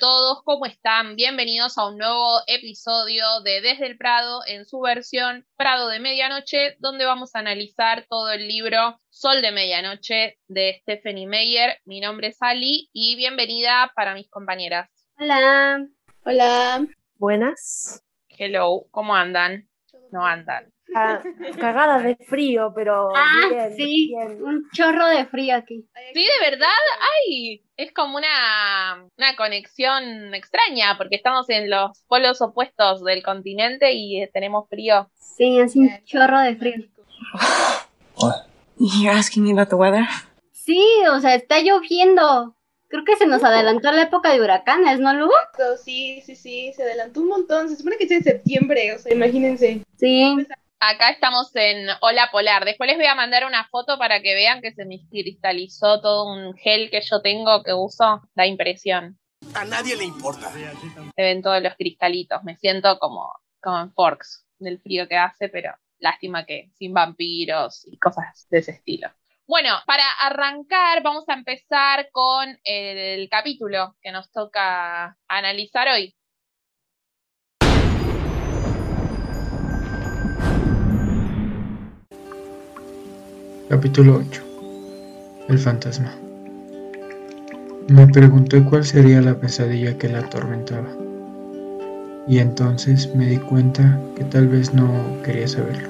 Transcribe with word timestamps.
Todos, 0.00 0.42
¿cómo 0.44 0.64
están? 0.64 1.14
Bienvenidos 1.14 1.76
a 1.76 1.86
un 1.86 1.98
nuevo 1.98 2.40
episodio 2.46 3.22
de 3.44 3.60
Desde 3.60 3.86
el 3.86 3.98
Prado 3.98 4.40
en 4.46 4.64
su 4.64 4.80
versión 4.80 5.46
Prado 5.58 5.88
de 5.88 6.00
Medianoche, 6.00 6.76
donde 6.78 7.04
vamos 7.04 7.34
a 7.34 7.40
analizar 7.40 8.06
todo 8.08 8.32
el 8.32 8.48
libro 8.48 8.98
Sol 9.10 9.42
de 9.42 9.52
Medianoche 9.52 10.38
de 10.48 10.78
Stephanie 10.80 11.26
Meyer. 11.26 11.80
Mi 11.84 12.00
nombre 12.00 12.28
es 12.28 12.38
Ali 12.40 12.88
y 12.94 13.16
bienvenida 13.16 13.92
para 13.94 14.14
mis 14.14 14.30
compañeras. 14.30 14.88
Hola. 15.18 15.86
Hola. 16.24 16.86
Buenas. 17.16 18.02
Hello, 18.30 18.86
¿cómo 18.90 19.14
andan? 19.14 19.68
No 20.12 20.24
andan. 20.24 20.72
Ah, 20.94 21.20
cagada 21.58 21.98
de 22.00 22.16
frío, 22.16 22.72
pero 22.74 23.10
Ah, 23.14 23.48
bien, 23.50 23.76
sí, 23.76 24.08
bien. 24.08 24.42
un 24.42 24.68
chorro 24.72 25.06
de 25.06 25.24
frío 25.26 25.54
aquí. 25.56 25.86
Sí, 26.14 26.20
de 26.24 26.50
verdad, 26.50 26.68
ay, 27.26 27.62
es 27.76 27.92
como 27.92 28.16
una, 28.18 29.06
una 29.16 29.36
conexión 29.36 30.34
extraña, 30.34 30.96
porque 30.98 31.16
estamos 31.16 31.48
en 31.50 31.70
los 31.70 32.02
polos 32.08 32.42
opuestos 32.42 33.04
del 33.04 33.22
continente 33.22 33.92
y 33.92 34.20
eh, 34.22 34.30
tenemos 34.32 34.68
frío. 34.68 35.10
Sí, 35.18 35.60
así 35.60 35.78
un 35.80 36.04
chorro 36.04 36.40
de 36.40 36.56
frío. 36.56 36.74
You're 38.78 39.10
asking 39.18 39.44
me 39.44 39.52
about 39.52 39.68
the 39.68 39.76
weather? 39.76 40.04
Sí, 40.52 40.82
o 41.12 41.20
sea, 41.20 41.34
está 41.34 41.60
lloviendo. 41.60 42.56
Creo 42.88 43.04
que 43.04 43.16
se 43.16 43.26
nos 43.26 43.44
adelantó 43.44 43.92
la 43.92 44.02
época 44.02 44.32
de 44.32 44.40
huracanes, 44.40 44.98
¿no, 44.98 45.14
Lu? 45.14 45.30
Sí, 45.84 46.22
sí, 46.22 46.34
sí, 46.34 46.72
se 46.74 46.82
adelantó 46.82 47.20
un 47.20 47.28
montón. 47.28 47.68
Se 47.68 47.76
supone 47.76 47.96
que 47.96 48.04
es 48.04 48.10
en 48.10 48.24
septiembre, 48.24 48.94
o 48.94 48.98
sea, 48.98 49.12
imagínense. 49.14 49.82
Sí. 49.96 50.36
Acá 50.82 51.10
estamos 51.10 51.54
en 51.56 51.88
Ola 52.00 52.30
Polar. 52.32 52.64
Después 52.64 52.88
les 52.88 52.96
voy 52.96 53.04
a 53.04 53.14
mandar 53.14 53.44
una 53.44 53.68
foto 53.68 53.98
para 53.98 54.22
que 54.22 54.34
vean 54.34 54.62
que 54.62 54.72
se 54.72 54.86
me 54.86 54.98
cristalizó 55.10 56.00
todo 56.00 56.24
un 56.24 56.54
gel 56.54 56.90
que 56.90 57.02
yo 57.02 57.20
tengo 57.20 57.62
que 57.62 57.74
uso. 57.74 58.22
Da 58.34 58.46
impresión. 58.46 59.18
A 59.54 59.66
nadie 59.66 59.94
le 59.94 60.04
importa. 60.04 60.50
Se 60.50 61.22
ven 61.22 61.42
todos 61.42 61.62
los 61.62 61.74
cristalitos. 61.74 62.42
Me 62.44 62.56
siento 62.56 62.98
como, 62.98 63.30
como 63.60 63.78
en 63.78 63.92
Forks 63.92 64.46
del 64.58 64.80
frío 64.80 65.06
que 65.06 65.18
hace, 65.18 65.50
pero 65.50 65.74
lástima 65.98 66.46
que 66.46 66.70
sin 66.78 66.94
vampiros 66.94 67.86
y 67.86 67.98
cosas 67.98 68.46
de 68.48 68.60
ese 68.60 68.70
estilo. 68.70 69.10
Bueno, 69.46 69.76
para 69.84 70.08
arrancar 70.22 71.02
vamos 71.02 71.28
a 71.28 71.34
empezar 71.34 72.08
con 72.10 72.58
el 72.64 73.28
capítulo 73.28 73.96
que 74.00 74.12
nos 74.12 74.32
toca 74.32 75.18
analizar 75.28 75.88
hoy. 75.88 76.16
Capítulo 83.70 84.16
8 84.16 84.42
El 85.48 85.56
fantasma 85.56 86.12
Me 87.88 88.08
pregunté 88.08 88.64
cuál 88.64 88.84
sería 88.84 89.20
la 89.20 89.38
pesadilla 89.38 89.96
que 89.96 90.08
la 90.08 90.18
atormentaba. 90.18 90.88
Y 92.26 92.40
entonces 92.40 93.14
me 93.14 93.26
di 93.26 93.38
cuenta 93.38 94.00
que 94.16 94.24
tal 94.24 94.48
vez 94.48 94.74
no 94.74 95.22
quería 95.22 95.46
saberlo. 95.46 95.88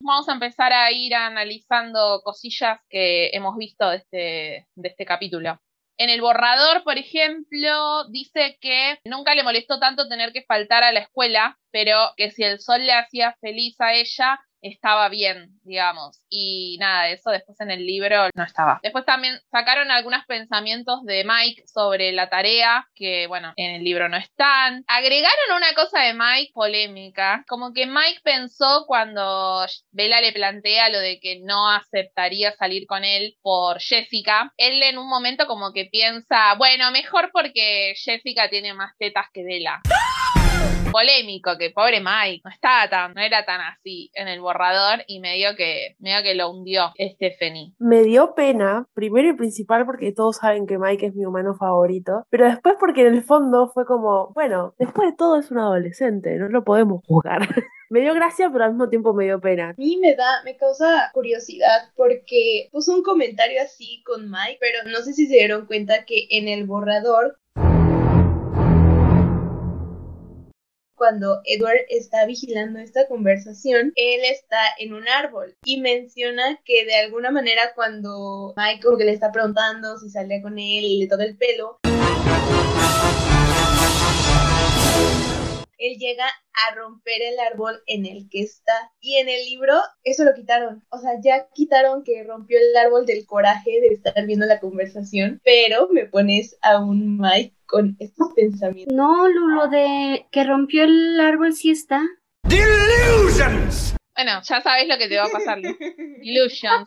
Vamos 0.00 0.28
a 0.28 0.32
empezar 0.32 0.72
a 0.72 0.90
ir 0.90 1.14
analizando 1.14 2.22
cosillas 2.24 2.80
que 2.90 3.30
hemos 3.32 3.56
visto 3.56 3.88
de 3.88 3.96
este, 3.98 4.66
de 4.74 4.88
este 4.88 5.04
capítulo. 5.04 5.60
En 5.98 6.10
el 6.10 6.20
borrador, 6.20 6.84
por 6.84 6.98
ejemplo, 6.98 8.04
dice 8.10 8.58
que 8.60 8.98
nunca 9.04 9.34
le 9.34 9.42
molestó 9.42 9.78
tanto 9.78 10.08
tener 10.08 10.32
que 10.32 10.44
faltar 10.44 10.84
a 10.84 10.92
la 10.92 11.00
escuela, 11.00 11.58
pero 11.70 11.96
que 12.16 12.30
si 12.30 12.42
el 12.42 12.60
sol 12.60 12.84
le 12.84 12.92
hacía 12.92 13.34
feliz 13.40 13.80
a 13.80 13.94
ella, 13.94 14.38
estaba 14.62 15.08
bien, 15.08 15.58
digamos. 15.62 16.20
Y 16.28 16.76
nada, 16.80 17.08
eso 17.08 17.30
después 17.30 17.60
en 17.60 17.70
el 17.70 17.86
libro 17.86 18.28
no 18.34 18.44
estaba. 18.44 18.80
Después 18.82 19.04
también 19.04 19.38
sacaron 19.50 19.90
algunos 19.90 20.24
pensamientos 20.26 21.04
de 21.04 21.24
Mike 21.24 21.64
sobre 21.66 22.12
la 22.12 22.28
tarea, 22.28 22.86
que 22.94 23.26
bueno, 23.26 23.52
en 23.56 23.76
el 23.76 23.84
libro 23.84 24.08
no 24.08 24.16
están. 24.16 24.84
Agregaron 24.86 25.56
una 25.56 25.72
cosa 25.74 26.00
de 26.02 26.14
Mike 26.14 26.52
polémica, 26.54 27.44
como 27.48 27.72
que 27.72 27.86
Mike 27.86 28.20
pensó 28.22 28.84
cuando 28.86 29.64
Bella 29.90 30.20
le 30.20 30.32
plantea 30.32 30.88
lo 30.88 30.98
de 30.98 31.18
que 31.20 31.40
no 31.40 31.70
aceptaría 31.70 32.52
salir 32.52 32.86
con 32.86 33.04
él 33.04 33.36
por 33.42 33.80
Jessica, 33.80 34.52
él 34.56 34.82
en 34.82 34.98
un 34.98 35.08
momento 35.08 35.46
como 35.46 35.72
que 35.72 35.86
piensa, 35.86 36.54
bueno, 36.56 36.90
mejor 36.90 37.30
porque 37.32 37.94
Jessica 37.96 38.48
tiene 38.48 38.74
más 38.74 38.92
tetas 38.98 39.26
que 39.32 39.44
Bella 39.44 39.80
polémico, 40.96 41.58
que 41.58 41.70
pobre 41.70 42.00
Mike, 42.00 42.40
no 42.42 42.50
estaba 42.50 42.88
tan, 42.88 43.12
no 43.12 43.20
era 43.20 43.44
tan 43.44 43.60
así 43.60 44.10
en 44.14 44.28
el 44.28 44.40
borrador 44.40 45.04
y 45.06 45.20
medio 45.20 45.54
que, 45.54 45.94
medio 45.98 46.22
que 46.22 46.34
lo 46.34 46.50
hundió 46.50 46.92
Stephanie. 46.98 47.74
Me 47.78 48.02
dio 48.02 48.34
pena, 48.34 48.86
primero 48.94 49.28
y 49.28 49.34
principal 49.34 49.84
porque 49.84 50.12
todos 50.12 50.36
saben 50.36 50.66
que 50.66 50.78
Mike 50.78 51.06
es 51.06 51.14
mi 51.14 51.26
humano 51.26 51.54
favorito, 51.54 52.24
pero 52.30 52.46
después 52.46 52.76
porque 52.80 53.06
en 53.06 53.14
el 53.14 53.22
fondo 53.22 53.70
fue 53.74 53.84
como, 53.84 54.32
bueno, 54.32 54.74
después 54.78 55.10
de 55.10 55.16
todo 55.16 55.38
es 55.38 55.50
un 55.50 55.58
adolescente, 55.58 56.36
no 56.36 56.48
lo 56.48 56.64
podemos 56.64 57.02
juzgar. 57.06 57.40
me 57.90 58.00
dio 58.00 58.14
gracia, 58.14 58.50
pero 58.50 58.64
al 58.64 58.72
mismo 58.72 58.88
tiempo 58.88 59.12
me 59.12 59.24
dio 59.24 59.40
pena. 59.40 59.70
A 59.70 59.74
mí 59.76 59.98
me 59.98 60.14
da, 60.14 60.42
me 60.44 60.56
causa 60.56 61.10
curiosidad 61.12 61.90
porque 61.94 62.68
puso 62.72 62.94
un 62.94 63.02
comentario 63.02 63.60
así 63.62 64.02
con 64.04 64.30
Mike, 64.30 64.58
pero 64.60 64.78
no 64.90 64.98
sé 65.02 65.12
si 65.12 65.26
se 65.26 65.34
dieron 65.34 65.66
cuenta 65.66 66.04
que 66.04 66.26
en 66.30 66.48
el 66.48 66.66
borrador 66.66 67.38
cuando 70.96 71.40
Edward 71.44 71.84
está 71.88 72.26
vigilando 72.26 72.78
esta 72.78 73.06
conversación, 73.06 73.92
él 73.94 74.20
está 74.24 74.58
en 74.78 74.94
un 74.94 75.06
árbol 75.08 75.54
y 75.64 75.80
menciona 75.80 76.60
que 76.64 76.84
de 76.84 76.96
alguna 76.96 77.30
manera 77.30 77.72
cuando 77.74 78.54
Mike 78.56 78.82
como 78.82 78.98
que 78.98 79.04
le 79.04 79.12
está 79.12 79.30
preguntando 79.30 79.98
si 79.98 80.10
sale 80.10 80.42
con 80.42 80.58
él 80.58 80.84
y 80.84 80.98
le 80.98 81.08
toca 81.08 81.24
el 81.24 81.36
pelo, 81.36 81.78
él 85.78 85.98
llega 85.98 86.24
a 86.24 86.74
romper 86.74 87.22
el 87.22 87.38
árbol 87.38 87.82
en 87.86 88.06
el 88.06 88.28
que 88.30 88.40
está. 88.40 88.72
Y 89.00 89.16
en 89.16 89.28
el 89.28 89.44
libro 89.44 89.74
eso 90.04 90.24
lo 90.24 90.34
quitaron. 90.34 90.84
O 90.90 90.98
sea, 90.98 91.12
ya 91.22 91.48
quitaron 91.54 92.04
que 92.04 92.24
rompió 92.24 92.58
el 92.58 92.76
árbol 92.76 93.06
del 93.06 93.26
coraje 93.26 93.80
de 93.80 93.88
estar 93.88 94.26
viendo 94.26 94.46
la 94.46 94.60
conversación, 94.60 95.40
pero 95.44 95.88
me 95.90 96.06
pones 96.06 96.56
a 96.62 96.82
un 96.82 97.18
Mike 97.18 97.54
con 97.66 97.96
estos 97.98 98.32
pensamientos. 98.34 98.94
No, 98.94 99.28
lo 99.28 99.68
de 99.68 100.26
que 100.30 100.44
rompió 100.44 100.84
el 100.84 101.20
árbol 101.20 101.52
sí 101.52 101.70
está. 101.70 102.02
Delusions! 102.44 103.96
Bueno, 104.16 104.40
ya 104.42 104.60
sabes 104.62 104.88
lo 104.88 104.96
que 104.96 105.08
te 105.08 105.18
va 105.18 105.24
a 105.24 105.30
pasar. 105.30 105.58
Lu. 105.58 105.68
Illusions. 106.22 106.84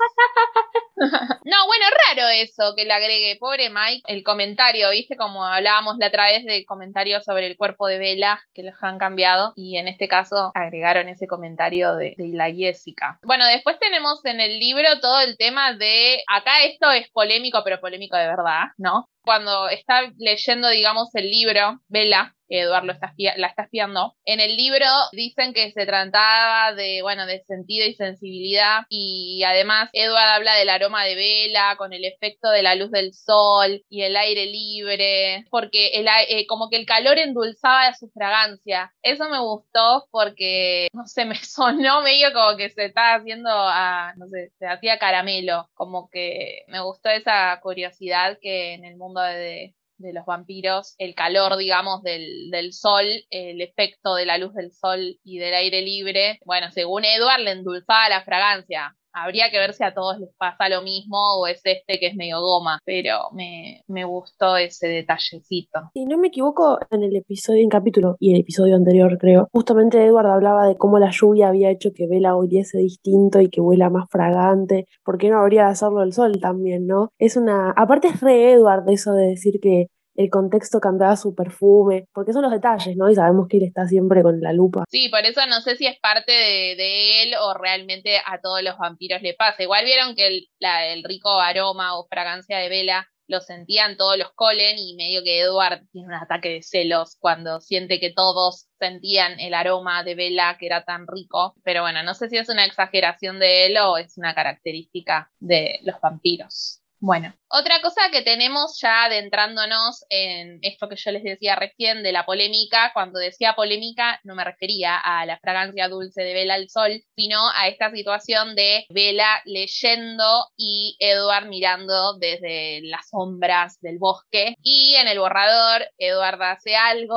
no, 0.97 1.67
bueno, 1.67 1.85
raro 2.07 2.27
eso 2.29 2.73
que 2.75 2.85
le 2.85 2.93
agregue. 2.93 3.37
Pobre 3.39 3.69
Mike, 3.69 4.01
el 4.07 4.23
comentario, 4.23 4.89
¿viste? 4.89 5.15
Como 5.15 5.45
hablábamos 5.45 5.97
la 5.97 6.07
otra 6.07 6.25
vez 6.25 6.43
del 6.43 6.65
comentario 6.65 7.21
sobre 7.21 7.47
el 7.47 7.55
cuerpo 7.55 7.87
de 7.87 7.99
Bella, 7.99 8.41
que 8.53 8.63
los 8.63 8.75
han 8.81 8.97
cambiado. 8.97 9.53
Y 9.55 9.77
en 9.77 9.87
este 9.87 10.07
caso 10.07 10.51
agregaron 10.55 11.07
ese 11.07 11.27
comentario 11.27 11.95
de, 11.95 12.15
de 12.17 12.29
la 12.29 12.51
Jessica. 12.51 13.19
Bueno, 13.23 13.45
después 13.45 13.79
tenemos 13.79 14.25
en 14.25 14.41
el 14.41 14.59
libro 14.59 14.99
todo 14.99 15.21
el 15.21 15.37
tema 15.37 15.73
de. 15.73 16.23
Acá 16.27 16.63
esto 16.63 16.91
es 16.91 17.09
polémico, 17.11 17.61
pero 17.63 17.79
polémico 17.79 18.17
de 18.17 18.27
verdad, 18.27 18.69
¿no? 18.77 19.07
Cuando 19.21 19.69
está 19.69 20.11
leyendo, 20.17 20.69
digamos, 20.69 21.13
el 21.13 21.29
libro, 21.29 21.79
que 21.87 22.33
Eduardo 22.57 22.87
lo 22.87 22.93
está 22.93 23.13
la 23.37 23.47
está 23.47 23.63
espiando. 23.63 24.15
En 24.25 24.39
el 24.39 24.55
libro 24.55 24.85
dicen 25.11 25.53
que 25.53 25.71
se 25.71 25.85
trataba 25.85 26.73
de, 26.73 27.01
bueno, 27.01 27.25
de 27.25 27.43
sentido 27.43 27.85
y 27.85 27.93
sensibilidad 27.93 28.83
y 28.89 29.43
además 29.43 29.89
Edward 29.93 30.35
habla 30.35 30.55
del 30.55 30.69
aroma 30.69 31.03
de 31.05 31.15
vela 31.15 31.75
con 31.77 31.93
el 31.93 32.05
efecto 32.05 32.49
de 32.49 32.63
la 32.63 32.75
luz 32.75 32.91
del 32.91 33.13
sol 33.13 33.83
y 33.89 34.03
el 34.03 34.15
aire 34.15 34.45
libre, 34.45 35.45
porque 35.49 35.87
el, 35.99 36.07
eh, 36.07 36.45
como 36.47 36.69
que 36.69 36.77
el 36.77 36.85
calor 36.85 37.17
endulzaba 37.17 37.93
su 37.93 38.09
fragancia. 38.09 38.93
Eso 39.01 39.29
me 39.29 39.39
gustó 39.39 40.07
porque, 40.11 40.87
no 40.93 41.05
sé, 41.05 41.25
me 41.25 41.35
sonó 41.43 42.01
medio 42.01 42.33
como 42.33 42.57
que 42.57 42.69
se 42.69 42.85
estaba 42.85 43.15
haciendo, 43.15 43.49
a, 43.51 44.13
no 44.17 44.27
sé, 44.27 44.51
se 44.59 44.67
hacía 44.67 44.99
caramelo, 44.99 45.69
como 45.73 46.09
que 46.09 46.63
me 46.67 46.81
gustó 46.81 47.09
esa 47.09 47.59
curiosidad 47.61 48.37
que 48.41 48.73
en 48.73 48.85
el 48.85 48.97
mundo 48.97 49.21
de, 49.21 49.75
de 49.99 50.13
los 50.13 50.25
vampiros, 50.25 50.95
el 50.97 51.13
calor, 51.13 51.57
digamos, 51.57 52.01
del, 52.01 52.49
del 52.49 52.73
sol, 52.73 53.05
el 53.29 53.61
efecto 53.61 54.15
de 54.15 54.25
la 54.25 54.37
luz 54.37 54.53
del 54.53 54.71
sol 54.71 55.19
y 55.23 55.37
del 55.37 55.53
aire 55.53 55.81
libre, 55.81 56.39
bueno, 56.45 56.71
según 56.71 57.05
Edward 57.05 57.41
le 57.41 57.51
endulzaba 57.51 58.09
la 58.09 58.23
fragancia. 58.23 58.95
Habría 59.13 59.49
que 59.51 59.57
ver 59.57 59.73
si 59.73 59.83
a 59.83 59.93
todos 59.93 60.19
les 60.19 60.29
pasa 60.37 60.69
lo 60.69 60.81
mismo 60.81 61.17
o 61.39 61.47
es 61.47 61.61
este 61.63 61.99
que 61.99 62.07
es 62.07 62.15
medio 62.15 62.41
goma, 62.41 62.79
pero 62.85 63.31
me, 63.33 63.83
me 63.87 64.05
gustó 64.05 64.57
ese 64.57 64.87
detallecito. 64.87 65.79
Si 65.93 66.05
no 66.05 66.17
me 66.17 66.27
equivoco, 66.27 66.79
en 66.91 67.03
el 67.03 67.15
episodio, 67.15 67.63
en 67.63 67.69
capítulo 67.69 68.17
y 68.19 68.33
el 68.33 68.41
episodio 68.41 68.75
anterior, 68.75 69.17
creo, 69.19 69.47
justamente 69.51 70.03
Edward 70.03 70.27
hablaba 70.27 70.67
de 70.67 70.77
cómo 70.77 70.99
la 70.99 71.11
lluvia 71.11 71.49
había 71.49 71.71
hecho 71.71 71.91
que 71.93 72.07
Bella 72.07 72.35
oliese 72.35 72.77
distinto 72.77 73.41
y 73.41 73.49
que 73.49 73.61
huela 73.61 73.89
más 73.89 74.07
fragante. 74.09 74.87
¿Por 75.03 75.17
qué 75.17 75.29
no 75.29 75.39
habría 75.39 75.65
de 75.65 75.71
hacerlo 75.71 76.03
el 76.03 76.13
sol 76.13 76.39
también, 76.39 76.87
no? 76.87 77.11
Es 77.17 77.35
una. 77.35 77.71
Aparte, 77.71 78.09
es 78.09 78.21
re 78.21 78.53
Edward 78.53 78.89
eso 78.89 79.13
de 79.13 79.27
decir 79.27 79.59
que 79.61 79.87
el 80.19 80.29
contexto 80.29 80.81
cambiaba 80.81 81.15
su 81.15 81.33
perfume, 81.33 82.09
porque 82.13 82.33
son 82.33 82.41
los 82.41 82.51
detalles, 82.51 82.97
¿no? 82.97 83.09
Y 83.09 83.15
sabemos 83.15 83.47
que 83.47 83.55
él 83.55 83.63
está 83.63 83.87
siempre 83.87 84.21
con 84.21 84.41
la 84.41 84.51
lupa. 84.51 84.83
Sí, 84.89 85.07
por 85.07 85.21
eso 85.21 85.39
no 85.47 85.61
sé 85.61 85.77
si 85.77 85.87
es 85.87 85.97
parte 85.97 86.33
de, 86.33 87.23
él 87.23 87.35
o 87.41 87.53
realmente 87.53 88.17
a 88.17 88.41
todos 88.41 88.61
los 88.61 88.77
vampiros 88.77 89.21
le 89.21 89.33
pasa. 89.33 89.63
Igual 89.63 89.85
vieron 89.85 90.15
que 90.15 90.27
el, 90.27 90.49
el 90.59 91.05
rico 91.05 91.39
aroma 91.39 91.97
o 91.97 92.05
fragancia 92.09 92.57
de 92.57 92.67
vela 92.67 93.07
lo 93.27 93.39
sentían 93.39 93.95
todos 93.95 94.17
los 94.17 94.33
Colen 94.33 94.77
y 94.77 94.93
medio 94.95 95.23
que 95.23 95.39
Edward 95.39 95.87
tiene 95.93 96.07
un 96.09 96.15
ataque 96.15 96.49
de 96.49 96.63
celos 96.63 97.15
cuando 97.17 97.61
siente 97.61 98.01
que 98.01 98.11
todos 98.11 98.67
sentían 98.77 99.39
el 99.39 99.53
aroma 99.53 100.03
de 100.03 100.15
vela 100.15 100.57
que 100.59 100.65
era 100.65 100.83
tan 100.83 101.07
rico. 101.07 101.55
Pero 101.63 101.81
bueno, 101.81 102.03
no 102.03 102.13
sé 102.13 102.27
si 102.27 102.35
es 102.35 102.49
una 102.49 102.65
exageración 102.65 103.39
de 103.39 103.67
él 103.67 103.77
o 103.77 103.97
es 103.97 104.17
una 104.17 104.35
característica 104.35 105.31
de 105.39 105.79
los 105.83 105.95
vampiros. 106.01 106.78
Bueno, 107.01 107.33
otra 107.47 107.81
cosa 107.81 108.11
que 108.11 108.23
tenemos 108.23 108.77
ya 108.81 109.05
adentrándonos 109.05 110.03
en 110.09 110.59
esto 110.61 110.89
que 110.89 110.97
yo 110.97 111.11
les 111.11 111.23
decía 111.23 111.55
recién 111.55 112.03
de 112.03 112.11
la 112.11 112.25
polémica, 112.25 112.91
cuando 112.93 113.19
decía 113.19 113.55
polémica 113.55 114.19
no 114.25 114.35
me 114.35 114.43
refería 114.43 114.97
a 114.97 115.25
la 115.25 115.39
fragancia 115.39 115.87
dulce 115.87 116.23
de 116.23 116.33
Vela 116.33 116.55
al 116.55 116.69
Sol, 116.69 117.01
sino 117.15 117.39
a 117.55 117.69
esta 117.69 117.89
situación 117.91 118.53
de 118.53 118.85
Vela 118.89 119.41
leyendo 119.45 120.49
y 120.57 120.97
Edward 120.99 121.47
mirando 121.47 122.17
desde 122.19 122.81
las 122.83 123.07
sombras 123.09 123.79
del 123.79 123.97
bosque. 123.97 124.55
Y 124.61 124.95
en 124.95 125.07
el 125.07 125.19
borrador, 125.19 125.85
Edward 125.97 126.43
hace 126.43 126.75
algo 126.75 127.15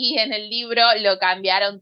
y 0.00 0.18
en 0.18 0.32
el 0.32 0.48
libro 0.48 0.82
lo 1.00 1.18
cambiaron 1.18 1.80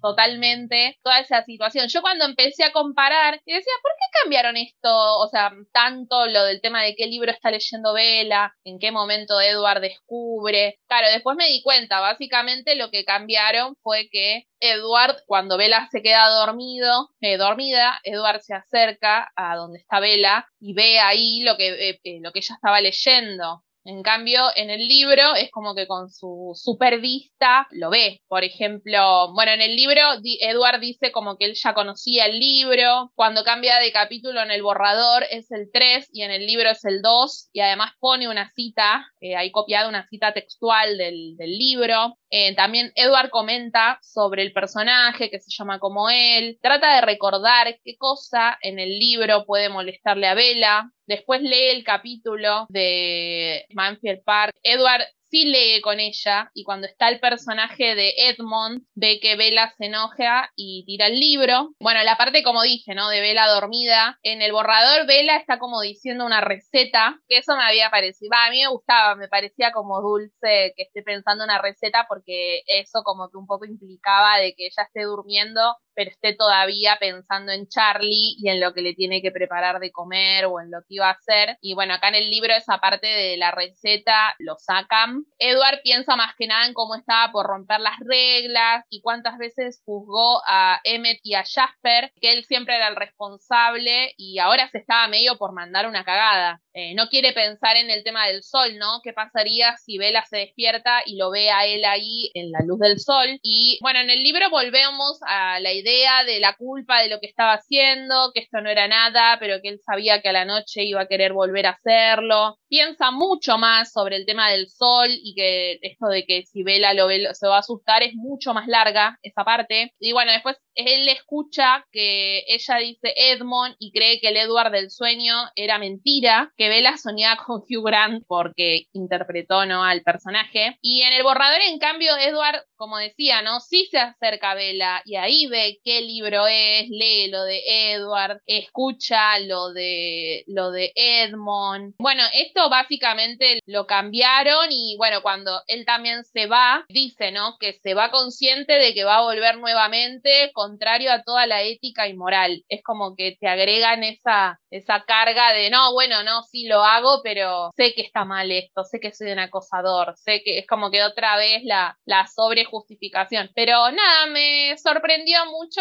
totalmente 0.00 0.98
toda 1.02 1.20
esa 1.20 1.42
situación. 1.44 1.88
Yo 1.88 2.00
cuando 2.00 2.24
empecé 2.24 2.64
a 2.64 2.72
comparar, 2.72 3.40
y 3.44 3.52
decía, 3.52 3.72
¿por 3.82 3.92
qué 3.92 4.18
cambiaron 4.22 4.56
esto? 4.56 4.90
O 5.18 5.28
sea, 5.28 5.52
tanto 5.72 6.26
lo 6.26 6.44
del 6.44 6.60
tema 6.60 6.82
de 6.82 6.94
qué 6.94 7.06
libro 7.06 7.30
está 7.30 7.50
leyendo 7.50 7.92
Vela, 7.92 8.54
en 8.64 8.78
qué 8.78 8.92
momento 8.92 9.40
Edward 9.40 9.80
descubre. 9.80 10.78
Claro, 10.86 11.08
después 11.10 11.36
me 11.36 11.48
di 11.48 11.62
cuenta, 11.62 12.00
básicamente 12.00 12.76
lo 12.76 12.90
que 12.90 13.04
cambiaron 13.04 13.76
fue 13.82 14.08
que 14.10 14.44
Edward, 14.60 15.16
cuando 15.26 15.56
Vela 15.56 15.88
se 15.90 16.02
queda 16.02 16.28
dormido, 16.28 17.10
eh, 17.20 17.36
dormida, 17.36 18.00
Edward 18.04 18.40
se 18.40 18.54
acerca 18.54 19.30
a 19.36 19.56
donde 19.56 19.78
está 19.78 20.00
Vela 20.00 20.48
y 20.60 20.74
ve 20.74 20.98
ahí 21.00 21.40
lo 21.42 21.56
que, 21.56 21.90
eh, 21.90 22.00
eh, 22.04 22.18
lo 22.20 22.32
que 22.32 22.40
ella 22.40 22.54
estaba 22.54 22.80
leyendo. 22.80 23.62
En 23.88 24.02
cambio, 24.02 24.42
en 24.54 24.68
el 24.68 24.86
libro 24.86 25.34
es 25.34 25.50
como 25.50 25.74
que 25.74 25.86
con 25.86 26.10
su 26.10 26.52
super 26.54 27.00
vista 27.00 27.66
lo 27.70 27.88
ve. 27.88 28.20
Por 28.28 28.44
ejemplo, 28.44 29.32
bueno, 29.32 29.52
en 29.52 29.62
el 29.62 29.76
libro 29.76 30.02
Edward 30.22 30.78
dice 30.78 31.10
como 31.10 31.38
que 31.38 31.46
él 31.46 31.54
ya 31.54 31.72
conocía 31.72 32.26
el 32.26 32.38
libro. 32.38 33.10
Cuando 33.14 33.44
cambia 33.44 33.78
de 33.78 33.90
capítulo 33.90 34.42
en 34.42 34.50
el 34.50 34.62
borrador 34.62 35.24
es 35.30 35.50
el 35.52 35.70
3 35.72 36.10
y 36.12 36.20
en 36.20 36.30
el 36.32 36.46
libro 36.46 36.68
es 36.68 36.84
el 36.84 37.00
2. 37.00 37.48
Y 37.54 37.60
además 37.60 37.92
pone 37.98 38.28
una 38.28 38.52
cita, 38.54 39.06
eh, 39.22 39.36
ahí 39.36 39.50
copiada 39.50 39.88
una 39.88 40.06
cita 40.06 40.34
textual 40.34 40.98
del, 40.98 41.38
del 41.38 41.56
libro. 41.56 42.18
Eh, 42.30 42.54
también 42.54 42.92
Edward 42.94 43.30
comenta 43.30 43.98
sobre 44.02 44.42
el 44.42 44.52
personaje 44.52 45.30
que 45.30 45.40
se 45.40 45.50
llama 45.50 45.78
como 45.78 46.10
él. 46.10 46.58
Trata 46.62 46.96
de 46.96 47.00
recordar 47.02 47.78
qué 47.84 47.96
cosa 47.96 48.58
en 48.62 48.78
el 48.78 48.98
libro 48.98 49.44
puede 49.46 49.68
molestarle 49.68 50.26
a 50.26 50.34
Bella. 50.34 50.90
Después 51.06 51.40
lee 51.40 51.70
el 51.70 51.84
capítulo 51.84 52.66
de 52.68 53.64
Manfield 53.74 54.22
Park. 54.24 54.54
Edward 54.62 55.02
sí 55.30 55.44
lee 55.44 55.80
con 55.82 56.00
ella 56.00 56.50
y 56.54 56.64
cuando 56.64 56.86
está 56.86 57.08
el 57.08 57.20
personaje 57.20 57.94
de 57.94 58.12
Edmond 58.28 58.82
ve 58.94 59.20
que 59.20 59.36
Bella 59.36 59.72
se 59.76 59.86
enoja 59.86 60.50
y 60.56 60.84
tira 60.86 61.06
el 61.06 61.18
libro. 61.18 61.70
Bueno, 61.80 62.02
la 62.02 62.16
parte 62.16 62.42
como 62.42 62.62
dije, 62.62 62.94
¿no? 62.94 63.08
De 63.08 63.20
Bella 63.20 63.46
dormida. 63.46 64.18
En 64.22 64.42
el 64.42 64.52
borrador 64.52 65.06
Bella 65.06 65.36
está 65.36 65.58
como 65.58 65.80
diciendo 65.80 66.24
una 66.24 66.40
receta, 66.40 67.18
que 67.28 67.38
eso 67.38 67.56
me 67.56 67.64
había 67.64 67.90
parecido, 67.90 68.30
a 68.34 68.50
mí 68.50 68.60
me 68.60 68.68
gustaba, 68.68 69.14
me 69.16 69.28
parecía 69.28 69.72
como 69.72 70.00
dulce 70.00 70.72
que 70.76 70.82
esté 70.84 71.02
pensando 71.02 71.44
una 71.44 71.60
receta 71.60 72.06
porque 72.08 72.62
eso 72.66 73.02
como 73.04 73.30
que 73.30 73.36
un 73.36 73.46
poco 73.46 73.64
implicaba 73.64 74.38
de 74.38 74.54
que 74.54 74.66
ella 74.66 74.84
esté 74.84 75.04
durmiendo 75.04 75.60
pero 75.98 76.12
esté 76.12 76.32
todavía 76.36 76.96
pensando 77.00 77.50
en 77.50 77.66
Charlie 77.66 78.36
y 78.38 78.48
en 78.48 78.60
lo 78.60 78.72
que 78.72 78.82
le 78.82 78.94
tiene 78.94 79.20
que 79.20 79.32
preparar 79.32 79.80
de 79.80 79.90
comer 79.90 80.44
o 80.44 80.60
en 80.60 80.70
lo 80.70 80.78
que 80.82 80.94
iba 80.94 81.08
a 81.08 81.14
hacer. 81.14 81.58
Y 81.60 81.74
bueno, 81.74 81.92
acá 81.92 82.06
en 82.06 82.14
el 82.14 82.30
libro 82.30 82.54
esa 82.54 82.78
parte 82.78 83.08
de 83.08 83.36
la 83.36 83.50
receta 83.50 84.36
lo 84.38 84.54
sacan. 84.58 85.17
Edward 85.38 85.80
piensa 85.82 86.16
más 86.16 86.34
que 86.36 86.46
nada 86.46 86.66
en 86.66 86.74
cómo 86.74 86.94
estaba 86.94 87.30
por 87.32 87.46
romper 87.46 87.80
las 87.80 87.98
reglas 88.00 88.84
y 88.90 89.00
cuántas 89.00 89.38
veces 89.38 89.80
juzgó 89.84 90.40
a 90.48 90.80
Emmet 90.84 91.18
y 91.22 91.34
a 91.34 91.44
Jasper, 91.44 92.12
que 92.20 92.32
él 92.32 92.44
siempre 92.44 92.76
era 92.76 92.88
el 92.88 92.96
responsable 92.96 94.14
y 94.16 94.38
ahora 94.38 94.68
se 94.70 94.78
estaba 94.78 95.08
medio 95.08 95.38
por 95.38 95.52
mandar 95.52 95.88
una 95.88 96.04
cagada. 96.04 96.60
Eh, 96.74 96.94
no 96.94 97.08
quiere 97.08 97.32
pensar 97.32 97.76
en 97.76 97.90
el 97.90 98.04
tema 98.04 98.26
del 98.28 98.44
sol, 98.44 98.78
¿no? 98.78 99.00
¿Qué 99.02 99.12
pasaría 99.12 99.76
si 99.78 99.98
Bella 99.98 100.24
se 100.28 100.38
despierta 100.38 101.02
y 101.06 101.16
lo 101.16 101.30
ve 101.30 101.50
a 101.50 101.66
él 101.66 101.84
ahí 101.84 102.30
en 102.34 102.52
la 102.52 102.60
luz 102.64 102.78
del 102.78 103.00
sol? 103.00 103.40
Y 103.42 103.78
bueno, 103.82 103.98
en 103.98 104.10
el 104.10 104.22
libro 104.22 104.48
volvemos 104.50 105.18
a 105.26 105.58
la 105.58 105.72
idea 105.72 106.22
de 106.24 106.38
la 106.38 106.54
culpa 106.54 107.00
de 107.02 107.08
lo 107.08 107.18
que 107.18 107.26
estaba 107.26 107.54
haciendo, 107.54 108.30
que 108.32 108.40
esto 108.40 108.60
no 108.60 108.70
era 108.70 108.86
nada, 108.86 109.38
pero 109.40 109.60
que 109.60 109.70
él 109.70 109.80
sabía 109.84 110.20
que 110.20 110.28
a 110.28 110.32
la 110.32 110.44
noche 110.44 110.84
iba 110.84 111.00
a 111.00 111.08
querer 111.08 111.32
volver 111.32 111.66
a 111.66 111.70
hacerlo. 111.70 112.58
Piensa 112.68 113.10
mucho 113.10 113.58
más 113.58 113.92
sobre 113.92 114.16
el 114.16 114.26
tema 114.26 114.50
del 114.50 114.68
sol 114.68 115.07
y 115.10 115.34
que 115.34 115.78
esto 115.82 116.06
de 116.06 116.24
que 116.24 116.44
si 116.44 116.62
Bella 116.62 116.94
lo 116.94 117.06
ve, 117.06 117.28
se 117.34 117.46
va 117.46 117.56
a 117.56 117.60
asustar 117.60 118.02
es 118.02 118.14
mucho 118.14 118.54
más 118.54 118.66
larga 118.66 119.18
esa 119.22 119.44
parte. 119.44 119.92
Y 119.98 120.12
bueno, 120.12 120.32
después 120.32 120.56
él 120.74 121.08
escucha 121.08 121.84
que 121.90 122.44
ella 122.46 122.76
dice 122.76 123.12
Edmond 123.16 123.74
y 123.78 123.90
cree 123.90 124.20
que 124.20 124.28
el 124.28 124.36
Edward 124.36 124.70
del 124.70 124.90
sueño 124.90 125.34
era 125.56 125.78
mentira, 125.78 126.52
que 126.56 126.68
Bella 126.68 126.96
soñaba 126.96 127.36
con 127.44 127.62
Hugh 127.62 127.84
Grant 127.84 128.24
porque 128.26 128.84
interpretó 128.92 129.66
¿no? 129.66 129.82
al 129.84 130.02
personaje. 130.02 130.78
Y 130.80 131.02
en 131.02 131.12
el 131.12 131.22
borrador, 131.22 131.60
en 131.62 131.78
cambio, 131.78 132.16
Edward, 132.16 132.62
como 132.76 132.98
decía, 132.98 133.42
¿no? 133.42 133.60
Sí 133.60 133.88
se 133.90 133.98
acerca 133.98 134.52
a 134.52 134.54
Bella 134.54 135.02
y 135.04 135.16
ahí 135.16 135.46
ve 135.46 135.78
qué 135.84 136.00
libro 136.00 136.46
es, 136.46 136.88
lee 136.88 137.28
lo 137.28 137.42
de 137.42 137.62
Edward, 137.92 138.40
escucha 138.46 139.38
lo 139.40 139.72
de 139.72 140.44
lo 140.46 140.70
de 140.70 140.92
Edmond. 140.94 141.94
Bueno, 141.98 142.22
esto 142.32 142.68
básicamente 142.70 143.60
lo 143.66 143.86
cambiaron 143.86 144.66
y 144.70 144.96
bueno, 144.98 145.22
cuando 145.22 145.62
él 145.66 145.84
también 145.86 146.24
se 146.24 146.46
va, 146.46 146.84
dice, 146.88 147.32
¿no? 147.32 147.56
Que 147.58 147.78
se 147.82 147.94
va 147.94 148.10
consciente 148.10 148.74
de 148.74 148.94
que 148.94 149.04
va 149.04 149.18
a 149.18 149.22
volver 149.22 149.56
nuevamente 149.58 150.50
con 150.52 150.68
contrario 150.68 151.10
a 151.10 151.22
toda 151.22 151.46
la 151.46 151.62
ética 151.62 152.08
y 152.08 152.14
moral. 152.14 152.62
Es 152.68 152.82
como 152.82 153.16
que 153.16 153.36
te 153.40 153.48
agregan 153.48 154.04
esa, 154.04 154.60
esa 154.70 155.02
carga 155.04 155.52
de, 155.54 155.70
no, 155.70 155.94
bueno, 155.94 156.22
no, 156.22 156.42
sí 156.42 156.66
lo 156.66 156.84
hago, 156.84 157.20
pero 157.22 157.70
sé 157.74 157.94
que 157.94 158.02
está 158.02 158.26
mal 158.26 158.52
esto, 158.52 158.84
sé 158.84 159.00
que 159.00 159.12
soy 159.12 159.32
un 159.32 159.38
acosador, 159.38 160.14
sé 160.16 160.42
que 160.44 160.58
es 160.58 160.66
como 160.66 160.90
que 160.90 161.02
otra 161.02 161.36
vez 161.36 161.62
la, 161.64 161.96
la 162.04 162.26
sobrejustificación. 162.26 163.50
Pero 163.54 163.90
nada, 163.90 164.26
me 164.26 164.76
sorprendió 164.76 165.46
mucho 165.46 165.80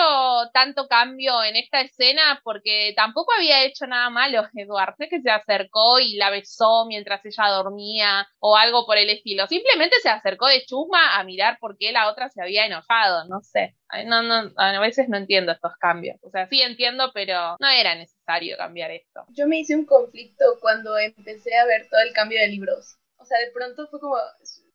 tanto 0.54 0.88
cambio 0.88 1.44
en 1.44 1.58
esta 1.58 1.82
escena 1.82 2.40
porque 2.44 2.94
tampoco 2.96 3.34
había 3.38 3.66
hecho 3.66 3.88
nada 3.88 4.10
malo 4.10 4.48
Eduardo, 4.56 4.96
que 5.10 5.22
se 5.22 5.30
acercó 5.30 6.00
y 6.00 6.16
la 6.16 6.30
besó 6.30 6.86
mientras 6.88 7.26
ella 7.26 7.50
dormía 7.50 8.28
o 8.40 8.56
algo 8.56 8.86
por 8.86 8.98
el 8.98 9.07
estilo. 9.10 9.48
Simplemente 9.48 9.96
se 10.02 10.10
acercó 10.10 10.48
de 10.48 10.66
chusma 10.66 11.18
a 11.18 11.24
mirar 11.24 11.58
por 11.60 11.78
qué 11.78 11.92
la 11.92 12.10
otra 12.10 12.30
se 12.30 12.42
había 12.42 12.66
enojado, 12.66 13.26
no 13.26 13.42
sé. 13.42 13.76
A 13.90 14.80
veces 14.80 15.10
no 15.10 15.18
entiendo 15.18 15.52
estos 15.52 15.74
cambios. 15.80 16.18
O 16.22 16.30
sea, 16.30 16.48
sí 16.48 16.62
entiendo, 16.62 17.12
pero 17.14 17.56
no 17.60 17.68
era 17.68 17.96
necesario 17.96 18.58
cambiar 18.58 18.92
esto. 18.92 19.26
Yo 19.30 19.48
me 19.48 19.60
hice 19.60 19.76
un 19.76 19.86
conflicto 19.86 20.46
cuando 20.60 20.98
empecé 20.98 21.58
a 21.58 21.66
ver 21.66 21.88
todo 21.90 22.02
el 22.02 22.14
cambio 22.14 22.40
de 22.40 22.48
libros. 22.48 22.98
O 23.18 23.26
sea, 23.26 23.40
de 23.40 23.52
pronto 23.52 23.88
fue 23.88 24.00
como, 24.00 24.16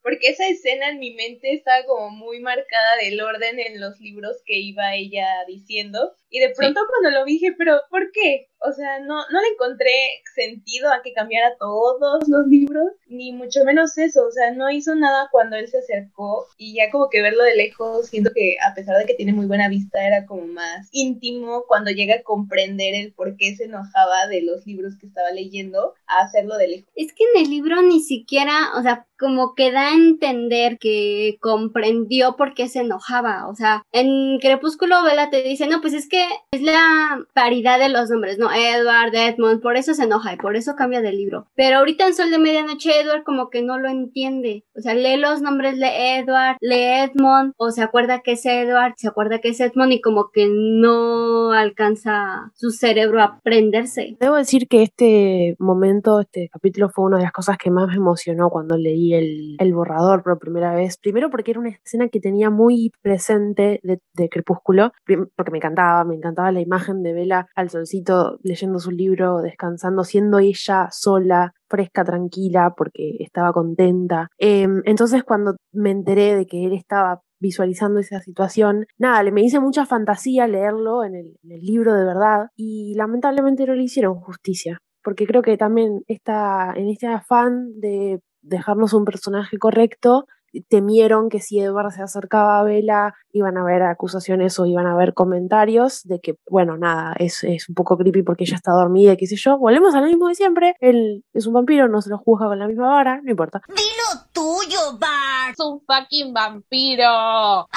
porque 0.03 0.27
esa 0.27 0.45
escena 0.47 0.89
en 0.89 0.99
mi 0.99 1.15
mente 1.15 1.53
estaba 1.53 1.85
como 1.85 2.09
muy 2.09 2.41
marcada 2.41 2.97
del 3.01 3.19
orden 3.21 3.59
en 3.59 3.79
los 3.79 3.99
libros 4.01 4.37
que 4.45 4.59
iba 4.59 4.95
ella 4.95 5.25
diciendo. 5.47 6.13
Y 6.29 6.39
de 6.39 6.49
pronto 6.49 6.81
cuando 6.89 7.17
lo 7.17 7.25
dije, 7.25 7.53
pero 7.57 7.79
¿por 7.89 8.11
qué? 8.11 8.49
O 8.59 8.71
sea, 8.71 8.99
no, 8.99 9.15
no 9.29 9.41
le 9.41 9.47
encontré 9.49 9.91
sentido 10.33 10.91
a 10.91 11.01
que 11.03 11.13
cambiara 11.13 11.55
todos 11.59 12.27
los 12.27 12.47
libros, 12.47 12.91
ni 13.07 13.31
mucho 13.31 13.63
menos 13.65 13.97
eso. 13.97 14.25
O 14.25 14.31
sea, 14.31 14.51
no 14.51 14.71
hizo 14.71 14.95
nada 14.95 15.29
cuando 15.31 15.57
él 15.57 15.67
se 15.67 15.79
acercó 15.79 16.47
y 16.57 16.75
ya 16.75 16.89
como 16.89 17.09
que 17.09 17.21
verlo 17.21 17.43
de 17.43 17.55
lejos, 17.55 18.07
siento 18.07 18.31
que 18.33 18.55
a 18.65 18.73
pesar 18.73 18.97
de 18.97 19.05
que 19.05 19.13
tiene 19.13 19.33
muy 19.33 19.45
buena 19.45 19.69
vista, 19.69 20.05
era 20.05 20.25
como 20.25 20.47
más 20.47 20.87
íntimo 20.91 21.65
cuando 21.67 21.91
llega 21.91 22.15
a 22.15 22.23
comprender 22.23 22.95
el 22.95 23.13
por 23.13 23.37
qué 23.37 23.55
se 23.55 23.65
enojaba 23.65 24.27
de 24.27 24.41
los 24.41 24.65
libros 24.65 24.95
que 24.97 25.07
estaba 25.07 25.31
leyendo 25.31 25.93
a 26.07 26.21
hacerlo 26.21 26.57
de 26.57 26.67
lejos. 26.67 26.89
Es 26.95 27.13
que 27.13 27.25
en 27.35 27.43
el 27.43 27.49
libro 27.51 27.81
ni 27.81 27.99
siquiera, 27.99 28.71
o 28.75 28.81
sea, 28.81 29.05
como 29.23 29.55
que 29.55 29.71
da 29.71 29.91
a 29.91 29.93
entender 29.93 30.77
que 30.79 31.37
comprendió 31.39 32.35
por 32.35 32.53
qué 32.53 32.67
se 32.67 32.81
enojaba. 32.81 33.47
O 33.47 33.55
sea, 33.55 33.85
en 33.93 34.37
Crepúsculo 34.39 35.01
Vela 35.01 35.29
te 35.29 35.43
dice, 35.43 35.65
no, 35.65 35.79
pues 35.79 35.93
es 35.93 36.09
que 36.09 36.27
es 36.51 36.61
la 36.61 37.25
paridad 37.33 37.79
de 37.79 37.87
los 37.87 38.09
nombres, 38.09 38.37
¿no? 38.37 38.49
Edward, 38.51 39.15
Edmund, 39.15 39.61
por 39.61 39.77
eso 39.77 39.93
se 39.93 40.03
enoja 40.03 40.33
y 40.33 40.35
por 40.35 40.57
eso 40.57 40.75
cambia 40.75 41.01
de 41.01 41.13
libro. 41.13 41.47
Pero 41.55 41.77
ahorita 41.77 42.05
en 42.05 42.15
Sol 42.15 42.31
de 42.31 42.37
Medianoche, 42.37 42.99
Edward 42.99 43.23
como 43.23 43.49
que 43.49 43.61
no 43.61 43.79
lo 43.79 43.89
entiende. 43.89 44.65
O 44.75 44.81
sea, 44.81 44.93
lee 44.93 45.15
los 45.15 45.41
nombres, 45.41 45.77
lee 45.77 46.17
Edward, 46.17 46.57
lee 46.59 47.05
Edmund, 47.05 47.53
o 47.55 47.71
se 47.71 47.81
acuerda 47.81 48.19
que 48.19 48.33
es 48.33 48.45
Edward, 48.45 48.95
se 48.97 49.07
acuerda 49.07 49.39
que 49.39 49.49
es 49.49 49.59
Edmund 49.61 49.93
y 49.93 50.01
como 50.01 50.31
que 50.33 50.49
no 50.49 51.53
alcanza 51.53 52.51
su 52.55 52.71
cerebro 52.71 53.21
a 53.21 53.37
aprenderse. 53.37 54.17
Debo 54.19 54.35
decir 54.35 54.67
que 54.67 54.83
este 54.83 55.55
momento, 55.59 56.19
este 56.19 56.49
capítulo 56.51 56.89
fue 56.89 57.05
una 57.05 57.19
de 57.19 57.23
las 57.23 57.31
cosas 57.31 57.57
que 57.57 57.71
más 57.71 57.87
me 57.87 57.95
emocionó 57.95 58.49
cuando 58.49 58.75
leí 58.75 59.12
el, 59.13 59.73
borrador 59.73 60.23
por 60.23 60.39
primera 60.39 60.73
vez. 60.73 60.97
Primero 60.97 61.29
porque 61.29 61.51
era 61.51 61.59
una 61.59 61.69
escena 61.69 62.09
que 62.09 62.19
tenía 62.19 62.49
muy 62.49 62.91
presente 63.01 63.79
de, 63.83 64.29
Crepúsculo, 64.29 64.91
porque 65.35 65.51
me 65.51 65.57
encantaba, 65.57 66.03
me 66.03 66.15
encantaba 66.15 66.51
la 66.51 66.61
imagen 66.61 67.03
de 67.03 67.13
Bella 67.13 67.47
al 67.55 67.69
solcito 67.69 68.37
leyendo 68.43 68.79
su 68.79 68.91
libro, 68.91 69.41
descansando, 69.41 70.03
siendo 70.03 70.39
ella 70.39 70.87
sola, 70.91 71.53
fresca, 71.67 72.03
tranquila, 72.03 72.73
porque 72.75 73.17
estaba 73.19 73.51
contenta. 73.51 74.29
Em, 74.37 74.81
entonces 74.85 75.23
cuando 75.23 75.55
me 75.71 75.91
enteré 75.91 76.35
de 76.35 76.45
que 76.45 76.65
él 76.65 76.73
estaba 76.73 77.21
visualizando 77.43 77.99
esa 77.99 78.21
situación. 78.21 78.85
Nada, 78.97 79.21
le 79.21 79.33
me 79.33 79.43
hice 79.43 79.59
mucha 79.59 79.85
fantasía 79.85 80.47
leerlo 80.47 81.03
en 81.03 81.15
el, 81.15 81.37
en 81.43 81.51
el, 81.51 81.59
libro 81.59 81.93
de 81.93 82.05
verdad 82.05 82.47
y 82.55 82.95
lamentablemente 82.95 83.65
no 83.65 83.75
le 83.75 83.83
hicieron 83.83 84.15
justicia, 84.15 84.79
porque 85.03 85.27
creo 85.27 85.41
que 85.41 85.57
también 85.57 86.03
está 86.07 86.73
en 86.73 86.87
este 86.89 87.07
afán 87.07 87.79
de 87.81 88.21
dejarnos 88.43 88.93
un 88.93 89.05
personaje 89.05 89.57
correcto, 89.57 90.27
temieron 90.61 91.29
que 91.29 91.39
si 91.39 91.59
Edward 91.59 91.91
se 91.91 92.03
acercaba 92.03 92.59
a 92.59 92.63
Bella 92.63 93.15
iban 93.31 93.57
a 93.57 93.61
haber 93.61 93.81
acusaciones 93.83 94.59
o 94.59 94.65
iban 94.65 94.85
a 94.85 94.93
haber 94.93 95.13
comentarios 95.13 96.03
de 96.03 96.19
que, 96.19 96.35
bueno, 96.47 96.77
nada, 96.77 97.15
es, 97.17 97.43
es 97.43 97.67
un 97.69 97.75
poco 97.75 97.97
creepy 97.97 98.21
porque 98.21 98.43
ella 98.43 98.57
está 98.57 98.71
dormida 98.71 99.13
y 99.13 99.17
qué 99.17 99.25
sé 99.25 99.35
yo. 99.35 99.57
Volvemos 99.57 99.95
a 99.95 100.01
lo 100.01 100.07
mismo 100.07 100.27
de 100.27 100.35
siempre. 100.35 100.75
Él 100.79 101.23
es 101.33 101.47
un 101.47 101.53
vampiro, 101.53 101.87
no 101.87 102.01
se 102.01 102.09
lo 102.09 102.19
juzga 102.19 102.47
con 102.47 102.59
la 102.59 102.67
misma 102.67 102.89
vara, 102.89 103.21
no 103.23 103.31
importa. 103.31 103.61
Dilo 103.69 104.21
tuyo, 104.31 104.97
Bart. 104.99 105.53
Es 105.53 105.59
un 105.59 105.81
fucking 105.81 106.33
vampiro. 106.33 107.67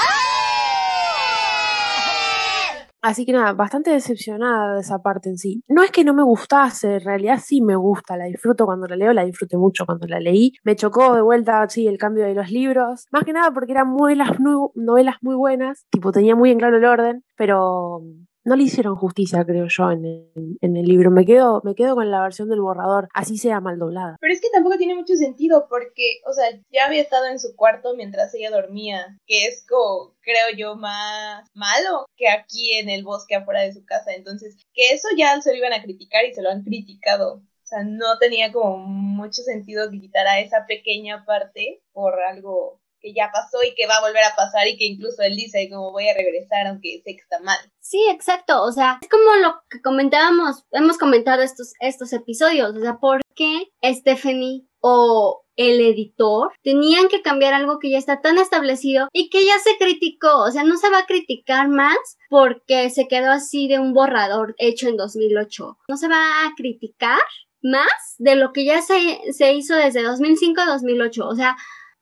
Así 3.07 3.25
que 3.25 3.31
nada, 3.33 3.53
bastante 3.53 3.93
decepcionada 3.93 4.75
de 4.75 4.81
esa 4.81 4.99
parte 4.99 5.29
en 5.29 5.39
sí. 5.39 5.63
No 5.69 5.85
es 5.85 5.93
que 5.93 6.03
no 6.03 6.13
me 6.13 6.25
gustase, 6.25 6.97
en 6.97 7.03
realidad 7.03 7.39
sí 7.41 7.61
me 7.63 7.77
gusta, 7.77 8.17
la 8.17 8.25
disfruto 8.25 8.67
cuando 8.67 8.89
la 8.89 8.97
leo, 8.97 9.13
la 9.13 9.25
disfruté 9.25 9.57
mucho 9.57 9.87
cuando 9.87 10.09
la 10.09 10.19
leí. 10.19 10.55
Me 10.65 10.75
chocó 10.75 11.15
de 11.15 11.23
vuelta, 11.23 11.65
sí, 11.69 11.87
el 11.87 11.99
cambio 11.99 12.25
de 12.25 12.35
los 12.35 12.51
libros. 12.51 13.07
Más 13.13 13.23
que 13.23 13.33
nada 13.33 13.53
porque 13.53 13.71
eran 13.71 13.95
novelas, 13.95 14.31
novelas 14.75 15.19
muy 15.21 15.37
buenas, 15.37 15.87
tipo 15.89 16.11
tenía 16.11 16.35
muy 16.35 16.51
en 16.51 16.59
claro 16.59 16.79
el 16.79 16.85
orden, 16.85 17.23
pero 17.37 18.03
no 18.47 18.55
le 18.55 18.63
hicieron 18.63 18.95
justicia, 18.95 19.45
creo 19.45 19.67
yo, 19.69 19.91
en 19.91 20.05
el, 20.05 20.59
en 20.61 20.77
el, 20.77 20.87
libro. 20.87 21.11
Me 21.11 21.27
quedo, 21.27 21.61
me 21.65 21.75
quedo 21.75 21.97
con 21.97 22.09
la 22.13 22.23
versión 22.23 22.49
del 22.49 22.61
borrador, 22.61 23.09
así 23.13 23.39
sea 23.39 23.61
mal 23.61 23.77
doblada. 23.77 24.17
Pero 24.21 24.33
es 24.33 24.41
que 24.41 24.51
tampoco 24.53 24.79
tiene 24.79 24.95
mucho 24.95 25.17
sentido 25.17 25.67
porque, 25.69 26.21
o 26.25 26.33
sea, 26.33 26.45
ya 26.71 26.87
había 26.87 27.03
estado 27.03 27.27
en 27.27 27.41
su 27.41 27.57
cuarto 27.57 27.97
mientras 27.97 28.33
ella 28.35 28.53
dormía, 28.53 29.19
que 29.27 29.47
es 29.47 29.67
como, 29.69 30.15
creo 30.21 30.57
yo, 30.57 30.77
más 30.77 31.49
malo 31.55 32.07
que 32.17 32.29
aquí 32.29 32.75
en 32.75 32.89
el 32.89 33.03
bosque 33.03 33.35
afuera 33.35 33.63
de 33.63 33.73
su 33.73 33.85
casa. 33.85 34.13
Entonces, 34.15 34.57
que 34.73 34.93
eso 34.93 35.09
ya 35.17 35.41
se 35.41 35.51
lo 35.51 35.59
iban 35.59 35.73
a 35.73 35.83
criticar 35.83 36.25
y 36.25 36.33
se 36.33 36.43
lo 36.43 36.51
han 36.51 36.63
criticado. 36.63 37.43
O 37.67 37.67
sea, 37.69 37.83
no 37.83 38.17
tenía 38.21 38.53
como 38.53 38.77
mucho 38.79 39.43
sentido 39.43 39.91
quitar 39.91 40.29
a 40.29 40.39
esa 40.39 40.67
pequeña 40.69 41.25
parte 41.25 41.83
por 41.93 42.15
algo 42.21 42.81
ya 43.15 43.31
pasó 43.33 43.63
y 43.63 43.75
que 43.75 43.87
va 43.87 43.97
a 43.97 44.01
volver 44.01 44.23
a 44.25 44.37
pasar 44.37 44.67
y 44.69 44.77
que 44.77 44.85
incluso 44.85 45.23
él 45.23 45.37
dice 45.37 45.69
como 45.71 45.93
voy 45.93 46.09
a 46.09 46.15
regresar 46.15 46.67
aunque 46.67 47.03
sé 47.05 47.15
que 47.15 47.23
está 47.23 47.41
mal. 47.41 47.59
Sí, 47.81 48.05
exacto, 48.11 48.63
o 48.63 48.73
sea, 48.73 48.99
es 49.01 49.09
como 49.09 49.37
lo 49.37 49.55
que 49.71 49.81
comentábamos, 49.81 50.65
hemos 50.73 50.99
comentado 50.99 51.43
estos, 51.43 51.73
estos 51.81 52.13
episodios, 52.13 52.75
o 52.75 52.81
sea, 52.81 52.99
¿por 52.99 53.21
qué 53.35 53.69
Stephanie 53.85 54.67
o 54.81 55.43
el 55.57 55.81
editor 55.81 56.51
tenían 56.63 57.09
que 57.09 57.23
cambiar 57.23 57.55
algo 57.55 57.79
que 57.79 57.91
ya 57.91 57.99
está 57.99 58.21
tan 58.21 58.39
establecido 58.39 59.09
y 59.13 59.31
que 59.31 59.45
ya 59.45 59.59
se 59.59 59.77
criticó, 59.79 60.43
o 60.43 60.51
sea, 60.51 60.65
no 60.65 60.77
se 60.77 60.91
va 60.91 60.99
a 60.99 61.07
criticar 61.07 61.69
más 61.69 61.97
porque 62.29 62.91
se 62.91 63.09
quedó 63.09 63.31
así 63.31 63.69
de 63.69 63.79
un 63.79 63.95
borrador 63.95 64.55
hecho 64.59 64.89
en 64.89 64.97
2008, 64.97 65.79
no 65.89 65.97
se 65.97 66.09
va 66.09 66.45
a 66.45 66.53
criticar 66.57 67.19
más 67.63 68.15
de 68.19 68.37
lo 68.37 68.53
que 68.53 68.65
ya 68.65 68.83
se, 68.83 69.33
se 69.33 69.53
hizo 69.55 69.75
desde 69.75 70.03
2005 70.03 70.61
a 70.61 70.67
2008, 70.67 71.27
o 71.27 71.35
sea, 71.35 71.57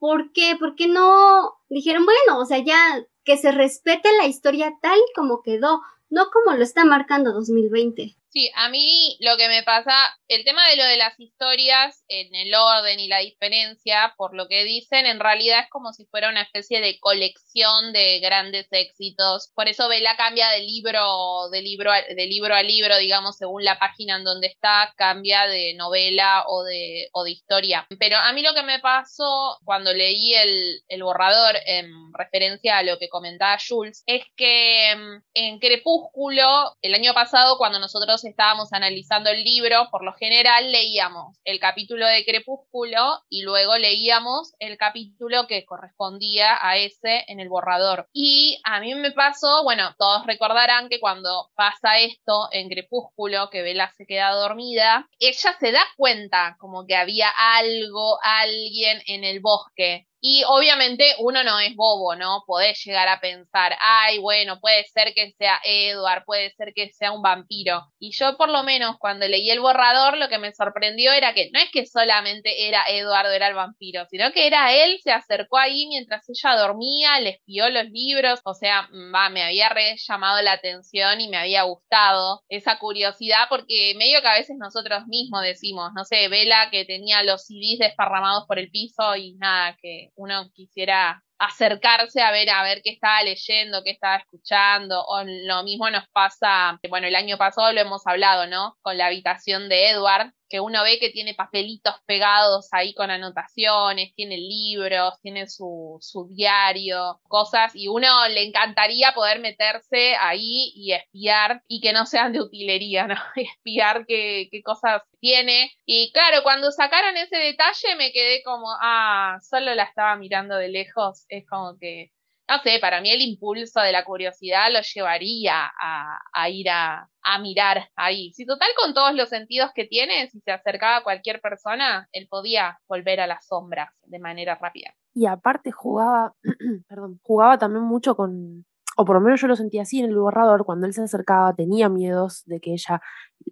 ¿Por 0.05 0.33
qué? 0.33 0.55
¿Por 0.59 0.75
qué 0.75 0.87
no 0.87 1.55
dijeron, 1.71 2.05
bueno, 2.05 2.39
o 2.39 2.45
sea, 2.45 2.59
ya 2.59 2.77
que 3.25 3.39
se 3.39 3.51
respete 3.53 4.11
la 4.19 4.27
historia 4.27 4.75
tal 4.83 4.99
como 5.17 5.41
quedó, 5.41 5.81
no 6.11 6.27
como 6.31 6.55
lo 6.55 6.63
está 6.63 6.85
marcando 6.85 7.33
2020? 7.33 8.15
Sí, 8.35 8.51
a 8.57 8.69
mí 8.69 9.17
lo 9.21 9.37
que 9.37 9.47
me 9.47 9.63
pasa, 9.63 9.93
el 10.27 10.45
tema 10.45 10.69
de 10.69 10.75
lo 10.75 10.83
de 10.83 10.97
las 10.97 11.15
historias 11.21 12.03
en 12.09 12.35
el 12.35 12.53
orden 12.53 12.99
y 12.99 13.07
la 13.07 13.21
diferencia, 13.21 14.13
por 14.17 14.35
lo 14.35 14.49
que 14.49 14.65
dicen, 14.65 15.07
en 15.07 15.21
realidad 15.21 15.61
es 15.61 15.71
como 15.71 15.93
si 15.93 16.05
fuera 16.07 16.31
una 16.31 16.43
especie 16.43 16.81
de 16.81 16.99
colección 16.99 17.93
de 17.93 18.19
grandes 18.19 18.67
éxitos. 18.73 19.53
Por 19.55 19.69
eso 19.69 19.89
Vela 19.89 20.17
cambia 20.17 20.49
de 20.49 20.65
libro, 20.65 21.49
de 21.53 21.63
libro, 21.63 21.93
a, 21.93 22.03
de 22.03 22.27
libro 22.27 22.57
a 22.57 22.65
libro, 22.65 22.99
digamos, 22.99 23.37
según 23.37 23.63
la 23.63 23.79
página 23.79 24.17
en 24.17 24.25
donde 24.25 24.49
está, 24.49 24.93
cambia 24.97 25.47
de 25.47 25.75
novela 25.75 26.43
o 26.49 26.65
de, 26.65 27.11
o 27.13 27.23
de 27.23 27.31
historia. 27.31 27.87
Pero 28.01 28.17
a 28.17 28.33
mí 28.33 28.43
lo 28.43 28.53
que 28.53 28.65
me 28.65 28.81
pasó 28.81 29.59
cuando 29.65 29.95
leí 29.95 30.35
el, 30.35 30.83
el 30.89 31.05
borrador 31.05 31.55
en 31.67 31.87
referencia 32.13 32.79
a 32.79 32.83
lo 32.83 32.99
que 32.99 33.09
comentaba 33.09 33.59
Jules, 33.65 34.03
es 34.07 34.25
que 34.37 34.93
mm, 34.97 35.23
en 35.35 35.61
Crepúsculo, 35.61 36.77
el 36.83 36.95
año 36.95 37.15
pasado, 37.15 37.59
cuando 37.59 37.79
nosotros 37.79 38.24
estábamos 38.25 38.73
analizando 38.73 39.31
el 39.31 39.43
libro, 39.45 39.89
por 39.91 40.05
lo 40.05 40.13
general 40.15 40.71
leíamos 40.71 41.39
el 41.45 41.59
capítulo 41.59 42.07
de 42.07 42.25
Crepúsculo 42.25 43.23
y 43.29 43.43
luego 43.43 43.77
leíamos 43.77 44.55
el 44.59 44.77
capítulo 44.77 45.47
que 45.47 45.65
correspondía 45.65 46.59
a 46.61 46.77
ese 46.77 47.25
en 47.29 47.41
el 47.41 47.49
borrador. 47.49 48.09
Y 48.13 48.61
a 48.65 48.81
mí 48.81 48.95
me 48.95 49.13
pasó, 49.13 49.63
bueno, 49.65 49.95
todos 49.99 50.27
recordarán 50.27 50.89
que 50.89 51.01
cuando 51.01 51.51
pasa 51.55 51.99
esto 51.99 52.49
en 52.53 52.69
Crepúsculo, 52.69 53.51
que 53.51 53.63
Bella 53.63 53.91
se 53.97 54.07
queda 54.07 54.31
dormida, 54.33 55.09
ella 55.19 55.57
se 55.59 55.73
da 55.73 55.85
cuenta 55.97 56.57
como 56.59 56.87
que 56.87 56.97
había 56.97 57.29
algo, 57.29 58.19
alguien 58.23 59.03
en 59.07 59.25
el 59.25 59.41
bosque. 59.41 60.07
Y 60.27 60.43
obviamente 60.49 61.05
uno 61.19 61.45
no 61.45 61.61
es 61.61 61.77
bobo, 61.77 62.17
¿no? 62.17 62.45
Podés 62.47 62.83
llegar 62.83 63.09
a 63.09 63.21
pensar, 63.21 63.77
ay, 63.79 64.21
bueno, 64.21 64.59
puede 64.59 64.85
ser 64.85 65.13
que 65.13 65.33
sea 65.33 65.61
Edward, 65.63 66.25
puede 66.25 66.51
ser 66.55 66.73
que 66.75 66.89
sea 66.95 67.13
un 67.13 67.21
vampiro. 67.21 67.83
Y 67.99 68.13
yo 68.13 68.39
por 68.39 68.49
lo 68.49 68.63
menos 68.63 68.97
cuando 68.99 69.29
leí 69.29 69.51
el 69.51 69.61
borrador, 69.61 70.17
lo 70.17 70.31
que 70.31 70.39
me 70.39 70.55
sorprendió 70.55 71.13
era 71.13 71.35
que 71.35 71.51
no 71.53 71.61
es 71.61 71.71
que 71.71 71.85
solamente 71.85 72.69
era 72.69 72.87
Edward 72.89 73.35
era 73.35 73.49
el 73.49 73.55
vampiro, 73.55 74.07
sino 74.11 74.33
que 74.33 74.47
era 74.47 74.73
él, 74.73 74.99
se 75.03 75.13
acercó 75.13 75.59
ahí 75.59 75.89
mientras 75.89 76.27
ella 76.27 76.57
dormía, 76.57 77.21
le 77.21 77.31
espió 77.33 77.69
los 77.69 77.91
libros, 77.91 78.41
o 78.47 78.55
sea, 78.55 78.89
me 78.91 79.43
había 79.43 79.69
re 79.69 79.95
llamado 80.09 80.41
la 80.41 80.53
atención 80.53 81.21
y 81.21 81.29
me 81.29 81.37
había 81.37 81.65
gustado 81.65 82.41
esa 82.49 82.79
curiosidad 82.79 83.45
porque 83.51 83.93
medio 83.99 84.23
que 84.23 84.29
a 84.29 84.39
veces 84.39 84.57
nosotros 84.59 85.07
mismos 85.07 85.43
decimos, 85.43 85.91
no 85.95 86.03
sé, 86.07 86.29
Vela 86.29 86.71
que 86.71 86.87
tenía 86.87 87.23
los 87.25 87.45
CDs 87.45 87.79
desparramados 87.79 88.47
por 88.47 88.59
el 88.59 88.71
piso 88.71 89.17
y 89.17 89.35
nada, 89.35 89.77
que 89.83 90.14
uno 90.17 90.51
quisiera 90.53 91.23
acercarse 91.39 92.23
a 92.23 92.31
ver 92.31 92.49
a 92.51 92.63
ver 92.63 92.81
qué 92.83 92.91
estaba 92.91 93.23
leyendo, 93.23 93.83
qué 93.83 93.91
estaba 93.91 94.17
escuchando, 94.17 95.05
o 95.05 95.25
lo 95.25 95.63
mismo 95.65 95.91
nos 95.91 96.09
pasa, 96.09 96.79
bueno, 96.89 97.07
el 97.07 97.17
año 97.17 97.37
pasado 97.37 97.73
lo 97.73 97.81
hemos 97.81 98.07
hablado, 98.07 98.47
¿no? 98.47 98.77
Con 98.83 98.99
la 98.99 99.07
habitación 99.07 99.69
de 99.69 99.91
Edward, 99.91 100.33
que 100.49 100.61
uno 100.61 100.83
ve 100.83 100.99
que 100.99 101.11
tiene 101.11 101.35
papelitos 101.35 101.95
pegados 102.07 102.69
ahí 102.73 102.95
con 102.95 103.11
anotaciones, 103.11 104.15
tiene 104.15 104.37
libros, 104.39 105.15
tiene 105.23 105.47
su, 105.49 105.99
su 106.01 106.29
diario, 106.29 107.21
cosas, 107.29 107.73
y 107.75 107.89
uno 107.89 108.29
le 108.29 108.45
encantaría 108.45 109.13
poder 109.13 109.41
meterse 109.41 110.17
ahí 110.17 110.73
y 110.75 110.93
espiar 110.93 111.63
y 111.69 111.81
que 111.81 111.93
no 111.93 112.07
sean 112.07 112.33
de 112.33 112.41
utilería, 112.41 113.07
¿no? 113.07 113.17
espiar 113.37 114.07
qué, 114.07 114.49
qué 114.51 114.63
cosas 114.63 115.03
tiene. 115.21 115.71
Y 115.87 116.13
claro, 116.13 116.43
cuando 116.43 116.71
sacaron 116.71 117.17
ese 117.17 117.37
detalle 117.37 117.97
me 117.97 118.13
quedé 118.13 118.43
como, 118.43 118.67
ah, 118.81 119.39
solo 119.43 119.75
la 119.75 119.85
estaba 119.85 120.17
mirando 120.17 120.57
de 120.57 120.69
lejos, 120.69 121.25
es 121.29 121.47
como 121.47 121.79
que 121.79 122.11
no 122.49 122.59
sé, 122.59 122.79
para 122.81 123.01
mí 123.01 123.11
el 123.11 123.23
impulso 123.23 123.81
de 123.81 123.93
la 123.93 124.05
curiosidad 124.05 124.71
lo 124.71 124.81
llevaría 124.81 125.71
a, 125.81 126.51
ir 126.51 126.69
a, 126.69 127.09
a, 127.23 127.39
mirar 127.39 127.89
ahí. 127.97 128.33
Si 128.35 128.45
total 128.45 128.69
con 128.81 128.93
todos 128.93 129.15
los 129.15 129.31
sentidos 129.31 129.71
que 129.75 129.87
tiene, 129.87 130.29
si 130.29 130.41
se 130.41 130.53
acercaba 130.53 130.99
a 130.99 131.03
cualquier 131.03 131.41
persona, 131.41 132.09
él 132.13 132.29
podía 132.29 132.79
volver 132.89 133.21
a 133.21 133.27
las 133.27 133.47
sombras 133.47 133.91
de 134.03 134.19
manera 134.19 134.57
rápida. 134.57 134.95
Y 135.15 135.27
aparte 135.27 135.71
jugaba, 135.71 136.35
perdón, 136.89 137.19
jugaba 137.23 137.57
también 137.57 137.85
mucho 137.85 138.15
con, 138.15 138.67
o 138.97 139.05
por 139.05 139.17
lo 139.17 139.21
menos 139.21 139.41
yo 139.41 139.49
lo 139.49 139.57
sentía 139.57 139.83
así 139.83 140.01
en 140.01 140.07
el 140.07 140.17
borrador, 140.17 140.65
cuando 140.65 140.87
él 140.87 140.93
se 140.93 141.03
acercaba 141.03 141.55
tenía 141.55 141.89
miedos 141.89 142.43
de 142.47 142.61
que 142.61 142.73
ella 142.73 143.01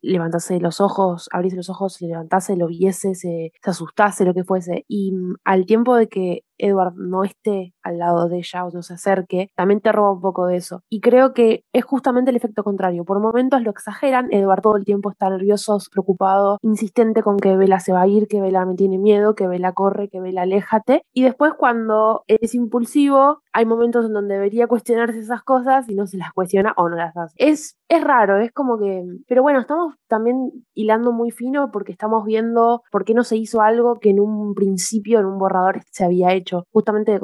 levantase 0.00 0.60
los 0.60 0.80
ojos, 0.80 1.28
abriese 1.32 1.56
los 1.56 1.70
ojos, 1.70 1.94
se 1.94 2.06
levantase, 2.06 2.56
lo 2.56 2.66
viese, 2.66 3.14
se, 3.14 3.52
se 3.62 3.70
asustase, 3.70 4.24
lo 4.24 4.34
que 4.34 4.44
fuese. 4.44 4.84
Y 4.88 5.12
mm, 5.12 5.34
al 5.44 5.66
tiempo 5.66 5.96
de 5.96 6.08
que 6.08 6.44
Edward 6.62 6.94
no 6.96 7.24
esté 7.24 7.74
al 7.82 7.98
lado 7.98 8.28
de 8.28 8.38
ella 8.38 8.64
o 8.64 8.70
no 8.70 8.82
se 8.82 8.94
acerque, 8.94 9.50
también 9.56 9.80
te 9.80 9.90
roba 9.90 10.12
un 10.12 10.20
poco 10.20 10.46
de 10.46 10.56
eso. 10.56 10.82
Y 10.88 11.00
creo 11.00 11.34
que 11.34 11.64
es 11.72 11.84
justamente 11.84 12.30
el 12.30 12.36
efecto 12.36 12.62
contrario. 12.62 13.04
Por 13.04 13.20
momentos 13.20 13.62
lo 13.62 13.70
exageran, 13.70 14.28
Edward 14.30 14.62
todo 14.62 14.76
el 14.76 14.84
tiempo 14.84 15.10
está 15.10 15.28
nervioso, 15.28 15.78
preocupado, 15.90 16.58
insistente 16.62 17.22
con 17.22 17.36
que 17.38 17.56
Vela 17.56 17.80
se 17.80 17.92
va 17.92 18.02
a 18.02 18.06
ir, 18.06 18.28
que 18.28 18.40
Vela 18.40 18.64
me 18.64 18.76
tiene 18.76 18.98
miedo, 18.98 19.34
que 19.34 19.48
Vela 19.48 19.72
corre, 19.72 20.08
que 20.08 20.20
Vela 20.20 20.42
aléjate. 20.42 21.02
Y 21.12 21.22
después 21.22 21.54
cuando 21.58 22.22
es 22.28 22.54
impulsivo, 22.54 23.42
hay 23.52 23.66
momentos 23.66 24.06
en 24.06 24.12
donde 24.12 24.34
debería 24.34 24.68
cuestionarse 24.68 25.18
esas 25.18 25.42
cosas 25.42 25.88
y 25.88 25.94
no 25.96 26.06
se 26.06 26.16
las 26.16 26.32
cuestiona 26.32 26.74
o 26.76 26.88
no 26.88 26.96
las 26.96 27.16
hace. 27.16 27.34
Es, 27.38 27.76
es 27.88 28.04
raro, 28.04 28.38
es 28.38 28.52
como 28.52 28.78
que... 28.78 29.02
Pero 29.26 29.42
bueno, 29.42 29.60
estamos 29.60 29.81
también 30.08 30.64
hilando 30.74 31.12
muy 31.12 31.30
fino 31.30 31.70
porque 31.72 31.92
estamos 31.92 32.24
viendo 32.24 32.82
por 32.90 33.04
qué 33.04 33.14
no 33.14 33.24
se 33.24 33.36
hizo 33.36 33.60
algo 33.60 33.98
que 34.00 34.10
en 34.10 34.20
un 34.20 34.54
principio, 34.54 35.20
en 35.20 35.26
un 35.26 35.38
borrador, 35.38 35.82
se 35.90 36.04
había 36.04 36.32
hecho. 36.32 36.64
Justamente, 36.72 37.18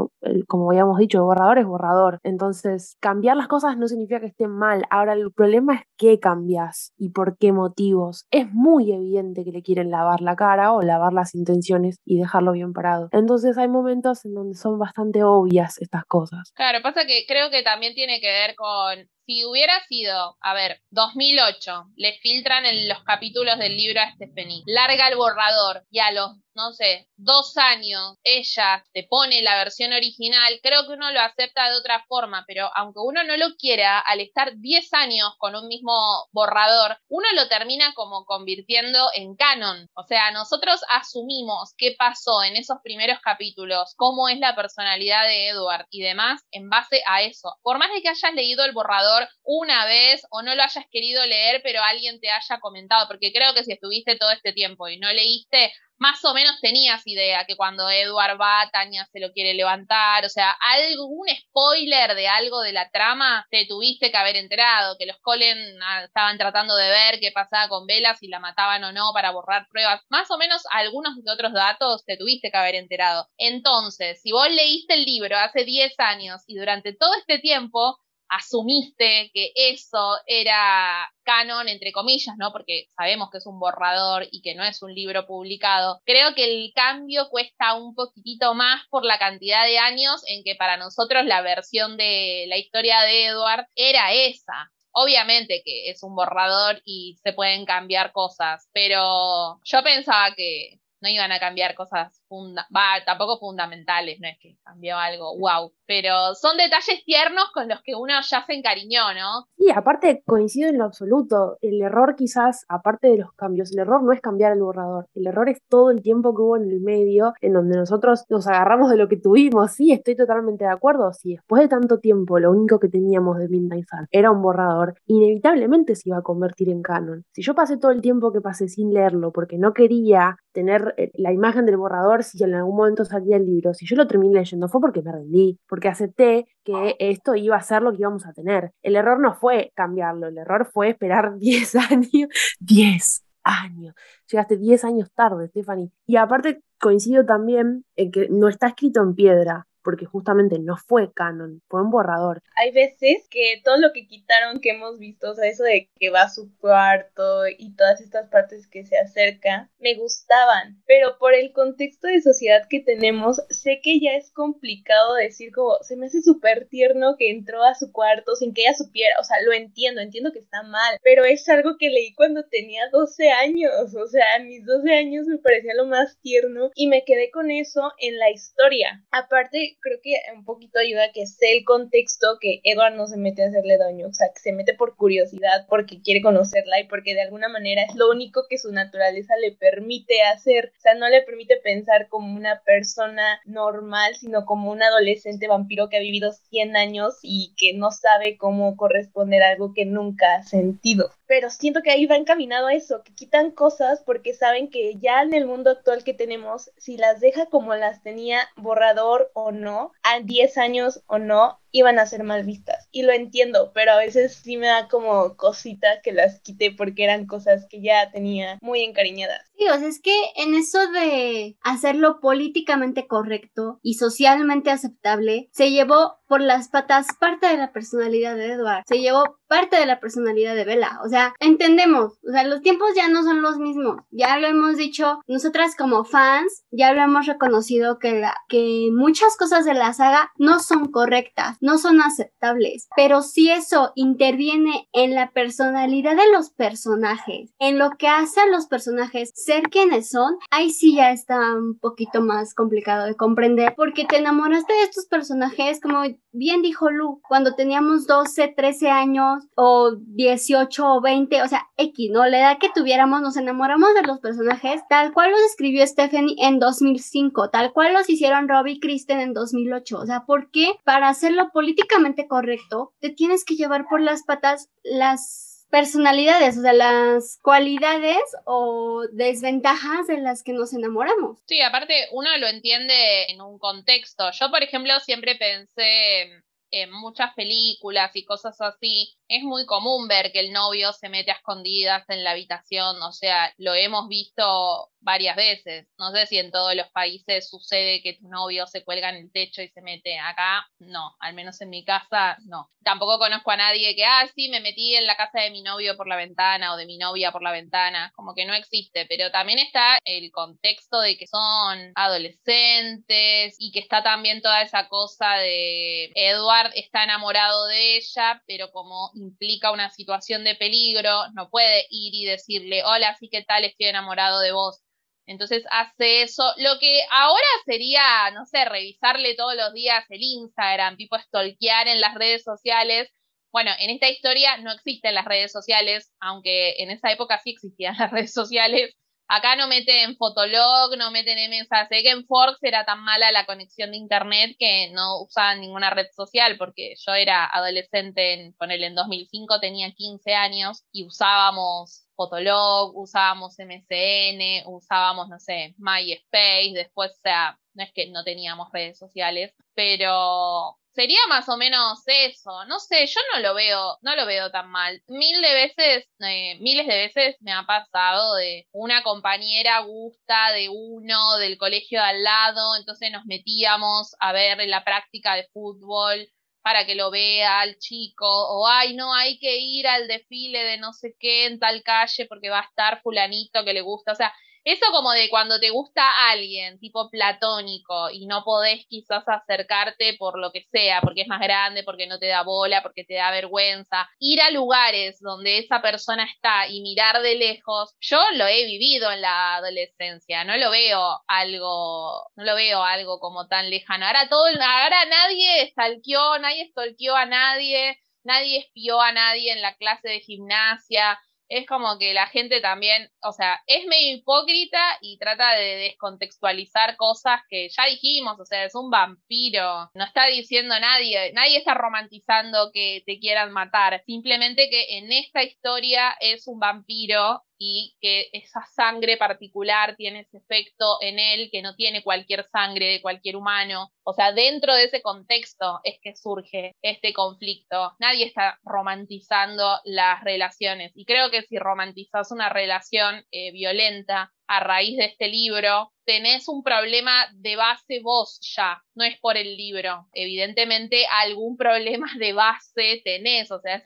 como 0.46 0.70
habíamos 0.70 0.98
dicho, 0.98 1.22
borrador 1.24 1.58
es 1.58 1.66
borrador. 1.66 2.18
Entonces, 2.22 2.96
cambiar 3.00 3.36
las 3.36 3.48
cosas 3.48 3.76
no 3.76 3.88
significa 3.88 4.20
que 4.20 4.26
estén 4.26 4.50
mal. 4.50 4.84
Ahora, 4.90 5.12
el 5.14 5.32
problema 5.32 5.74
es 5.74 5.82
qué 5.96 6.18
cambias 6.18 6.92
y 6.96 7.10
por 7.10 7.36
qué 7.38 7.52
motivos. 7.52 8.26
Es 8.30 8.52
muy 8.52 8.92
evidente 8.92 9.44
que 9.44 9.52
le 9.52 9.62
quieren 9.62 9.90
lavar 9.90 10.20
la 10.20 10.36
cara 10.36 10.72
o 10.72 10.82
lavar 10.82 11.12
las 11.12 11.34
intenciones 11.34 11.98
y 12.04 12.18
dejarlo 12.18 12.52
bien 12.52 12.72
parado. 12.72 13.08
Entonces, 13.12 13.58
hay 13.58 13.68
momentos 13.68 14.24
en 14.24 14.34
donde 14.34 14.56
son 14.56 14.78
bastante 14.78 15.22
obvias 15.22 15.78
estas 15.80 16.04
cosas. 16.04 16.52
Claro, 16.54 16.78
pasa 16.82 17.06
que 17.06 17.24
creo 17.26 17.50
que 17.50 17.62
también 17.62 17.94
tiene 17.94 18.20
que 18.20 18.28
ver 18.28 18.54
con 18.56 19.08
si 19.28 19.44
hubiera 19.44 19.74
sido, 19.88 20.38
a 20.40 20.54
ver, 20.54 20.80
2008, 20.90 21.88
le 21.96 22.18
filtran 22.22 22.64
en 22.64 22.88
los 22.88 23.04
capítulos 23.04 23.58
del 23.58 23.76
libro 23.76 24.00
a 24.00 24.10
Stephanie, 24.14 24.62
larga 24.64 25.06
el 25.08 25.16
borrador 25.16 25.84
y 25.90 25.98
a 25.98 26.12
los 26.12 26.30
no 26.58 26.72
sé, 26.72 27.06
dos 27.16 27.56
años, 27.56 28.16
ella 28.24 28.84
te 28.92 29.04
pone 29.04 29.42
la 29.42 29.56
versión 29.58 29.92
original, 29.92 30.58
creo 30.60 30.86
que 30.86 30.94
uno 30.94 31.12
lo 31.12 31.20
acepta 31.20 31.70
de 31.70 31.76
otra 31.76 32.04
forma, 32.08 32.44
pero 32.48 32.68
aunque 32.74 32.98
uno 32.98 33.22
no 33.22 33.36
lo 33.36 33.54
quiera, 33.56 34.00
al 34.00 34.20
estar 34.20 34.56
10 34.56 34.92
años 34.92 35.34
con 35.38 35.54
un 35.54 35.68
mismo 35.68 35.92
borrador, 36.32 36.98
uno 37.08 37.28
lo 37.34 37.48
termina 37.48 37.94
como 37.94 38.24
convirtiendo 38.24 39.08
en 39.14 39.36
canon. 39.36 39.86
O 39.94 40.02
sea, 40.02 40.32
nosotros 40.32 40.80
asumimos 40.88 41.74
qué 41.78 41.94
pasó 41.96 42.42
en 42.42 42.56
esos 42.56 42.78
primeros 42.82 43.20
capítulos, 43.20 43.94
cómo 43.96 44.28
es 44.28 44.40
la 44.40 44.56
personalidad 44.56 45.26
de 45.26 45.50
Edward 45.50 45.86
y 45.90 46.02
demás 46.02 46.42
en 46.50 46.68
base 46.68 47.02
a 47.06 47.22
eso. 47.22 47.56
Por 47.62 47.78
más 47.78 47.92
de 47.92 48.02
que 48.02 48.08
hayas 48.08 48.34
leído 48.34 48.64
el 48.64 48.72
borrador 48.72 49.28
una 49.44 49.86
vez 49.86 50.22
o 50.30 50.42
no 50.42 50.56
lo 50.56 50.62
hayas 50.64 50.86
querido 50.90 51.24
leer, 51.24 51.60
pero 51.62 51.84
alguien 51.84 52.18
te 52.20 52.30
haya 52.30 52.58
comentado, 52.60 53.06
porque 53.06 53.32
creo 53.32 53.54
que 53.54 53.62
si 53.62 53.72
estuviste 53.72 54.16
todo 54.16 54.32
este 54.32 54.52
tiempo 54.52 54.88
y 54.88 54.98
no 54.98 55.12
leíste, 55.12 55.72
más 55.98 56.24
o 56.24 56.34
menos 56.34 56.60
tenías 56.60 57.02
idea 57.06 57.44
que 57.44 57.56
cuando 57.56 57.88
Edward 57.90 58.40
va, 58.40 58.68
Tania 58.72 59.06
se 59.12 59.20
lo 59.20 59.32
quiere 59.32 59.54
levantar, 59.54 60.24
o 60.24 60.28
sea, 60.28 60.50
algún 60.60 61.26
spoiler 61.28 62.14
de 62.14 62.28
algo 62.28 62.60
de 62.60 62.72
la 62.72 62.88
trama 62.90 63.46
te 63.50 63.66
tuviste 63.66 64.10
que 64.10 64.16
haber 64.16 64.36
enterado, 64.36 64.96
que 64.98 65.06
los 65.06 65.18
Colen 65.20 65.58
ah, 65.82 66.04
estaban 66.04 66.38
tratando 66.38 66.76
de 66.76 66.88
ver 66.88 67.20
qué 67.20 67.32
pasaba 67.32 67.68
con 67.68 67.86
Vela, 67.86 68.14
si 68.14 68.28
la 68.28 68.40
mataban 68.40 68.82
o 68.84 68.92
no 68.92 69.12
para 69.12 69.32
borrar 69.32 69.66
pruebas, 69.70 70.02
más 70.08 70.30
o 70.30 70.38
menos 70.38 70.62
algunos 70.70 71.22
de 71.22 71.30
otros 71.30 71.52
datos 71.52 72.04
te 72.04 72.16
tuviste 72.16 72.50
que 72.50 72.56
haber 72.56 72.76
enterado. 72.76 73.26
Entonces, 73.36 74.20
si 74.22 74.32
vos 74.32 74.48
leíste 74.50 74.94
el 74.94 75.04
libro 75.04 75.36
hace 75.36 75.64
10 75.64 75.94
años 75.98 76.42
y 76.46 76.56
durante 76.56 76.94
todo 76.94 77.14
este 77.14 77.38
tiempo 77.38 77.98
asumiste 78.28 79.30
que 79.32 79.52
eso 79.54 80.16
era 80.26 81.10
canon, 81.22 81.68
entre 81.68 81.92
comillas, 81.92 82.36
¿no? 82.38 82.52
Porque 82.52 82.86
sabemos 82.96 83.30
que 83.30 83.38
es 83.38 83.46
un 83.46 83.58
borrador 83.58 84.26
y 84.30 84.40
que 84.42 84.54
no 84.54 84.64
es 84.64 84.82
un 84.82 84.94
libro 84.94 85.26
publicado. 85.26 86.00
Creo 86.04 86.34
que 86.34 86.44
el 86.44 86.72
cambio 86.74 87.28
cuesta 87.28 87.74
un 87.74 87.94
poquitito 87.94 88.54
más 88.54 88.82
por 88.90 89.04
la 89.04 89.18
cantidad 89.18 89.66
de 89.66 89.78
años 89.78 90.22
en 90.26 90.42
que 90.44 90.54
para 90.54 90.76
nosotros 90.76 91.24
la 91.26 91.42
versión 91.42 91.96
de 91.96 92.46
la 92.48 92.56
historia 92.56 93.00
de 93.02 93.26
Edward 93.26 93.66
era 93.74 94.12
esa. 94.12 94.70
Obviamente 94.92 95.62
que 95.64 95.90
es 95.90 96.02
un 96.02 96.14
borrador 96.14 96.80
y 96.84 97.18
se 97.22 97.32
pueden 97.32 97.64
cambiar 97.64 98.12
cosas, 98.12 98.68
pero 98.72 99.60
yo 99.62 99.82
pensaba 99.82 100.34
que 100.34 100.80
no 101.00 101.08
iban 101.08 101.32
a 101.32 101.38
cambiar 101.38 101.74
cosas 101.74 102.22
funda 102.28 102.66
va, 102.74 103.04
tampoco 103.04 103.38
fundamentales, 103.38 104.20
no 104.20 104.28
es 104.28 104.38
que 104.38 104.56
cambió 104.62 104.96
algo, 104.96 105.36
wow, 105.38 105.72
pero 105.86 106.34
son 106.34 106.56
detalles 106.56 107.04
tiernos 107.04 107.50
con 107.52 107.68
los 107.68 107.80
que 107.82 107.94
uno 107.94 108.12
ya 108.22 108.44
se 108.44 108.54
encariñó, 108.54 109.14
¿no? 109.14 109.46
Sí, 109.56 109.70
aparte 109.74 110.22
coincido 110.26 110.68
en 110.68 110.78
lo 110.78 110.84
absoluto, 110.84 111.56
el 111.62 111.80
error 111.80 112.14
quizás, 112.16 112.64
aparte 112.68 113.08
de 113.08 113.18
los 113.18 113.32
cambios, 113.32 113.72
el 113.72 113.80
error 113.80 114.02
no 114.02 114.12
es 114.12 114.20
cambiar 114.20 114.52
el 114.52 114.60
borrador, 114.60 115.06
el 115.14 115.26
error 115.26 115.48
es 115.48 115.58
todo 115.68 115.90
el 115.90 116.02
tiempo 116.02 116.34
que 116.34 116.42
hubo 116.42 116.56
en 116.56 116.70
el 116.70 116.80
medio, 116.80 117.32
en 117.40 117.54
donde 117.54 117.76
nosotros 117.76 118.24
nos 118.28 118.46
agarramos 118.46 118.90
de 118.90 118.96
lo 118.96 119.08
que 119.08 119.16
tuvimos, 119.16 119.72
sí, 119.72 119.92
estoy 119.92 120.16
totalmente 120.16 120.64
de 120.64 120.70
acuerdo, 120.70 121.12
si 121.12 121.34
después 121.34 121.62
de 121.62 121.68
tanto 121.68 121.98
tiempo 121.98 122.38
lo 122.38 122.50
único 122.50 122.78
que 122.78 122.88
teníamos 122.88 123.38
de 123.38 123.48
Midnight 123.48 123.86
Sun 123.88 124.06
era 124.10 124.30
un 124.30 124.42
borrador, 124.42 124.94
inevitablemente 125.06 125.96
se 125.96 126.10
iba 126.10 126.18
a 126.18 126.22
convertir 126.22 126.68
en 126.68 126.82
canon. 126.82 127.24
Si 127.32 127.42
yo 127.42 127.54
pasé 127.54 127.76
todo 127.76 127.90
el 127.90 128.02
tiempo 128.02 128.32
que 128.32 128.40
pasé 128.40 128.68
sin 128.68 128.92
leerlo 128.92 129.32
porque 129.32 129.58
no 129.58 129.72
quería 129.72 130.36
tener 130.52 130.87
eh, 130.96 131.10
la 131.14 131.32
imagen 131.32 131.66
del 131.66 131.76
borrador 131.76 132.24
si 132.24 132.42
en 132.42 132.54
algún 132.54 132.76
momento 132.76 133.04
salía 133.04 133.36
el 133.36 133.46
libro. 133.46 133.74
Si 133.74 133.86
yo 133.86 133.96
lo 133.96 134.06
terminé 134.06 134.34
leyendo 134.34 134.68
fue 134.68 134.80
porque 134.80 135.02
me 135.02 135.12
rendí, 135.12 135.58
porque 135.68 135.88
acepté 135.88 136.46
que 136.64 136.96
esto 136.98 137.34
iba 137.34 137.56
a 137.56 137.62
ser 137.62 137.82
lo 137.82 137.92
que 137.92 137.98
íbamos 138.00 138.26
a 138.26 138.32
tener. 138.32 138.72
El 138.82 138.96
error 138.96 139.20
no 139.20 139.34
fue 139.34 139.72
cambiarlo, 139.74 140.28
el 140.28 140.38
error 140.38 140.68
fue 140.72 140.90
esperar 140.90 141.36
10 141.38 141.74
años. 141.76 142.28
10 142.60 143.24
años. 143.44 143.94
Llegaste 144.30 144.56
10 144.56 144.84
años 144.84 145.10
tarde, 145.14 145.48
Stephanie. 145.48 145.90
Y 146.06 146.16
aparte 146.16 146.62
coincido 146.80 147.24
también 147.24 147.84
en 147.96 148.10
que 148.10 148.28
no 148.28 148.48
está 148.48 148.68
escrito 148.68 149.02
en 149.02 149.14
piedra 149.14 149.66
porque 149.82 150.06
justamente 150.06 150.58
no 150.58 150.76
fue 150.76 151.12
canon, 151.12 151.62
fue 151.68 151.82
un 151.82 151.90
borrador. 151.90 152.42
Hay 152.56 152.72
veces 152.72 153.26
que 153.30 153.60
todo 153.64 153.78
lo 153.78 153.92
que 153.92 154.06
quitaron 154.06 154.60
que 154.60 154.70
hemos 154.70 154.98
visto, 154.98 155.30
o 155.30 155.34
sea, 155.34 155.48
eso 155.48 155.64
de 155.64 155.90
que 155.98 156.10
va 156.10 156.22
a 156.22 156.30
su 156.30 156.54
cuarto 156.58 157.46
y 157.46 157.74
todas 157.74 158.00
estas 158.00 158.28
partes 158.28 158.66
que 158.66 158.84
se 158.84 158.96
acerca, 158.98 159.70
me 159.78 159.94
gustaban, 159.94 160.82
pero 160.86 161.18
por 161.18 161.34
el 161.34 161.52
contexto 161.52 162.08
de 162.08 162.20
sociedad 162.20 162.66
que 162.68 162.80
tenemos, 162.80 163.42
sé 163.50 163.80
que 163.82 164.00
ya 164.00 164.12
es 164.12 164.30
complicado 164.32 165.14
decir 165.14 165.52
como, 165.52 165.76
se 165.82 165.96
me 165.96 166.06
hace 166.06 166.22
súper 166.22 166.66
tierno 166.68 167.16
que 167.18 167.30
entró 167.30 167.62
a 167.64 167.74
su 167.74 167.92
cuarto 167.92 168.36
sin 168.36 168.54
que 168.54 168.62
ella 168.62 168.74
supiera, 168.74 169.14
o 169.20 169.24
sea, 169.24 169.36
lo 169.42 169.52
entiendo, 169.52 170.00
entiendo 170.00 170.32
que 170.32 170.38
está 170.38 170.62
mal, 170.62 170.98
pero 171.02 171.24
es 171.24 171.48
algo 171.48 171.76
que 171.78 171.90
leí 171.90 172.14
cuando 172.14 172.44
tenía 172.44 172.88
12 172.90 173.30
años, 173.30 173.94
o 173.94 174.06
sea, 174.06 174.24
a 174.36 174.38
mis 174.40 174.64
12 174.64 174.92
años 174.92 175.26
me 175.26 175.38
parecía 175.38 175.74
lo 175.74 175.86
más 175.86 176.18
tierno 176.20 176.70
y 176.74 176.88
me 176.88 177.04
quedé 177.04 177.30
con 177.30 177.50
eso 177.50 177.92
en 177.98 178.18
la 178.18 178.30
historia. 178.30 179.04
Aparte, 179.10 179.77
creo 179.80 179.98
que 180.02 180.14
un 180.34 180.44
poquito 180.44 180.78
ayuda 180.78 181.12
que 181.12 181.26
sé 181.26 181.52
el 181.56 181.64
contexto 181.64 182.38
que 182.40 182.60
Edward 182.64 182.94
no 182.94 183.06
se 183.06 183.16
mete 183.16 183.42
a 183.42 183.48
hacerle 183.48 183.78
daño, 183.78 184.08
o 184.08 184.12
sea, 184.12 184.28
que 184.32 184.40
se 184.40 184.52
mete 184.52 184.74
por 184.74 184.96
curiosidad, 184.96 185.66
porque 185.68 186.02
quiere 186.02 186.22
conocerla 186.22 186.80
y 186.80 186.88
porque 186.88 187.14
de 187.14 187.22
alguna 187.22 187.48
manera 187.48 187.82
es 187.82 187.94
lo 187.94 188.10
único 188.10 188.46
que 188.48 188.58
su 188.58 188.72
naturaleza 188.72 189.34
le 189.40 189.52
permite 189.52 190.22
hacer, 190.22 190.72
o 190.76 190.80
sea, 190.80 190.94
no 190.94 191.08
le 191.08 191.22
permite 191.22 191.56
pensar 191.56 192.08
como 192.08 192.36
una 192.36 192.62
persona 192.62 193.40
normal, 193.44 194.14
sino 194.16 194.44
como 194.44 194.70
un 194.70 194.82
adolescente 194.82 195.48
vampiro 195.48 195.88
que 195.88 195.96
ha 195.96 196.00
vivido 196.00 196.32
100 196.32 196.76
años 196.76 197.18
y 197.22 197.54
que 197.56 197.74
no 197.74 197.90
sabe 197.90 198.36
cómo 198.36 198.76
corresponder 198.76 199.42
a 199.42 199.50
algo 199.50 199.72
que 199.74 199.84
nunca 199.84 200.36
ha 200.36 200.42
sentido. 200.42 201.10
Pero 201.28 201.50
siento 201.50 201.82
que 201.82 201.90
ahí 201.92 202.06
va 202.06 202.16
encaminado 202.16 202.66
a 202.66 202.74
eso, 202.74 203.02
que 203.04 203.14
quitan 203.14 203.52
cosas 203.52 204.02
porque 204.04 204.34
saben 204.34 204.70
que 204.70 204.96
ya 204.96 205.22
en 205.22 205.34
el 205.34 205.46
mundo 205.46 205.70
actual 205.70 206.02
que 206.02 206.14
tenemos, 206.14 206.72
si 206.78 206.96
las 206.96 207.20
deja 207.20 207.46
como 207.46 207.74
las 207.76 208.02
tenía 208.02 208.40
borrador 208.56 209.30
o 209.34 209.52
no, 209.52 209.92
a 210.02 210.20
10 210.20 210.58
años 210.58 211.02
o 211.06 211.18
no, 211.18 211.60
iban 211.72 211.98
a 211.98 212.06
ser 212.06 212.24
mal 212.24 212.44
vistas. 212.44 212.88
Y 212.90 213.02
lo 213.02 213.12
entiendo, 213.12 213.72
pero 213.74 213.92
a 213.92 213.98
veces 213.98 214.34
sí 214.34 214.56
me 214.56 214.66
da 214.66 214.88
como 214.88 215.36
cosita 215.36 216.00
que 216.02 216.12
las 216.12 216.40
quité 216.40 216.72
porque 216.72 217.04
eran 217.04 217.26
cosas 217.26 217.66
que 217.68 217.82
ya 217.82 218.10
tenía 218.10 218.58
muy 218.60 218.82
encariñadas. 218.82 219.42
Sí, 219.56 219.66
o 219.68 219.78
sea, 219.78 219.88
es 219.88 220.00
que 220.00 220.14
en 220.36 220.54
eso 220.54 220.78
de 220.92 221.56
hacerlo 221.62 222.20
políticamente 222.20 223.06
correcto 223.06 223.80
y 223.82 223.94
socialmente 223.94 224.70
aceptable, 224.70 225.48
se 225.52 225.70
llevó 225.70 226.18
por 226.28 226.40
las 226.40 226.68
patas 226.68 227.06
parte 227.18 227.46
de 227.46 227.56
la 227.56 227.72
personalidad 227.72 228.36
de 228.36 228.52
Edward, 228.52 228.84
se 228.86 229.00
llevó 229.00 229.38
parte 229.48 229.76
de 229.78 229.86
la 229.86 229.98
personalidad 229.98 230.54
de 230.54 230.64
Bella. 230.64 231.00
O 231.04 231.08
sea, 231.08 231.34
entendemos, 231.40 232.18
o 232.28 232.32
sea, 232.32 232.44
los 232.44 232.60
tiempos 232.60 232.90
ya 232.94 233.08
no 233.08 233.22
son 233.22 233.42
los 233.42 233.58
mismos. 233.58 233.96
Ya 234.10 234.36
lo 234.38 234.46
hemos 234.46 234.76
dicho, 234.76 235.20
nosotras 235.26 235.74
como 235.74 236.04
fans, 236.04 236.64
ya 236.70 236.92
lo 236.92 237.02
hemos 237.02 237.26
reconocido 237.26 237.98
que, 237.98 238.12
la, 238.20 238.36
que 238.48 238.90
muchas 238.92 239.36
cosas 239.36 239.64
de 239.64 239.74
la 239.74 239.92
saga 239.94 240.30
no 240.36 240.60
son 240.60 240.90
correctas 240.90 241.56
no 241.60 241.78
son 241.78 242.00
aceptables. 242.00 242.88
pero 242.96 243.22
si 243.22 243.50
eso 243.50 243.92
interviene 243.94 244.88
en 244.92 245.14
la 245.14 245.30
personalidad 245.30 246.16
de 246.16 246.30
los 246.32 246.50
personajes, 246.50 247.52
en 247.58 247.78
lo 247.78 247.90
que 247.98 248.08
hace 248.08 248.40
a 248.40 248.46
los 248.46 248.66
personajes 248.66 249.32
ser 249.34 249.64
quienes 249.64 250.10
son, 250.10 250.36
ahí 250.50 250.70
sí 250.70 250.96
ya 250.96 251.10
está 251.12 251.54
un 251.54 251.78
poquito 251.78 252.20
más 252.20 252.54
complicado 252.54 253.06
de 253.06 253.16
comprender 253.16 253.74
porque 253.76 254.04
te 254.04 254.18
enamoraste 254.18 254.72
de 254.72 254.82
estos 254.82 255.06
personajes, 255.06 255.80
como 255.80 256.02
bien 256.32 256.62
dijo 256.62 256.90
Lu, 256.90 257.20
cuando 257.28 257.54
teníamos 257.54 258.06
12, 258.06 258.54
13 258.56 258.90
años 258.90 259.44
o 259.54 259.96
18 259.96 260.86
o 260.86 261.00
20, 261.00 261.42
o 261.42 261.48
sea, 261.48 261.68
X, 261.76 262.10
¿no? 262.12 262.26
La 262.26 262.38
edad 262.38 262.58
que 262.58 262.70
tuviéramos 262.74 263.20
nos 263.20 263.36
enamoramos 263.36 263.94
de 263.94 264.02
los 264.02 264.20
personajes 264.20 264.82
tal 264.88 265.12
cual 265.12 265.30
los 265.30 265.40
escribió 265.42 265.86
Stephanie 265.86 266.36
en 266.38 266.58
2005, 266.58 267.50
tal 267.50 267.72
cual 267.72 267.92
los 267.92 268.08
hicieron 268.08 268.48
Robbie 268.48 268.74
y 268.74 268.80
Kristen 268.80 269.20
en 269.20 269.34
2008. 269.34 269.98
O 269.98 270.06
sea, 270.06 270.24
¿por 270.24 270.50
qué 270.50 270.72
para 270.84 271.08
hacerlo 271.08 271.47
políticamente 271.52 272.26
correcto 272.26 272.94
te 273.00 273.10
tienes 273.10 273.44
que 273.44 273.54
llevar 273.54 273.86
por 273.88 274.00
las 274.00 274.22
patas 274.24 274.68
las 274.82 275.66
personalidades, 275.70 276.56
o 276.56 276.62
sea, 276.62 276.72
las 276.72 277.38
cualidades 277.42 278.22
o 278.44 279.02
desventajas 279.12 280.06
de 280.06 280.18
las 280.18 280.42
que 280.42 280.52
nos 280.52 280.72
enamoramos. 280.72 281.38
Sí, 281.46 281.60
aparte 281.60 282.08
uno 282.12 282.34
lo 282.38 282.48
entiende 282.48 283.30
en 283.30 283.40
un 283.40 283.58
contexto. 283.58 284.30
Yo, 284.32 284.50
por 284.50 284.62
ejemplo, 284.62 284.98
siempre 285.00 285.34
pensé 285.34 286.42
en 286.70 286.90
muchas 286.92 287.34
películas 287.34 288.10
y 288.14 288.24
cosas 288.24 288.60
así, 288.60 289.16
es 289.28 289.42
muy 289.42 289.66
común 289.66 290.08
ver 290.08 290.32
que 290.32 290.40
el 290.40 290.52
novio 290.52 290.92
se 290.92 291.08
mete 291.08 291.30
a 291.30 291.34
escondidas 291.34 292.04
en 292.08 292.24
la 292.24 292.32
habitación, 292.32 293.00
o 293.02 293.12
sea, 293.12 293.52
lo 293.58 293.74
hemos 293.74 294.08
visto 294.08 294.90
varias 295.00 295.36
veces. 295.36 295.86
No 295.98 296.10
sé 296.12 296.26
si 296.26 296.38
en 296.38 296.50
todos 296.50 296.74
los 296.74 296.88
países 296.88 297.48
sucede 297.48 298.02
que 298.02 298.14
tu 298.14 298.28
novio 298.28 298.66
se 298.66 298.84
cuelga 298.84 299.10
en 299.10 299.16
el 299.16 299.32
techo 299.32 299.62
y 299.62 299.68
se 299.68 299.82
mete 299.82 300.18
acá, 300.18 300.66
no, 300.78 301.14
al 301.20 301.34
menos 301.34 301.60
en 301.60 301.70
mi 301.70 301.84
casa 301.84 302.36
no. 302.46 302.70
Tampoco 302.82 303.18
conozco 303.18 303.50
a 303.50 303.56
nadie 303.56 303.94
que, 303.94 304.04
ah, 304.04 304.26
sí, 304.34 304.48
me 304.48 304.60
metí 304.60 304.94
en 304.94 305.06
la 305.06 305.16
casa 305.16 305.40
de 305.40 305.50
mi 305.50 305.62
novio 305.62 305.96
por 305.96 306.08
la 306.08 306.16
ventana 306.16 306.72
o 306.72 306.76
de 306.76 306.86
mi 306.86 306.96
novia 306.96 307.32
por 307.32 307.42
la 307.42 307.52
ventana, 307.52 308.12
como 308.16 308.34
que 308.34 308.46
no 308.46 308.54
existe, 308.54 309.06
pero 309.06 309.30
también 309.30 309.58
está 309.58 309.98
el 310.04 310.30
contexto 310.32 311.00
de 311.00 311.18
que 311.18 311.26
son 311.26 311.92
adolescentes 311.94 313.56
y 313.58 313.72
que 313.72 313.80
está 313.80 314.02
también 314.02 314.40
toda 314.40 314.62
esa 314.62 314.88
cosa 314.88 315.34
de 315.34 316.10
Edward 316.14 316.57
está 316.74 317.04
enamorado 317.04 317.66
de 317.66 317.96
ella, 317.96 318.42
pero 318.46 318.70
como 318.70 319.10
implica 319.14 319.72
una 319.72 319.90
situación 319.90 320.44
de 320.44 320.54
peligro, 320.54 321.28
no 321.34 321.50
puede 321.50 321.86
ir 321.90 322.14
y 322.14 322.24
decirle, 322.24 322.84
hola, 322.84 323.16
sí, 323.18 323.28
¿qué 323.30 323.42
tal? 323.44 323.64
Estoy 323.64 323.86
enamorado 323.86 324.40
de 324.40 324.52
vos. 324.52 324.82
Entonces 325.26 325.64
hace 325.70 326.22
eso. 326.22 326.42
Lo 326.56 326.78
que 326.80 327.00
ahora 327.10 327.46
sería, 327.66 328.30
no 328.32 328.46
sé, 328.46 328.64
revisarle 328.64 329.34
todos 329.36 329.54
los 329.56 329.72
días 329.74 330.04
el 330.08 330.22
Instagram, 330.22 330.96
tipo 330.96 331.18
stalkear 331.18 331.86
en 331.88 332.00
las 332.00 332.14
redes 332.14 332.42
sociales. 332.42 333.10
Bueno, 333.52 333.70
en 333.78 333.90
esta 333.90 334.08
historia 334.08 334.56
no 334.58 334.72
existen 334.72 335.14
las 335.14 335.26
redes 335.26 335.52
sociales, 335.52 336.12
aunque 336.20 336.82
en 336.82 336.90
esa 336.90 337.12
época 337.12 337.38
sí 337.42 337.50
existían 337.50 337.96
las 337.98 338.10
redes 338.10 338.32
sociales. 338.32 338.94
Acá 339.28 339.56
no 339.56 339.68
meten 339.68 340.16
Fotolog, 340.16 340.96
no 340.96 341.10
meten 341.10 341.38
MSA. 341.38 341.86
Sé 341.88 342.02
que 342.02 342.10
en 342.10 342.26
Forks 342.26 342.62
era 342.62 342.84
tan 342.86 343.00
mala 343.04 343.30
la 343.30 343.44
conexión 343.44 343.90
de 343.90 343.98
internet 343.98 344.56
que 344.58 344.90
no 344.92 345.22
usaban 345.22 345.60
ninguna 345.60 345.90
red 345.90 346.06
social, 346.16 346.56
porque 346.56 346.94
yo 347.06 347.12
era 347.12 347.46
adolescente, 347.46 348.32
en, 348.34 348.54
ponele, 348.54 348.86
en 348.86 348.94
2005 348.94 349.60
tenía 349.60 349.92
15 349.92 350.34
años 350.34 350.84
y 350.92 351.04
usábamos 351.06 352.07
Fotolog, 352.18 352.96
usábamos 352.96 353.56
MSN, 353.60 354.64
usábamos, 354.66 355.28
no 355.28 355.38
sé, 355.38 355.76
MySpace, 355.78 356.72
después, 356.74 357.12
o 357.12 357.20
sea, 357.22 357.56
no 357.74 357.84
es 357.84 357.92
que 357.92 358.10
no 358.10 358.24
teníamos 358.24 358.68
redes 358.72 358.98
sociales, 358.98 359.54
pero 359.72 360.76
sería 360.90 361.20
más 361.28 361.48
o 361.48 361.56
menos 361.56 362.02
eso. 362.06 362.64
No 362.66 362.80
sé, 362.80 363.06
yo 363.06 363.20
no 363.32 363.40
lo 363.40 363.54
veo, 363.54 363.98
no 364.02 364.16
lo 364.16 364.26
veo 364.26 364.50
tan 364.50 364.68
mal. 364.68 365.00
Mil 365.06 365.40
de 365.40 365.54
veces, 365.54 366.08
eh, 366.18 366.58
miles 366.58 366.88
de 366.88 366.96
veces 366.96 367.36
me 367.40 367.52
ha 367.52 367.62
pasado 367.62 368.34
de 368.34 368.66
una 368.72 369.04
compañera 369.04 369.78
gusta 369.82 370.50
de 370.52 370.68
uno 370.68 371.36
del 371.36 371.56
colegio 371.56 372.00
de 372.00 372.06
al 372.06 372.24
lado, 372.24 372.74
entonces 372.76 373.12
nos 373.12 373.26
metíamos 373.26 374.16
a 374.18 374.32
ver 374.32 374.58
la 374.66 374.82
práctica 374.82 375.36
de 375.36 375.48
fútbol 375.52 376.28
para 376.68 376.84
que 376.84 376.94
lo 376.94 377.10
vea 377.10 377.60
al 377.60 377.78
chico, 377.78 378.26
o 378.26 378.68
ay, 378.68 378.94
no, 378.94 379.14
hay 379.14 379.38
que 379.38 379.56
ir 379.56 379.86
al 379.86 380.06
desfile 380.06 380.64
de 380.64 380.76
no 380.76 380.92
sé 380.92 381.16
qué 381.18 381.46
en 381.46 381.58
tal 381.58 381.82
calle 381.82 382.26
porque 382.28 382.50
va 382.50 382.58
a 382.60 382.64
estar 382.64 383.00
fulanito 383.00 383.64
que 383.64 383.72
le 383.72 383.80
gusta, 383.80 384.12
o 384.12 384.14
sea, 384.14 384.34
eso 384.72 384.84
como 384.92 385.12
de 385.12 385.28
cuando 385.30 385.58
te 385.60 385.70
gusta 385.70 386.30
alguien, 386.30 386.78
tipo 386.78 387.08
platónico, 387.10 388.10
y 388.10 388.26
no 388.26 388.44
podés 388.44 388.84
quizás 388.86 389.24
acercarte 389.26 390.14
por 390.18 390.38
lo 390.38 390.52
que 390.52 390.66
sea, 390.70 391.00
porque 391.00 391.22
es 391.22 391.28
más 391.28 391.40
grande, 391.40 391.84
porque 391.84 392.06
no 392.06 392.18
te 392.18 392.26
da 392.26 392.42
bola, 392.42 392.82
porque 392.82 393.04
te 393.04 393.14
da 393.14 393.30
vergüenza. 393.30 394.08
Ir 394.18 394.40
a 394.42 394.50
lugares 394.50 395.20
donde 395.20 395.58
esa 395.58 395.80
persona 395.80 396.24
está 396.24 396.68
y 396.68 396.82
mirar 396.82 397.22
de 397.22 397.36
lejos, 397.36 397.94
yo 398.00 398.18
lo 398.34 398.46
he 398.46 398.66
vivido 398.66 399.10
en 399.10 399.22
la 399.22 399.56
adolescencia, 399.56 400.44
no 400.44 400.56
lo 400.56 400.70
veo 400.70 401.22
algo, 401.26 402.30
no 402.36 402.44
lo 402.44 402.54
veo 402.54 402.82
algo 402.82 403.20
como 403.20 403.48
tan 403.48 403.70
lejano. 403.70 404.06
Ahora 404.06 404.28
todo, 404.28 404.44
ahora 404.46 405.04
nadie 405.06 405.70
stalkeó, 405.70 406.38
nadie 406.40 406.68
stalkeó 406.70 407.14
a 407.16 407.26
nadie, 407.26 407.98
nadie 408.24 408.58
espió 408.58 409.00
a 409.00 409.12
nadie 409.12 409.52
en 409.52 409.62
la 409.62 409.74
clase 409.76 410.08
de 410.08 410.20
gimnasia 410.20 411.18
es 411.48 411.66
como 411.66 411.98
que 411.98 412.14
la 412.14 412.26
gente 412.26 412.60
también, 412.60 413.10
o 413.22 413.32
sea, 413.32 413.62
es 413.66 413.86
medio 413.86 414.16
hipócrita 414.16 414.78
y 415.00 415.18
trata 415.18 415.52
de 415.54 415.76
descontextualizar 415.76 416.96
cosas 416.96 417.40
que 417.48 417.68
ya 417.70 417.86
dijimos, 417.86 418.38
o 418.38 418.44
sea, 418.44 418.64
es 418.64 418.74
un 418.74 418.90
vampiro, 418.90 419.90
no 419.94 420.04
está 420.04 420.26
diciendo 420.26 420.78
nadie, 420.78 421.32
nadie 421.32 421.58
está 421.58 421.74
romantizando 421.74 422.70
que 422.72 423.02
te 423.06 423.18
quieran 423.18 423.52
matar, 423.52 424.02
simplemente 424.04 424.68
que 424.70 424.98
en 424.98 425.10
esta 425.12 425.42
historia 425.42 426.14
es 426.20 426.46
un 426.46 426.58
vampiro 426.58 427.42
y 427.58 427.96
que 428.00 428.28
esa 428.32 428.64
sangre 428.74 429.16
particular 429.16 429.96
tiene 429.96 430.20
ese 430.20 430.38
efecto 430.38 430.98
en 431.00 431.18
él 431.18 431.48
que 431.50 431.62
no 431.62 431.74
tiene 431.74 432.02
cualquier 432.02 432.44
sangre 432.44 432.86
de 432.86 433.02
cualquier 433.02 433.36
humano. 433.36 433.92
O 434.04 434.14
sea, 434.14 434.32
dentro 434.32 434.74
de 434.74 434.84
ese 434.84 435.02
contexto 435.02 435.80
es 435.84 435.98
que 436.00 436.14
surge 436.14 436.76
este 436.82 437.12
conflicto. 437.12 437.92
Nadie 437.98 438.26
está 438.26 438.58
romantizando 438.62 439.80
las 439.84 440.22
relaciones 440.24 440.92
y 440.94 441.04
creo 441.04 441.30
que 441.30 441.42
si 441.42 441.58
romantizas 441.58 442.30
una 442.30 442.48
relación 442.48 443.24
eh, 443.30 443.52
violenta, 443.52 444.32
a 444.48 444.60
raíz 444.60 444.96
de 444.96 445.04
este 445.04 445.28
libro, 445.28 445.92
tenés 446.08 446.48
un 446.48 446.62
problema 446.62 447.28
de 447.34 447.54
base 447.56 448.00
vos 448.02 448.40
ya, 448.56 448.82
no 448.94 449.04
es 449.04 449.20
por 449.20 449.36
el 449.36 449.58
libro. 449.58 450.08
Evidentemente 450.14 451.04
algún 451.06 451.58
problema 451.58 452.06
de 452.18 452.32
base 452.32 453.02
tenés, 453.04 453.50
o 453.50 453.60
sea, 453.60 453.74
es 453.74 453.84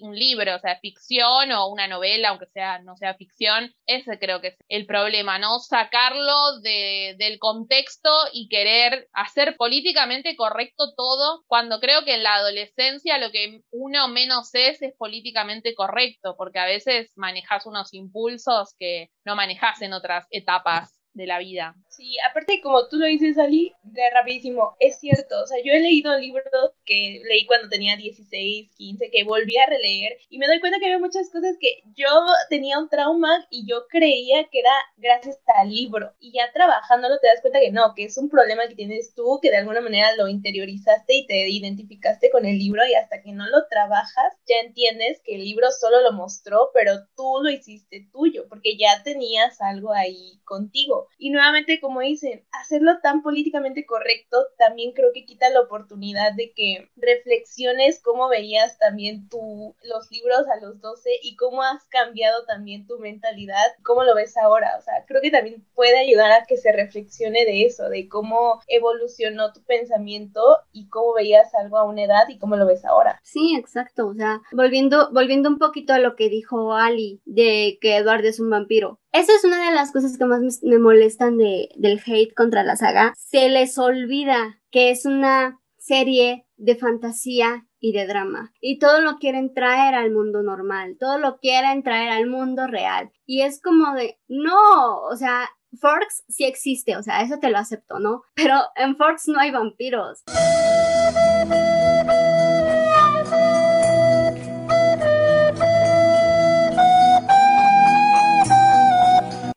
un, 0.00 0.14
libro, 0.14 0.54
o 0.54 0.58
sea, 0.60 0.78
ficción 0.78 1.50
o 1.50 1.66
una 1.66 1.88
novela, 1.88 2.28
aunque 2.28 2.46
sea 2.46 2.78
no 2.78 2.96
sea 2.96 3.16
ficción, 3.16 3.74
ese 3.86 4.20
creo 4.20 4.40
que 4.40 4.48
es 4.48 4.56
el 4.68 4.86
problema, 4.86 5.40
¿no? 5.40 5.58
Sacarlo 5.58 6.60
de, 6.60 7.16
del 7.18 7.40
contexto 7.40 8.08
y 8.32 8.48
querer 8.48 9.08
hacer 9.12 9.56
políticamente 9.56 10.36
correcto 10.36 10.94
todo, 10.96 11.42
cuando 11.48 11.80
creo 11.80 12.04
que 12.04 12.14
en 12.14 12.22
la 12.22 12.34
adolescencia 12.34 13.18
lo 13.18 13.32
que 13.32 13.62
uno 13.72 14.06
menos 14.06 14.50
es 14.54 14.80
es 14.80 14.94
políticamente 14.96 15.74
correcto, 15.74 16.36
porque 16.38 16.60
a 16.60 16.66
veces 16.66 17.10
manejas 17.16 17.66
unos 17.66 17.92
impulsos 17.92 18.76
que 18.78 19.08
no 19.24 19.34
manejas 19.34 19.82
en 19.82 19.92
otras 19.92 20.28
etapas 20.30 20.93
de 21.14 21.26
la 21.26 21.38
vida. 21.38 21.76
Sí, 21.96 22.16
aparte 22.28 22.60
como 22.60 22.88
tú 22.88 22.96
lo 22.96 23.06
dices, 23.06 23.38
Ali, 23.38 23.72
de 23.84 24.02
rapidísimo, 24.10 24.74
es 24.80 24.98
cierto, 24.98 25.40
o 25.40 25.46
sea, 25.46 25.58
yo 25.64 25.72
he 25.72 25.78
leído 25.78 26.18
libros 26.18 26.44
que 26.84 27.22
leí 27.24 27.46
cuando 27.46 27.68
tenía 27.68 27.96
16, 27.96 28.72
15, 28.76 29.10
que 29.12 29.22
volví 29.22 29.56
a 29.58 29.66
releer 29.66 30.18
y 30.28 30.38
me 30.38 30.48
doy 30.48 30.58
cuenta 30.58 30.80
que 30.80 30.86
había 30.86 30.98
muchas 30.98 31.30
cosas 31.30 31.56
que 31.60 31.82
yo 31.94 32.08
tenía 32.50 32.80
un 32.80 32.88
trauma 32.88 33.46
y 33.48 33.64
yo 33.68 33.86
creía 33.88 34.48
que 34.50 34.58
era 34.58 34.72
gracias 34.96 35.38
al 35.46 35.70
libro 35.70 36.12
y 36.18 36.32
ya 36.32 36.50
trabajándolo 36.52 37.18
te 37.20 37.28
das 37.28 37.40
cuenta 37.40 37.60
que 37.60 37.70
no, 37.70 37.94
que 37.94 38.06
es 38.06 38.18
un 38.18 38.28
problema 38.28 38.66
que 38.66 38.74
tienes 38.74 39.14
tú, 39.14 39.38
que 39.40 39.50
de 39.50 39.58
alguna 39.58 39.80
manera 39.80 40.16
lo 40.16 40.26
interiorizaste 40.26 41.14
y 41.14 41.26
te 41.28 41.48
identificaste 41.48 42.28
con 42.30 42.44
el 42.44 42.58
libro 42.58 42.84
y 42.84 42.94
hasta 42.94 43.22
que 43.22 43.30
no 43.30 43.46
lo 43.46 43.68
trabajas 43.70 44.32
ya 44.48 44.56
entiendes 44.66 45.20
que 45.24 45.36
el 45.36 45.44
libro 45.44 45.70
solo 45.70 46.02
lo 46.02 46.12
mostró, 46.12 46.70
pero 46.74 47.06
tú 47.16 47.38
lo 47.40 47.50
hiciste 47.50 48.08
tuyo 48.12 48.46
porque 48.48 48.76
ya 48.76 49.02
tenías 49.04 49.60
algo 49.60 49.92
ahí 49.92 50.40
contigo. 50.44 51.08
Y 51.18 51.30
nuevamente, 51.30 51.80
como 51.84 52.00
dicen, 52.00 52.46
hacerlo 52.50 52.98
tan 53.02 53.20
políticamente 53.20 53.84
correcto 53.84 54.38
también 54.56 54.92
creo 54.92 55.10
que 55.12 55.26
quita 55.26 55.50
la 55.50 55.60
oportunidad 55.60 56.32
de 56.32 56.54
que 56.54 56.88
reflexiones 56.96 58.00
cómo 58.02 58.30
veías 58.30 58.78
también 58.78 59.28
tú 59.28 59.76
los 59.82 60.10
libros 60.10 60.46
a 60.48 60.64
los 60.64 60.80
12 60.80 61.10
y 61.22 61.36
cómo 61.36 61.62
has 61.62 61.84
cambiado 61.88 62.46
también 62.46 62.86
tu 62.86 62.98
mentalidad, 62.98 63.66
cómo 63.82 64.02
lo 64.02 64.14
ves 64.14 64.34
ahora. 64.38 64.76
O 64.78 64.80
sea, 64.80 65.04
creo 65.06 65.20
que 65.20 65.30
también 65.30 65.62
puede 65.74 65.98
ayudar 65.98 66.32
a 66.32 66.46
que 66.46 66.56
se 66.56 66.72
reflexione 66.72 67.44
de 67.44 67.66
eso, 67.66 67.90
de 67.90 68.08
cómo 68.08 68.62
evolucionó 68.66 69.52
tu 69.52 69.62
pensamiento 69.64 70.40
y 70.72 70.88
cómo 70.88 71.12
veías 71.12 71.54
algo 71.54 71.76
a 71.76 71.84
una 71.84 72.04
edad 72.04 72.30
y 72.30 72.38
cómo 72.38 72.56
lo 72.56 72.66
ves 72.66 72.86
ahora. 72.86 73.20
Sí, 73.22 73.56
exacto. 73.58 74.06
O 74.06 74.14
sea, 74.14 74.40
volviendo, 74.52 75.10
volviendo 75.12 75.50
un 75.50 75.58
poquito 75.58 75.92
a 75.92 75.98
lo 75.98 76.16
que 76.16 76.30
dijo 76.30 76.72
Ali 76.72 77.20
de 77.26 77.76
que 77.82 77.98
Eduardo 77.98 78.26
es 78.26 78.40
un 78.40 78.48
vampiro. 78.48 79.00
Esa 79.14 79.32
es 79.32 79.44
una 79.44 79.64
de 79.64 79.72
las 79.72 79.92
cosas 79.92 80.18
que 80.18 80.24
más 80.24 80.40
me, 80.64 80.78
molestan 80.80 81.38
de, 81.38 81.68
del 81.76 82.02
hate 82.04 82.34
contra 82.34 82.64
la 82.64 82.74
saga. 82.74 83.14
Se 83.16 83.48
les 83.48 83.78
olvida 83.78 84.60
que 84.72 84.90
es 84.90 85.06
una 85.06 85.60
serie 85.78 86.48
de 86.56 86.74
fantasía 86.74 87.64
y 87.78 87.92
de 87.92 88.08
drama. 88.08 88.52
Y 88.60 88.80
todo 88.80 89.00
lo 89.00 89.18
quieren 89.18 89.54
traer 89.54 89.94
al 89.94 90.10
mundo 90.10 90.42
normal, 90.42 90.96
todo 90.98 91.18
lo 91.18 91.38
quieren 91.38 91.84
traer 91.84 92.10
al 92.10 92.26
mundo 92.26 92.66
real. 92.66 93.12
Y 93.24 93.42
es 93.42 93.62
como 93.62 93.94
de, 93.94 94.18
no, 94.26 95.02
o 95.02 95.16
sea, 95.16 95.48
Forks 95.80 96.24
sí 96.28 96.44
existe, 96.44 96.96
o 96.96 97.02
sea, 97.04 97.22
eso 97.22 97.38
te 97.38 97.50
lo 97.50 97.58
acepto, 97.58 98.00
¿no? 98.00 98.22
Pero 98.34 98.56
en 98.74 98.96
Forks 98.96 99.28
no 99.28 99.38
hay 99.38 99.52
vampiros. 99.52 100.24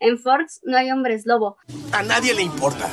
En 0.08 0.18
Forks 0.18 0.62
no 0.64 0.78
hay 0.78 0.90
hombres 0.90 1.26
lobo. 1.26 1.58
A 1.92 2.02
nadie 2.02 2.34
le 2.34 2.42
importa. 2.42 2.90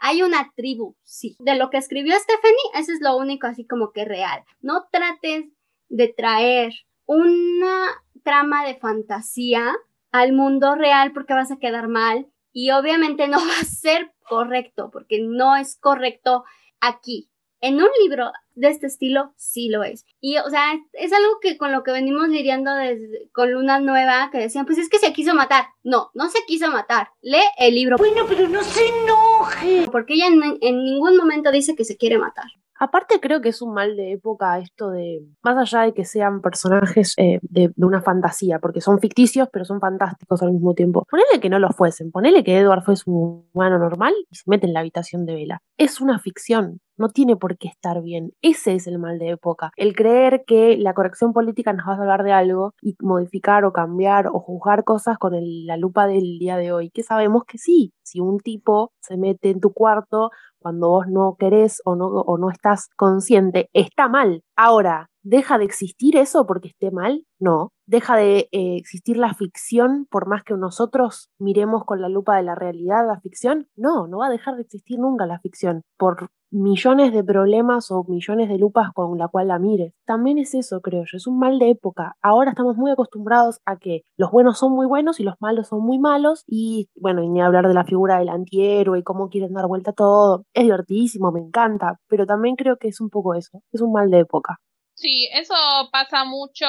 Hay 0.00 0.22
una 0.22 0.50
tribu, 0.56 0.96
sí. 1.04 1.36
De 1.40 1.56
lo 1.56 1.68
que 1.68 1.76
escribió 1.76 2.14
Stephanie, 2.18 2.56
eso 2.74 2.90
es 2.92 3.00
lo 3.02 3.18
único 3.18 3.46
así 3.46 3.66
como 3.66 3.92
que 3.92 4.06
real. 4.06 4.44
No 4.62 4.88
trates 4.90 5.44
de 5.90 6.08
traer 6.08 6.72
una 7.04 8.02
trama 8.24 8.64
de 8.64 8.76
fantasía 8.76 9.76
al 10.10 10.32
mundo 10.32 10.74
real 10.74 11.12
porque 11.12 11.34
vas 11.34 11.50
a 11.50 11.58
quedar 11.58 11.88
mal 11.88 12.26
y 12.50 12.70
obviamente 12.70 13.28
no 13.28 13.36
va 13.46 13.60
a 13.60 13.64
ser 13.64 14.14
correcto 14.26 14.88
porque 14.90 15.20
no 15.20 15.54
es 15.54 15.76
correcto 15.76 16.44
aquí. 16.80 17.30
En 17.60 17.74
un 17.74 17.90
libro 18.00 18.32
de 18.58 18.68
este 18.68 18.86
estilo 18.86 19.32
sí 19.36 19.68
lo 19.68 19.82
es. 19.84 20.04
Y, 20.20 20.36
o 20.38 20.48
sea, 20.50 20.74
es, 20.92 21.12
algo 21.12 21.38
que 21.40 21.56
con 21.56 21.72
lo 21.72 21.82
que 21.82 21.92
venimos 21.92 22.28
lidiando 22.28 22.74
desde, 22.74 23.28
con 23.32 23.52
Luna 23.52 23.80
Nueva, 23.80 24.30
que 24.30 24.38
decían, 24.38 24.66
pues 24.66 24.78
es 24.78 24.88
que 24.88 24.98
se 24.98 25.12
quiso 25.12 25.34
matar. 25.34 25.66
No, 25.82 26.10
no 26.14 26.28
se 26.28 26.38
quiso 26.46 26.70
matar. 26.70 27.08
Lee 27.22 27.38
el 27.58 27.74
libro. 27.74 27.96
Bueno, 27.96 28.24
pero 28.28 28.48
no 28.48 28.62
se 28.62 28.86
enoje. 28.86 29.88
Porque 29.90 30.14
ella 30.14 30.26
en 30.26 30.84
ningún 30.84 31.16
momento 31.16 31.50
dice 31.50 31.74
que 31.74 31.84
se 31.84 31.96
quiere 31.96 32.18
matar. 32.18 32.46
Aparte 32.78 33.18
creo 33.20 33.40
que 33.40 33.48
es 33.48 33.60
un 33.60 33.74
mal 33.74 33.96
de 33.96 34.12
época 34.12 34.58
esto 34.58 34.90
de, 34.90 35.26
más 35.42 35.56
allá 35.56 35.86
de 35.86 35.94
que 35.94 36.04
sean 36.04 36.40
personajes 36.40 37.14
eh, 37.16 37.40
de, 37.42 37.72
una 37.76 38.00
fantasía, 38.00 38.60
porque 38.60 38.80
son 38.80 39.00
ficticios 39.00 39.48
pero 39.52 39.64
son 39.64 39.80
fantásticos 39.80 40.42
al 40.42 40.52
mismo 40.52 40.74
tiempo. 40.74 41.04
Ponele 41.10 41.40
que 41.40 41.50
no 41.50 41.58
lo 41.58 41.70
fuesen, 41.70 42.12
ponele 42.12 42.44
que 42.44 42.56
Edward 42.56 42.84
fuese 42.84 43.02
un 43.06 43.48
humano 43.52 43.78
normal 43.78 44.14
y 44.30 44.36
se 44.36 44.44
mete 44.46 44.66
en 44.66 44.74
la 44.74 44.80
habitación 44.80 45.26
de 45.26 45.34
Vela. 45.34 45.62
Es 45.76 46.00
una 46.00 46.20
ficción, 46.20 46.80
no 46.98 47.08
tiene 47.08 47.36
por 47.36 47.56
qué 47.56 47.68
estar 47.68 48.02
bien. 48.02 48.32
Ese 48.42 48.74
es 48.74 48.86
el 48.86 48.98
mal 48.98 49.18
de 49.18 49.30
época. 49.30 49.70
El 49.76 49.94
creer 49.94 50.44
que 50.46 50.76
la 50.76 50.94
corrección 50.94 51.32
política 51.32 51.72
nos 51.72 51.86
va 51.86 51.92
a 51.92 51.96
hablar 51.96 52.24
de 52.24 52.32
algo 52.32 52.74
y 52.82 52.96
modificar 53.00 53.64
o 53.64 53.72
cambiar 53.72 54.28
o 54.28 54.40
juzgar 54.40 54.84
cosas 54.84 55.18
con 55.18 55.32
la 55.66 55.76
lupa 55.76 56.06
del 56.06 56.38
día 56.38 56.56
de 56.56 56.72
hoy. 56.72 56.90
Que 56.90 57.02
sabemos 57.02 57.44
que 57.44 57.58
sí, 57.58 57.92
si 58.02 58.20
un 58.20 58.38
tipo 58.38 58.92
se 59.00 59.16
mete 59.16 59.50
en 59.50 59.60
tu 59.60 59.72
cuarto 59.72 60.30
cuando 60.58 60.88
vos 60.88 61.06
no 61.08 61.36
querés 61.38 61.80
o 61.84 61.94
no, 61.94 62.06
o 62.06 62.38
no 62.38 62.50
estás 62.50 62.88
consciente, 62.96 63.70
está 63.72 64.08
mal. 64.08 64.42
Ahora, 64.56 65.08
¿deja 65.22 65.56
de 65.58 65.64
existir 65.64 66.16
eso 66.16 66.46
porque 66.46 66.68
esté 66.68 66.90
mal? 66.90 67.24
No. 67.38 67.72
¿Deja 67.86 68.16
de 68.16 68.48
eh, 68.52 68.76
existir 68.76 69.16
la 69.16 69.34
ficción 69.34 70.06
por 70.10 70.26
más 70.26 70.42
que 70.42 70.54
nosotros 70.54 71.30
miremos 71.38 71.84
con 71.84 72.02
la 72.02 72.08
lupa 72.08 72.36
de 72.36 72.42
la 72.42 72.54
realidad 72.54 73.06
la 73.06 73.20
ficción? 73.20 73.68
No, 73.76 74.08
no 74.08 74.18
va 74.18 74.26
a 74.26 74.30
dejar 74.30 74.56
de 74.56 74.62
existir 74.62 74.98
nunca 74.98 75.26
la 75.26 75.38
ficción 75.38 75.82
por 75.96 76.28
millones 76.50 77.12
de 77.12 77.24
problemas 77.24 77.90
o 77.90 78.04
millones 78.04 78.48
de 78.48 78.58
lupas 78.58 78.92
con 78.94 79.18
la 79.18 79.28
cual 79.28 79.48
la 79.48 79.58
mires. 79.58 79.92
También 80.06 80.38
es 80.38 80.54
eso, 80.54 80.80
creo 80.80 81.04
yo, 81.04 81.16
es 81.16 81.26
un 81.26 81.38
mal 81.38 81.58
de 81.58 81.70
época. 81.70 82.16
Ahora 82.22 82.50
estamos 82.50 82.76
muy 82.76 82.90
acostumbrados 82.90 83.60
a 83.66 83.76
que 83.76 84.02
los 84.16 84.30
buenos 84.30 84.58
son 84.58 84.72
muy 84.72 84.86
buenos 84.86 85.20
y 85.20 85.24
los 85.24 85.34
malos 85.40 85.68
son 85.68 85.82
muy 85.82 85.98
malos 85.98 86.44
y 86.46 86.88
bueno, 86.96 87.22
y 87.22 87.28
ni 87.28 87.40
hablar 87.40 87.68
de 87.68 87.74
la 87.74 87.84
figura 87.84 88.18
del 88.18 88.28
antihéroe 88.28 88.98
y 88.98 89.02
cómo 89.02 89.28
quieren 89.28 89.52
dar 89.52 89.66
vuelta 89.66 89.90
a 89.90 89.94
todo. 89.94 90.44
Es 90.54 90.64
divertidísimo, 90.64 91.32
me 91.32 91.40
encanta, 91.40 91.98
pero 92.08 92.26
también 92.26 92.56
creo 92.56 92.76
que 92.76 92.88
es 92.88 93.00
un 93.00 93.10
poco 93.10 93.34
eso, 93.34 93.62
es 93.72 93.80
un 93.80 93.92
mal 93.92 94.10
de 94.10 94.20
época. 94.20 94.58
Sí, 94.94 95.28
eso 95.32 95.54
pasa 95.92 96.24
mucho 96.24 96.66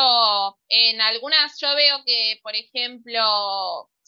en 0.68 1.02
algunas, 1.02 1.60
yo 1.60 1.68
veo 1.76 1.96
que, 2.06 2.39
por 2.44 2.54
ejemplo, 2.56 3.20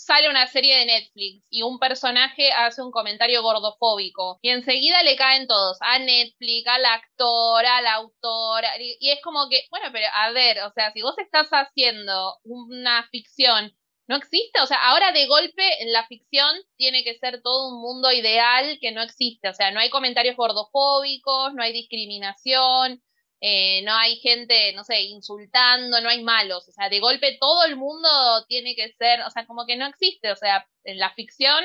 sale 0.03 0.29
una 0.29 0.47
serie 0.47 0.77
de 0.77 0.85
Netflix 0.85 1.45
y 1.49 1.61
un 1.61 1.77
personaje 1.77 2.51
hace 2.51 2.81
un 2.81 2.91
comentario 2.91 3.43
gordofóbico 3.43 4.39
y 4.41 4.49
enseguida 4.49 5.03
le 5.03 5.15
caen 5.15 5.47
todos, 5.47 5.77
a 5.81 5.99
Netflix, 5.99 6.67
al 6.67 6.85
actor, 6.85 7.65
al 7.65 7.87
autor, 7.87 8.63
y 8.79 9.11
es 9.11 9.21
como 9.21 9.47
que, 9.49 9.63
bueno, 9.69 9.87
pero 9.91 10.07
a 10.13 10.31
ver, 10.31 10.61
o 10.63 10.71
sea, 10.71 10.91
si 10.91 11.01
vos 11.01 11.17
estás 11.19 11.49
haciendo 11.51 12.37
una 12.43 13.07
ficción 13.11 13.75
no 14.07 14.17
existe, 14.17 14.59
o 14.59 14.65
sea, 14.65 14.89
ahora 14.89 15.13
de 15.13 15.25
golpe 15.27 15.83
en 15.83 15.93
la 15.93 16.05
ficción 16.05 16.53
tiene 16.75 17.03
que 17.05 17.17
ser 17.17 17.41
todo 17.41 17.69
un 17.69 17.81
mundo 17.81 18.11
ideal 18.11 18.77
que 18.81 18.91
no 18.91 19.01
existe, 19.01 19.47
o 19.47 19.53
sea, 19.53 19.71
no 19.71 19.79
hay 19.79 19.89
comentarios 19.89 20.35
gordofóbicos, 20.35 21.53
no 21.53 21.63
hay 21.63 21.71
discriminación, 21.71 23.01
eh, 23.41 23.81
no 23.83 23.93
hay 23.95 24.17
gente, 24.17 24.71
no 24.73 24.83
sé, 24.83 25.01
insultando, 25.01 25.99
no 25.99 26.09
hay 26.09 26.23
malos, 26.23 26.67
o 26.69 26.71
sea, 26.71 26.89
de 26.89 26.99
golpe 26.99 27.37
todo 27.39 27.65
el 27.65 27.75
mundo 27.75 28.07
tiene 28.47 28.75
que 28.75 28.93
ser, 28.93 29.21
o 29.21 29.31
sea, 29.31 29.47
como 29.47 29.65
que 29.65 29.75
no 29.75 29.87
existe, 29.87 30.31
o 30.31 30.35
sea, 30.35 30.67
en 30.83 30.99
la 30.99 31.11
ficción, 31.15 31.63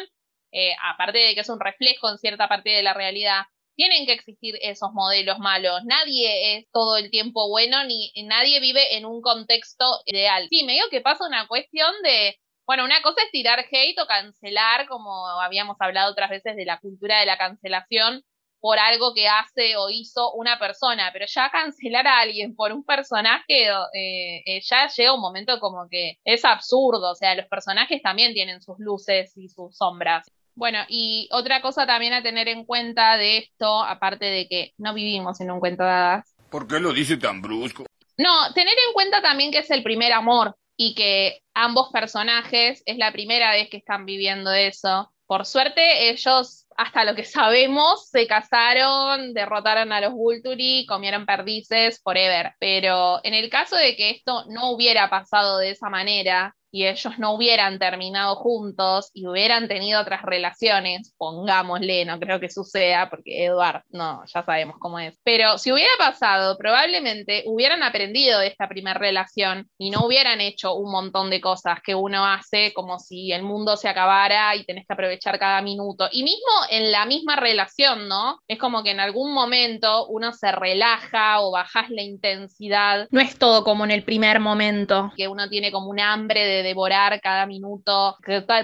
eh, 0.53 0.73
aparte 0.83 1.19
de 1.19 1.35
que 1.35 1.41
es 1.41 1.49
un 1.51 1.61
reflejo 1.61 2.11
en 2.11 2.17
cierta 2.17 2.49
parte 2.49 2.71
de 2.71 2.83
la 2.83 2.95
realidad, 2.95 3.43
tienen 3.77 4.07
que 4.07 4.15
existir 4.15 4.55
esos 4.63 4.93
modelos 4.93 5.39
malos. 5.39 5.85
Nadie 5.85 6.57
es 6.57 6.67
todo 6.73 6.97
el 6.97 7.11
tiempo 7.11 7.51
bueno 7.51 7.85
ni 7.85 8.11
nadie 8.25 8.59
vive 8.61 8.97
en 8.97 9.05
un 9.05 9.21
contexto 9.21 9.85
ideal. 10.07 10.47
Sí, 10.49 10.65
me 10.65 10.73
digo 10.73 10.87
que 10.91 11.03
pasa 11.03 11.27
una 11.27 11.47
cuestión 11.47 11.93
de, 12.03 12.39
bueno, 12.67 12.87
una 12.87 13.03
cosa 13.03 13.23
es 13.23 13.31
tirar 13.31 13.67
hate 13.71 14.01
o 14.01 14.07
cancelar, 14.07 14.89
como 14.89 15.27
habíamos 15.43 15.77
hablado 15.79 16.11
otras 16.11 16.31
veces 16.31 16.57
de 16.57 16.65
la 16.65 16.81
cultura 16.81 17.21
de 17.21 17.27
la 17.27 17.37
cancelación, 17.37 18.25
por 18.67 18.81
algo 18.81 19.15
que 19.15 19.29
hace 19.29 19.77
o 19.77 19.91
hizo 19.91 20.33
una 20.33 20.59
persona, 20.59 21.11
pero 21.13 21.25
ya 21.29 21.49
cancelar 21.51 22.05
a 22.09 22.19
alguien 22.19 22.57
por 22.57 22.73
un 22.73 22.85
personaje 22.85 23.69
eh, 23.69 24.43
eh, 24.45 24.61
ya 24.61 24.89
llega 24.89 25.15
un 25.15 25.21
momento 25.21 25.61
como 25.61 25.87
que 25.89 26.19
es 26.25 26.45
absurdo, 26.45 27.13
o 27.13 27.15
sea, 27.15 27.37
los 27.37 27.47
personajes 27.47 28.03
también 28.03 28.35
tienen 28.35 28.61
sus 28.61 28.77
luces 28.81 29.33
y 29.37 29.49
sus 29.49 29.77
sombras. 29.77 30.27
Bueno, 30.57 30.81
y 30.89 31.29
otra 31.31 31.63
cosa 31.63 31.87
también 31.87 32.13
a 32.13 32.25
tener 32.25 32.49
en 32.49 32.65
cuenta 32.65 33.17
de 33.17 33.39
esto, 33.39 33.85
aparte 33.85 34.25
de 34.25 34.49
que 34.49 34.73
no 34.79 34.95
vivimos 34.95 35.41
en 35.41 35.53
un 35.53 35.61
cuento 35.61 35.85
de 35.85 35.91
hadas. 35.91 36.35
¿Por 36.51 36.67
qué 36.67 36.81
lo 36.81 36.93
dice 36.93 37.17
tan 37.19 37.41
brusco? 37.41 37.87
No, 38.19 38.53
tener 38.53 38.75
en 38.89 38.95
cuenta 38.95 39.23
también 39.23 39.53
que 39.53 39.59
es 39.59 39.71
el 39.71 39.85
primer 39.85 40.13
amor 40.13 40.57
y 40.77 40.97
que 40.97 41.41
ambos 41.55 41.91
personajes 41.93 42.83
es 42.85 42.99
la 42.99 43.13
primera 43.13 43.53
vez 43.53 43.71
que 43.71 43.77
están 43.77 44.07
viviendo 44.07 44.53
eso. 44.53 45.13
Por 45.29 45.47
suerte, 45.47 46.11
ellos 46.11 46.66
hasta 46.77 47.05
lo 47.05 47.15
que 47.15 47.25
sabemos, 47.25 48.09
se 48.09 48.27
casaron, 48.27 49.33
derrotaron 49.35 49.93
a 49.93 50.01
los 50.01 50.13
Vulturi, 50.13 50.87
comieron 50.87 51.27
perdices, 51.27 52.01
forever. 52.03 52.55
Pero 52.59 53.21
en 53.25 53.35
el 53.35 53.49
caso 53.51 53.77
de 53.77 53.97
que 53.97 54.11
esto 54.11 54.45
no 54.49 54.71
hubiera 54.71 55.09
pasado 55.11 55.59
de 55.59 55.71
esa 55.71 55.89
manera, 55.91 56.55
y 56.77 56.87
ellos 56.87 57.19
no 57.19 57.33
hubieran 57.33 57.79
terminado 57.79 58.37
juntos 58.37 59.11
y 59.15 59.27
hubieran 59.27 59.67
tenido 59.67 59.99
otras 59.99 60.21
relaciones, 60.21 61.15
pongámosle, 61.17 62.05
no 62.05 62.21
creo 62.21 62.39
que 62.39 62.51
suceda 62.51 63.09
porque 63.09 63.47
Edward, 63.47 63.83
no, 63.89 64.23
ya 64.27 64.45
sabemos 64.45 64.77
cómo 64.79 64.99
es. 64.99 65.19
Pero 65.25 65.57
si 65.57 65.73
hubiera 65.73 65.93
pasado, 65.97 66.59
probablemente 66.59 67.45
hubieran 67.47 67.83
aprendido 67.83 68.41
de 68.41 68.49
esta 68.49 68.69
primera 68.69 68.99
relación 68.99 69.71
y 69.79 69.89
no 69.89 70.05
hubieran 70.05 70.43
hecho 70.43 70.75
un 70.75 70.93
montón 70.93 71.31
de 71.31 71.41
cosas 71.41 71.79
que 71.83 71.95
uno 71.95 72.27
hace 72.27 72.75
como 72.75 72.99
si 72.99 73.33
el 73.33 73.43
mundo 73.43 73.79
se 73.79 73.89
acabara 73.89 74.55
y 74.55 74.67
tenés 74.67 74.87
que 74.87 74.93
aprovechar 74.93 75.39
cada 75.39 75.63
minuto. 75.63 76.11
Y 76.13 76.25
mismo 76.25 76.53
en 76.69 76.93
la 76.93 77.07
misma 77.07 77.37
relación, 77.37 78.07
¿no? 78.07 78.39
Es 78.49 78.59
como 78.59 78.83
que 78.83 78.91
en 78.91 79.01
algún 79.01 79.33
momento 79.33 80.09
uno 80.09 80.35
se 80.35 80.53
relaja 80.53 81.41
o 81.41 81.53
bajas 81.53 81.89
la 81.89 82.03
intensidad. 82.03 83.09
No 83.11 83.23
es 83.23 83.39
todo 83.39 83.65
como 83.65 83.87
en 83.87 83.93
el 83.93 84.03
primer 84.03 84.41
momento, 84.41 85.11
que 85.17 85.27
uno 85.27 85.49
tiene 85.49 85.73
como 85.73 85.89
un 85.89 86.01
hambre 86.01 86.45
de 86.45 86.66
devorar 86.67 87.21
cada 87.21 87.47
minuto, 87.47 88.17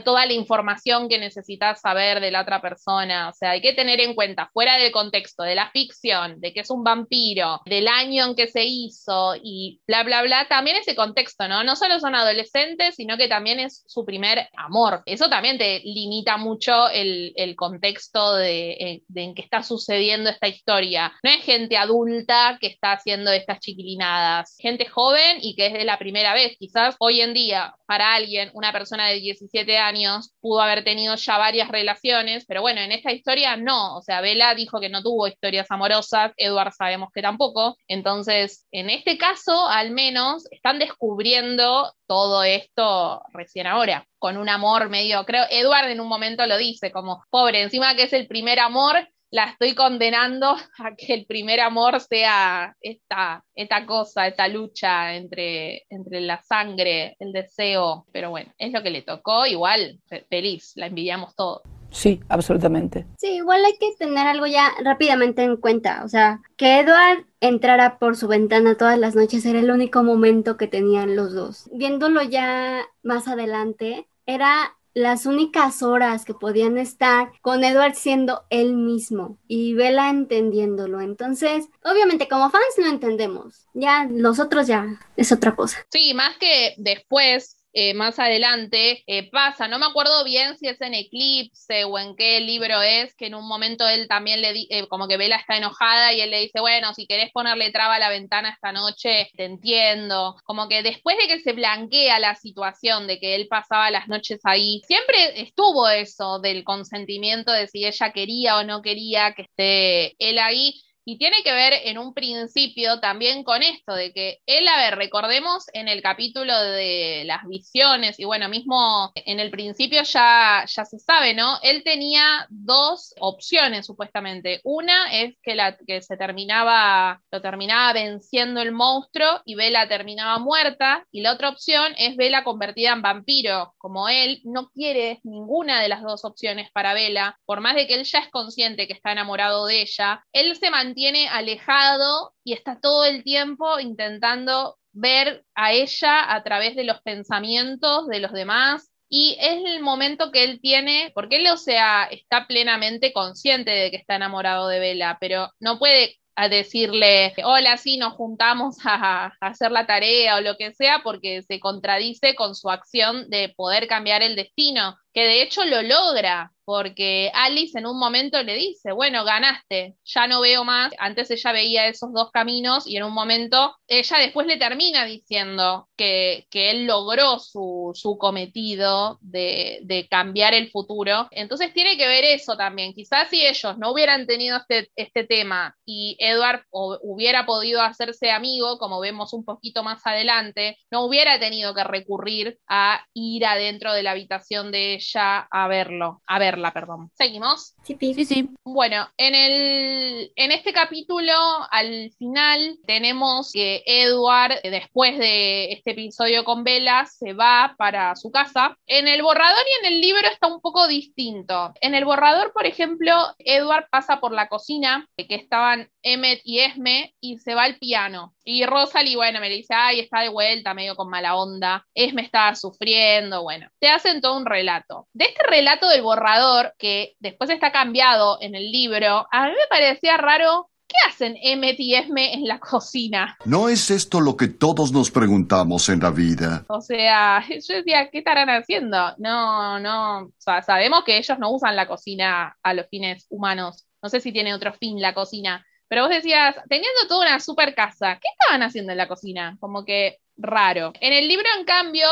toda 0.05 0.27
la 0.27 0.33
información 0.33 1.09
que 1.09 1.19
necesitas 1.19 1.81
saber 1.81 2.21
de 2.21 2.31
la 2.31 2.43
otra 2.43 2.61
persona. 2.61 3.29
O 3.29 3.33
sea, 3.33 3.51
hay 3.51 3.61
que 3.61 3.73
tener 3.73 4.01
en 4.01 4.15
cuenta, 4.15 4.51
fuera 4.53 4.77
del 4.77 4.93
contexto 4.93 5.43
de 5.43 5.55
la 5.55 5.71
ficción, 5.71 6.41
de 6.41 6.53
que 6.53 6.61
es 6.61 6.71
un 6.71 6.85
vampiro, 6.85 7.61
del 7.65 7.89
año 7.89 8.27
en 8.27 8.35
que 8.35 8.49
se 8.49 8.65
hizo 8.65 9.35
y 9.43 9.81
bla, 9.87 10.03
bla, 10.03 10.23
bla, 10.23 10.47
también 10.49 10.77
ese 10.77 10.95
contexto, 10.95 11.49
¿no? 11.49 11.65
No 11.65 11.77
solo 11.77 12.01
son 12.01 12.15
adolescentes, 12.15 12.97
sino 12.97 13.17
que 13.17 13.29
también 13.29 13.61
es 13.61 13.85
su 13.87 14.05
primer 14.05 14.49
amor. 14.57 15.03
Eso 15.07 15.29
también 15.29 15.59
te 15.59 15.81
limita 15.85 16.37
mucho 16.37 16.89
el, 16.91 17.33
contexto 17.57 18.35
de, 18.37 18.73
eh, 18.73 19.03
de 19.09 19.23
en 19.23 19.35
que 19.35 19.43
está 19.43 19.63
sucediendo 19.63 20.31
esta 20.31 20.49
historia. 20.49 21.13
No 21.23 21.31
es 21.31 21.45
gente 21.45 21.77
adulta 21.77 22.59
que 22.61 22.67
está 22.67 22.93
haciendo 22.93 23.31
estas 23.31 23.61
chiquilinadas, 23.61 24.57
gente 24.59 24.87
joven 24.87 25.39
y 25.41 25.55
que 25.55 25.67
es 25.67 25.73
de 25.73 25.85
la 25.85 25.99
primera 25.99 26.35
vez. 26.35 26.57
Quizás 26.59 26.97
hoy 26.99 27.21
en 27.21 27.35
día 27.35 27.75
para 27.93 28.15
alguien, 28.15 28.51
una 28.55 28.73
persona 28.73 29.09
de 29.09 29.21
17 29.21 29.77
años, 29.77 30.33
pudo 30.41 30.63
haber 30.63 30.83
tenido 30.83 31.15
ya 31.17 31.37
varias 31.37 31.69
relaciones, 31.69 32.47
pero 32.49 32.63
bueno, 32.63 32.81
en 32.81 32.91
esta 32.91 33.13
historia 33.13 33.55
no, 33.59 33.99
o 33.99 34.01
sea, 34.01 34.23
Bella 34.23 34.55
dijo 34.55 34.81
que 34.81 34.89
no 34.89 35.03
tuvo 35.03 35.29
historias 35.29 35.71
amorosas, 35.71 36.33
Edward 36.39 36.73
sabemos 36.73 37.11
que 37.13 37.21
tampoco, 37.21 37.77
entonces, 37.89 38.67
en 38.73 38.89
este 38.89 39.19
caso, 39.19 39.69
al 39.69 39.91
menos, 39.91 40.51
están 40.51 40.79
descubriendo 40.79 41.93
todo 42.07 42.43
esto 42.45 43.21
recién 43.35 43.67
ahora, 43.67 44.07
con 44.19 44.39
un 44.39 44.49
amor 44.49 44.89
medio, 44.89 45.27
creo, 45.27 45.45
Edward 45.51 45.91
en 45.91 46.01
un 46.01 46.09
momento 46.09 46.47
lo 46.47 46.57
dice, 46.57 46.93
como, 46.93 47.23
pobre, 47.29 47.61
encima 47.61 47.95
que 47.95 48.05
es 48.05 48.15
el 48.15 48.27
primer 48.27 48.59
amor, 48.59 49.07
la 49.33 49.45
estoy 49.47 49.75
condenando 49.75 50.55
a 50.79 50.95
que 50.97 51.15
el 51.15 51.27
primer 51.27 51.59
amor 51.59 51.99
sea 52.01 52.77
esta, 52.81 53.45
esta 53.57 53.85
cosa, 53.87 54.29
esta 54.29 54.47
lucha 54.47 55.17
entre, 55.17 55.85
entre 55.89 56.21
la 56.21 56.41
sangre, 56.43 57.17
el 57.19 57.33
deseo. 57.33 58.07
Pero 58.13 58.31
bueno, 58.31 58.53
es 58.59 58.73
lo 58.73 58.83
que 58.83 58.91
le 58.91 59.03
tocó, 59.03 59.47
igual, 59.47 59.99
feliz, 60.29 60.73
la 60.77 60.87
envidiamos 60.87 61.35
todos. 61.35 61.63
Sí, 61.91 62.21
absolutamente. 62.29 63.07
Sí, 63.19 63.37
igual 63.37 63.65
hay 63.65 63.77
que 63.79 63.95
tener 63.99 64.27
algo 64.27 64.47
ya 64.47 64.71
rápidamente 64.83 65.43
en 65.43 65.57
cuenta. 65.57 66.03
O 66.05 66.09
sea, 66.09 66.41
que 66.57 66.81
Edward 66.81 67.27
entrara 67.41 67.99
por 67.99 68.17
su 68.17 68.29
ventana 68.29 68.77
todas 68.77 68.99
las 68.99 69.15
noches 69.15 69.45
era 69.45 69.61
el 69.61 69.71
único 69.71 70.03
momento 70.03 70.57
que 70.57 70.69
tenían 70.69 71.17
los 71.17 71.35
dos. 71.35 71.69
Viéndolo 71.73 72.23
ya 72.23 72.83
más 73.03 73.29
adelante, 73.29 74.09
era 74.25 74.75
las 74.95 75.27
únicas 75.27 75.83
horas 75.83 76.25
que 76.25 76.35
podían 76.35 76.79
estar 76.79 77.33
con 77.41 77.65
Edward 77.65 77.95
siendo 77.95 78.45
él 78.51 78.75
mismo 78.75 79.39
y 79.49 79.75
Bella 79.75 80.11
entendiéndolo. 80.11 81.01
Entonces, 81.01 81.69
obviamente 81.85 82.29
como 82.29 82.51
fans 82.51 82.65
lo 82.77 82.87
entendemos. 82.87 83.67
Ya 83.75 84.07
los 84.11 84.39
otros 84.39 84.67
ya 84.67 85.01
es 85.17 85.33
otra 85.33 85.57
cosa. 85.57 85.87
Sí, 85.91 86.15
más 86.15 86.37
que 86.39 86.75
después 86.79 87.62
eh, 87.75 87.95
más 87.95 88.19
adelante 88.19 89.03
eh, 89.07 89.31
pasa, 89.31 89.67
no 89.67 89.79
me 89.79 89.87
acuerdo 89.87 90.25
bien 90.25 90.59
si 90.59 90.69
es 90.69 90.81
en 90.81 90.95
Eclipse 90.95 91.85
o 91.85 91.99
en 91.99 92.15
qué 92.17 92.41
libro 92.41 92.83
es, 92.83 93.15
que 93.15 93.27
en 93.27 93.35
un 93.35 93.49
momento 93.49 93.89
él 93.89 94.09
también 94.09 94.43
le 94.43 94.53
dice, 94.53 94.79
eh, 94.79 94.89
como 94.89 95.09
que 95.09 95.17
Vela 95.17 95.37
está 95.37 95.57
enojada 95.57 96.13
y 96.13 96.21
él 96.21 96.31
le 96.31 96.41
dice, 96.41 96.61
bueno, 96.61 96.93
si 96.95 97.07
querés 97.07 97.31
ponerle 97.33 97.73
traba 97.73 97.97
a 97.97 97.99
la 97.99 98.11
ventana 98.11 98.51
esta 98.51 98.73
noche, 98.73 99.31
te 99.37 99.45
entiendo. 99.45 100.37
Como 100.45 100.69
que 100.69 100.83
después 100.83 101.17
de 101.19 101.29
que 101.29 101.41
se 101.41 101.53
blanquea 101.53 102.19
la 102.19 102.35
situación 102.35 103.07
de 103.07 103.19
que 103.19 103.35
él 103.35 103.49
pasaba 103.49 103.91
las 103.91 104.09
noches 104.09 104.41
ahí, 104.45 104.83
siempre 104.87 105.41
estuvo 105.41 105.89
eso 105.89 106.41
del 106.41 106.65
consentimiento 106.65 107.53
de 107.53 107.69
si 107.69 107.87
ella 107.87 108.13
quería 108.13 108.59
o 108.59 108.65
no 108.65 108.83
quería 108.83 109.33
que 109.35 109.43
esté 109.43 110.15
él 110.19 110.39
ahí 110.39 110.75
y 111.05 111.19
tiene 111.19 111.43
que 111.43 111.53
ver 111.53 111.73
en 111.85 111.99
un 111.99 112.15
principio 112.15 113.01
también 113.01 113.43
con 113.43 113.63
esto, 113.63 113.95
de 113.95 114.13
que 114.13 114.39
él, 114.47 114.69
a 114.69 114.77
ver, 114.77 114.97
recordemos 114.97 115.67
en 115.73 115.89
el 115.89 116.03
capítulo 116.03 116.59
de 116.61 117.25
las 117.27 117.47
visiones, 117.47 118.19
y 118.21 118.25
bueno, 118.25 118.49
mismo 118.49 119.11
en 119.15 119.41
el 119.41 119.51
principio 119.51 120.03
ya, 120.03 120.65
ya 120.67 120.85
se 120.85 120.99
sabe, 120.99 121.35
¿no? 121.35 121.59
Él 121.63 121.83
tenía 121.83 122.47
dos 122.51 123.15
opciones 123.19 123.87
supuestamente. 123.87 124.61
Una 124.65 125.13
es 125.13 125.35
que, 125.43 125.55
la, 125.55 125.77
que 125.77 126.03
se 126.03 126.17
terminaba, 126.17 127.21
lo 127.31 127.43
terminaba 127.43 127.93
venciendo 127.93 128.61
el 128.61 128.73
monstruo 128.73 129.41
y 129.45 129.55
Vela 129.57 129.89
terminaba 129.89 130.39
muerta, 130.39 131.05
y 131.11 131.23
la 131.23 131.33
otra 131.33 131.49
opción 131.49 131.95
es 131.99 132.17
Vela 132.17 132.45
convertida 132.45 132.93
en 132.93 133.03
vampiro. 133.03 133.75
Como 133.79 134.09
él 134.09 134.41
no 134.45 134.71
quiere 134.71 135.21
ninguna 135.25 135.81
de 135.81 135.89
las 135.89 136.03
dos 136.03 136.25
opciones 136.25 136.71
para 136.73 136.95
Vela, 136.95 137.39
por 137.45 137.61
más 137.61 137.75
de 137.75 137.87
que 137.87 137.95
él 137.95 138.05
ya 138.05 138.21
es 138.21 138.31
consciente 138.31 138.87
que 138.87 138.93
está 138.93 139.11
enamorado 139.13 139.67
de 139.67 139.83
ella, 139.83 140.25
él 140.33 140.57
se 140.57 140.71
mantiene 140.71 140.92
mantiene 140.93 141.27
alejado 141.29 142.35
y 142.45 142.53
está 142.53 142.79
todo 142.79 143.07
el 143.07 143.25
tiempo 143.25 143.81
intentando 143.81 144.77
ver 144.93 145.43
a 145.55 145.73
ella 145.73 146.35
a 146.35 146.43
través 146.43 146.77
de 146.77 146.85
los 146.85 147.01
pensamientos 147.01 148.09
de 148.09 148.21
los 148.21 148.33
demás. 148.33 148.91
Y 149.09 149.39
es 149.41 149.65
el 149.65 149.81
momento 149.81 150.31
que 150.31 150.45
él 150.45 150.61
tiene, 150.61 151.13
porque 151.15 151.37
él, 151.37 151.59
sea, 151.59 152.05
está 152.11 152.47
plenamente 152.47 153.15
consciente 153.15 153.71
de 153.71 153.91
que 153.91 153.97
está 153.97 154.17
enamorado 154.17 154.69
de 154.69 154.81
Bella, 154.81 155.17
pero 155.19 155.51
no 155.61 155.79
puede 155.79 156.19
decirle, 156.51 157.33
hola, 157.45 157.79
sí, 157.79 157.97
nos 157.97 158.15
juntamos 158.15 158.77
a, 158.85 159.27
a, 159.27 159.33
hacer 159.41 159.73
la 159.73 159.87
tarea 159.87 160.37
o 160.37 160.41
lo 160.41 160.57
que 160.59 160.73
sea, 160.73 161.01
porque 161.03 161.43
se 161.43 161.59
contradice 161.59 162.35
con 162.35 162.55
su 162.55 162.69
acción 162.69 163.31
de 163.31 163.51
poder 163.51 163.87
cambiar 163.87 164.23
el 164.23 164.37
destino, 164.37 164.99
que 165.13 165.25
de 165.25 165.43
hecho 165.43 165.65
lo 165.65 165.83
logra, 165.83 166.53
porque 166.65 167.31
Alice 167.35 167.79
en 167.79 167.87
un 167.87 167.99
momento 167.99 168.43
le 168.43 168.55
dice, 168.55 168.93
bueno, 168.93 169.25
ganaste, 169.25 169.97
ya 170.05 170.27
no 170.27 170.41
veo 170.41 170.65
más, 170.65 170.93
antes 170.99 171.31
ella 171.31 171.53
veía 171.53 171.89
esos 171.89 172.13
dos 172.13 172.31
caminos 172.31 172.87
y 172.87 172.97
en 172.97 173.03
un 173.03 173.13
momento 173.13 173.77
ella 173.89 174.19
después 174.19 174.47
le 174.47 174.57
termina 174.57 175.05
diciendo 175.05 175.89
que, 175.97 176.47
que 176.51 176.71
él 176.71 176.87
logró 176.87 177.39
su, 177.39 177.91
su 177.95 178.17
cometido 178.17 179.19
de, 179.21 179.81
de, 179.83 180.07
cambiar 180.09 180.55
el 180.55 180.71
futuro. 180.71 181.29
Entonces 181.31 181.73
tiene 181.73 181.97
que 181.97 182.07
ver 182.07 182.25
eso 182.25 182.57
también, 182.57 182.95
quizás 182.95 183.29
si 183.29 183.45
ellos 183.45 183.77
no 183.79 183.93
hubieran 183.93 184.27
tenido 184.27 184.59
este, 184.59 184.91
este 184.97 185.25
tema 185.25 185.77
y 185.85 186.17
Edward 186.19 186.65
hubiera 186.71 187.45
podido 187.45 187.83
hacerse 187.83 188.31
amigo, 188.31 188.79
como 188.79 189.01
vemos 189.01 189.33
un 189.33 189.45
poquito 189.45 189.83
más 189.83 190.07
adelante, 190.07 190.79
no 190.91 191.05
hubiera 191.05 191.39
tenido 191.39 191.75
que 191.75 191.85
recurrir 191.85 192.59
a 192.69 193.05
ir 193.15 193.45
adentro 193.45 193.93
de 193.93 194.03
la 194.03 194.13
habitación 194.13 194.71
de 194.71 194.95
ella 194.95 195.02
a 195.15 195.69
verlo, 195.69 196.23
a 196.27 196.39
ver 196.39 196.53
perdón. 196.73 197.11
¿Seguimos? 197.15 197.75
Sí, 197.83 197.97
sí, 197.99 198.25
sí. 198.25 198.49
Bueno, 198.65 199.09
en, 199.17 199.35
el, 199.35 200.33
en 200.37 200.53
este 200.53 200.73
capítulo, 200.73 201.33
al 201.71 202.13
final, 202.19 202.79
tenemos 202.87 203.51
que 203.53 203.83
Edward, 203.87 204.61
después 204.63 205.19
de 205.19 205.73
este 205.73 205.93
episodio 205.93 206.45
con 206.45 206.65
Bella, 206.65 207.07
se 207.07 207.33
va 207.33 207.75
para 207.79 208.15
su 208.17 208.31
casa. 208.31 208.77
En 208.87 209.09
el 209.09 209.23
borrador 209.23 209.65
y 209.67 209.87
en 209.87 209.95
el 209.95 210.01
libro 210.01 210.29
está 210.29 210.47
un 210.47 210.61
poco 210.61 210.87
distinto. 210.87 211.73
En 211.81 211.95
el 211.95 212.05
borrador, 212.05 212.53
por 212.53 212.67
ejemplo, 212.67 213.15
Edward 213.39 213.89
pasa 213.91 214.21
por 214.21 214.33
la 214.33 214.49
cocina, 214.49 215.09
que 215.17 215.35
estaban 215.35 215.91
Emmet 216.03 216.41
y 216.45 216.61
Esme, 216.61 217.15
y 217.21 217.39
se 217.39 217.55
va 217.55 217.65
al 217.65 217.79
piano. 217.79 218.35
Y 218.45 218.67
Rosalie, 218.67 219.17
bueno, 219.17 219.41
me 219.41 219.49
dice, 219.49 219.75
ay, 219.75 220.01
está 220.01 220.21
de 220.21 220.29
vuelta, 220.29 220.75
medio 220.75 220.97
con 220.97 221.09
mala 221.09 221.37
onda. 221.37 221.87
Esme 221.95 222.23
estaba 222.23 222.55
sufriendo, 222.55 223.43
bueno. 223.43 223.69
Te 223.79 223.89
hacen 223.89 224.21
todo 224.21 224.37
un 224.37 224.47
relato. 224.47 225.09
De 225.13 225.27
este 225.27 225.43
relato 225.49 225.89
del 225.89 226.03
borrador, 226.03 226.75
que 226.79 227.15
después 227.21 227.51
está 227.51 227.73
cambiado 227.73 228.39
en 228.41 228.55
el 228.55 228.71
libro, 228.71 229.27
a 229.31 229.47
mí 229.47 229.53
me 229.53 229.67
parecía 229.69 230.17
raro 230.17 230.69
¿Qué 230.93 231.09
hacen 231.09 231.39
Emmet 231.43 231.81
y 231.81 231.95
Esme 231.95 232.35
en 232.35 232.47
la 232.47 232.59
cocina? 232.61 233.39
¿No 233.47 233.71
es 233.71 233.91
esto 233.91 234.21
lo 234.21 234.37
que 234.37 234.49
todos 234.49 234.93
nos 234.93 235.11
preguntamos 235.11 235.89
en 235.89 236.01
la 236.01 236.11
vida? 236.11 236.67
O 236.69 236.83
sea, 236.83 237.43
yo 237.49 237.77
decía, 237.77 238.11
¿qué 238.11 238.19
estarán 238.19 238.51
haciendo? 238.51 239.15
No, 239.17 239.81
no, 239.81 240.25
o 240.25 240.33
sea, 240.37 240.61
sabemos 240.61 241.05
que 241.05 241.17
ellos 241.17 241.39
no 241.39 241.51
usan 241.51 241.77
la 241.77 241.89
cocina 241.89 242.59
a 242.63 242.75
los 242.75 242.89
fines 242.89 243.27
humanos. 243.31 243.87
No 244.03 244.11
sé 244.11 244.21
si 244.21 244.33
tiene 244.33 244.53
otro 244.53 244.75
fin 244.75 245.01
la 245.01 245.15
cocina. 245.15 245.65
Pero 245.93 246.05
vos 246.05 246.11
decías, 246.11 246.57
teniendo 246.71 247.07
toda 247.07 247.27
una 247.27 247.39
super 247.39 247.75
casa, 247.75 248.19
¿qué 248.19 248.27
estaban 248.41 248.63
haciendo 248.63 248.93
en 248.93 248.97
la 248.97 249.09
cocina? 249.09 249.59
Como 249.61 249.85
que 249.85 250.21
raro. 250.39 250.95
En 251.01 251.13
el 251.13 251.29
libro, 251.29 251.45
en 251.59 251.67
cambio, 251.67 252.09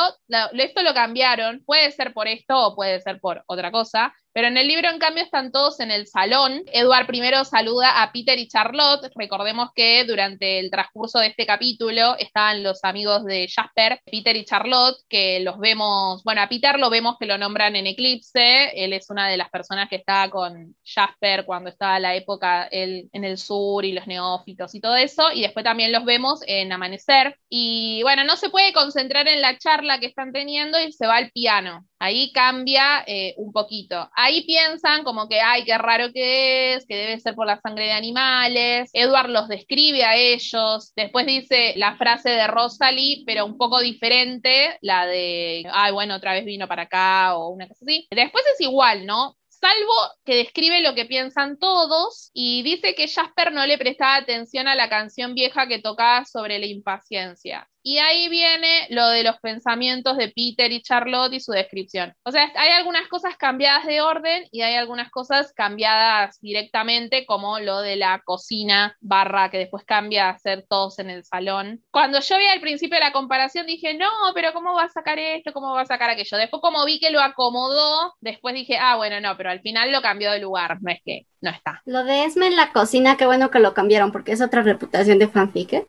esto 0.52 0.82
lo 0.82 0.92
cambiaron, 0.92 1.64
puede 1.64 1.90
ser 1.90 2.12
por 2.12 2.28
esto 2.28 2.58
o 2.58 2.76
puede 2.76 3.00
ser 3.00 3.22
por 3.22 3.42
otra 3.46 3.70
cosa, 3.70 4.14
pero 4.32 4.46
en 4.46 4.56
el 4.56 4.68
libro, 4.68 4.88
en 4.88 4.98
cambio, 4.98 5.24
están 5.24 5.50
todos 5.50 5.80
en 5.80 5.90
el 5.90 6.06
salón. 6.06 6.62
Edward 6.72 7.06
primero 7.06 7.44
saluda 7.44 8.02
a 8.02 8.12
Peter 8.12 8.38
y 8.38 8.46
Charlotte. 8.46 9.10
Recordemos 9.16 9.70
que 9.74 10.04
durante 10.04 10.60
el 10.60 10.70
transcurso 10.70 11.18
de 11.18 11.28
este 11.28 11.46
capítulo 11.46 12.16
estaban 12.18 12.62
los 12.62 12.84
amigos 12.84 13.24
de 13.24 13.48
Jasper, 13.48 14.00
Peter 14.04 14.36
y 14.36 14.44
Charlotte, 14.44 14.98
que 15.08 15.40
los 15.40 15.58
vemos, 15.58 16.22
bueno, 16.22 16.42
a 16.42 16.48
Peter 16.48 16.78
lo 16.78 16.90
vemos 16.90 17.16
que 17.18 17.26
lo 17.26 17.38
nombran 17.38 17.74
en 17.74 17.88
Eclipse. 17.88 18.70
Él 18.74 18.92
es 18.92 19.10
una 19.10 19.28
de 19.28 19.36
las 19.36 19.50
personas 19.50 19.88
que 19.88 19.96
estaba 19.96 20.30
con 20.30 20.76
Jasper 20.84 21.44
cuando 21.44 21.70
estaba 21.70 21.98
la 21.98 22.14
época 22.14 22.68
él, 22.70 23.08
en 23.12 23.24
el 23.24 23.36
sur 23.36 23.84
y 23.84 23.92
los 23.92 24.06
neófitos 24.06 24.74
y 24.74 24.80
todo 24.80 24.94
eso. 24.96 25.32
Y 25.32 25.42
después 25.42 25.64
también 25.64 25.92
los 25.92 26.04
vemos 26.04 26.40
en 26.46 26.72
Amanecer. 26.72 27.36
Y 27.48 28.00
bueno, 28.02 28.22
no 28.24 28.36
se 28.36 28.50
puede 28.50 28.72
concentrar 28.72 29.26
en 29.26 29.40
la 29.40 29.58
charla 29.58 29.98
que 29.98 30.06
están 30.06 30.32
teniendo 30.32 30.80
y 30.80 30.92
se 30.92 31.06
va 31.06 31.16
al 31.16 31.30
piano. 31.32 31.84
Ahí 32.00 32.32
cambia 32.32 33.04
eh, 33.06 33.34
un 33.36 33.52
poquito. 33.52 34.10
Ahí 34.14 34.44
piensan 34.46 35.04
como 35.04 35.28
que, 35.28 35.40
ay, 35.40 35.64
qué 35.64 35.76
raro 35.76 36.12
que 36.12 36.74
es, 36.74 36.86
que 36.86 36.96
debe 36.96 37.20
ser 37.20 37.34
por 37.34 37.46
la 37.46 37.60
sangre 37.60 37.84
de 37.84 37.92
animales. 37.92 38.90
Edward 38.94 39.28
los 39.28 39.48
describe 39.48 40.02
a 40.02 40.16
ellos. 40.16 40.92
Después 40.96 41.26
dice 41.26 41.74
la 41.76 41.96
frase 41.96 42.30
de 42.30 42.46
Rosalie, 42.46 43.22
pero 43.26 43.44
un 43.44 43.58
poco 43.58 43.80
diferente, 43.80 44.78
la 44.80 45.06
de, 45.06 45.64
ay, 45.70 45.92
bueno, 45.92 46.16
otra 46.16 46.32
vez 46.32 46.46
vino 46.46 46.66
para 46.66 46.82
acá 46.82 47.36
o 47.36 47.50
una 47.50 47.68
cosa 47.68 47.84
así. 47.84 48.08
Después 48.10 48.44
es 48.54 48.60
igual, 48.62 49.04
¿no? 49.04 49.36
salvo 49.60 49.92
que 50.24 50.36
describe 50.36 50.80
lo 50.80 50.94
que 50.94 51.04
piensan 51.04 51.58
todos 51.58 52.30
y 52.32 52.62
dice 52.62 52.94
que 52.94 53.08
Jasper 53.08 53.52
no 53.52 53.66
le 53.66 53.76
prestaba 53.76 54.16
atención 54.16 54.68
a 54.68 54.74
la 54.74 54.88
canción 54.88 55.34
vieja 55.34 55.68
que 55.68 55.80
tocaba 55.80 56.24
sobre 56.24 56.58
la 56.58 56.66
impaciencia. 56.66 57.68
Y 57.82 57.98
ahí 57.98 58.28
viene 58.28 58.86
lo 58.90 59.08
de 59.08 59.22
los 59.22 59.38
pensamientos 59.38 60.16
de 60.16 60.28
Peter 60.28 60.70
y 60.70 60.82
Charlotte 60.82 61.32
y 61.32 61.40
su 61.40 61.52
descripción. 61.52 62.14
O 62.24 62.30
sea, 62.30 62.50
hay 62.54 62.70
algunas 62.70 63.08
cosas 63.08 63.36
cambiadas 63.36 63.86
de 63.86 64.00
orden 64.00 64.44
y 64.50 64.62
hay 64.62 64.74
algunas 64.74 65.10
cosas 65.10 65.52
cambiadas 65.54 66.38
directamente, 66.40 67.24
como 67.26 67.58
lo 67.58 67.80
de 67.80 67.96
la 67.96 68.20
cocina 68.24 68.96
barra 69.00 69.50
que 69.50 69.58
después 69.58 69.84
cambia 69.84 70.28
a 70.28 70.38
ser 70.38 70.66
todos 70.68 70.98
en 70.98 71.10
el 71.10 71.24
salón. 71.24 71.82
Cuando 71.90 72.20
yo 72.20 72.36
vi 72.38 72.46
al 72.46 72.60
principio 72.60 72.98
la 72.98 73.12
comparación 73.12 73.66
dije, 73.66 73.94
no, 73.94 74.10
pero 74.34 74.52
¿cómo 74.52 74.74
va 74.74 74.84
a 74.84 74.88
sacar 74.88 75.18
esto? 75.18 75.52
¿Cómo 75.52 75.72
va 75.72 75.82
a 75.82 75.86
sacar 75.86 76.10
aquello? 76.10 76.36
Después 76.36 76.60
como 76.60 76.84
vi 76.84 77.00
que 77.00 77.10
lo 77.10 77.20
acomodó, 77.20 78.14
después 78.20 78.54
dije, 78.54 78.76
ah, 78.78 78.96
bueno, 78.96 79.20
no, 79.20 79.36
pero 79.36 79.50
al 79.50 79.60
final 79.60 79.90
lo 79.92 80.02
cambió 80.02 80.30
de 80.32 80.40
lugar, 80.40 80.78
no 80.82 80.90
es 80.90 81.00
que 81.04 81.26
no 81.40 81.50
está. 81.50 81.82
Lo 81.86 82.04
de 82.04 82.24
Esme 82.24 82.46
en 82.46 82.56
la 82.56 82.72
cocina, 82.72 83.16
qué 83.16 83.26
bueno 83.26 83.50
que 83.50 83.58
lo 83.58 83.74
cambiaron 83.74 84.12
porque 84.12 84.32
es 84.32 84.42
otra 84.42 84.62
reputación 84.62 85.18
de 85.18 85.28
fanfic. 85.28 85.72
¿eh? 85.72 85.86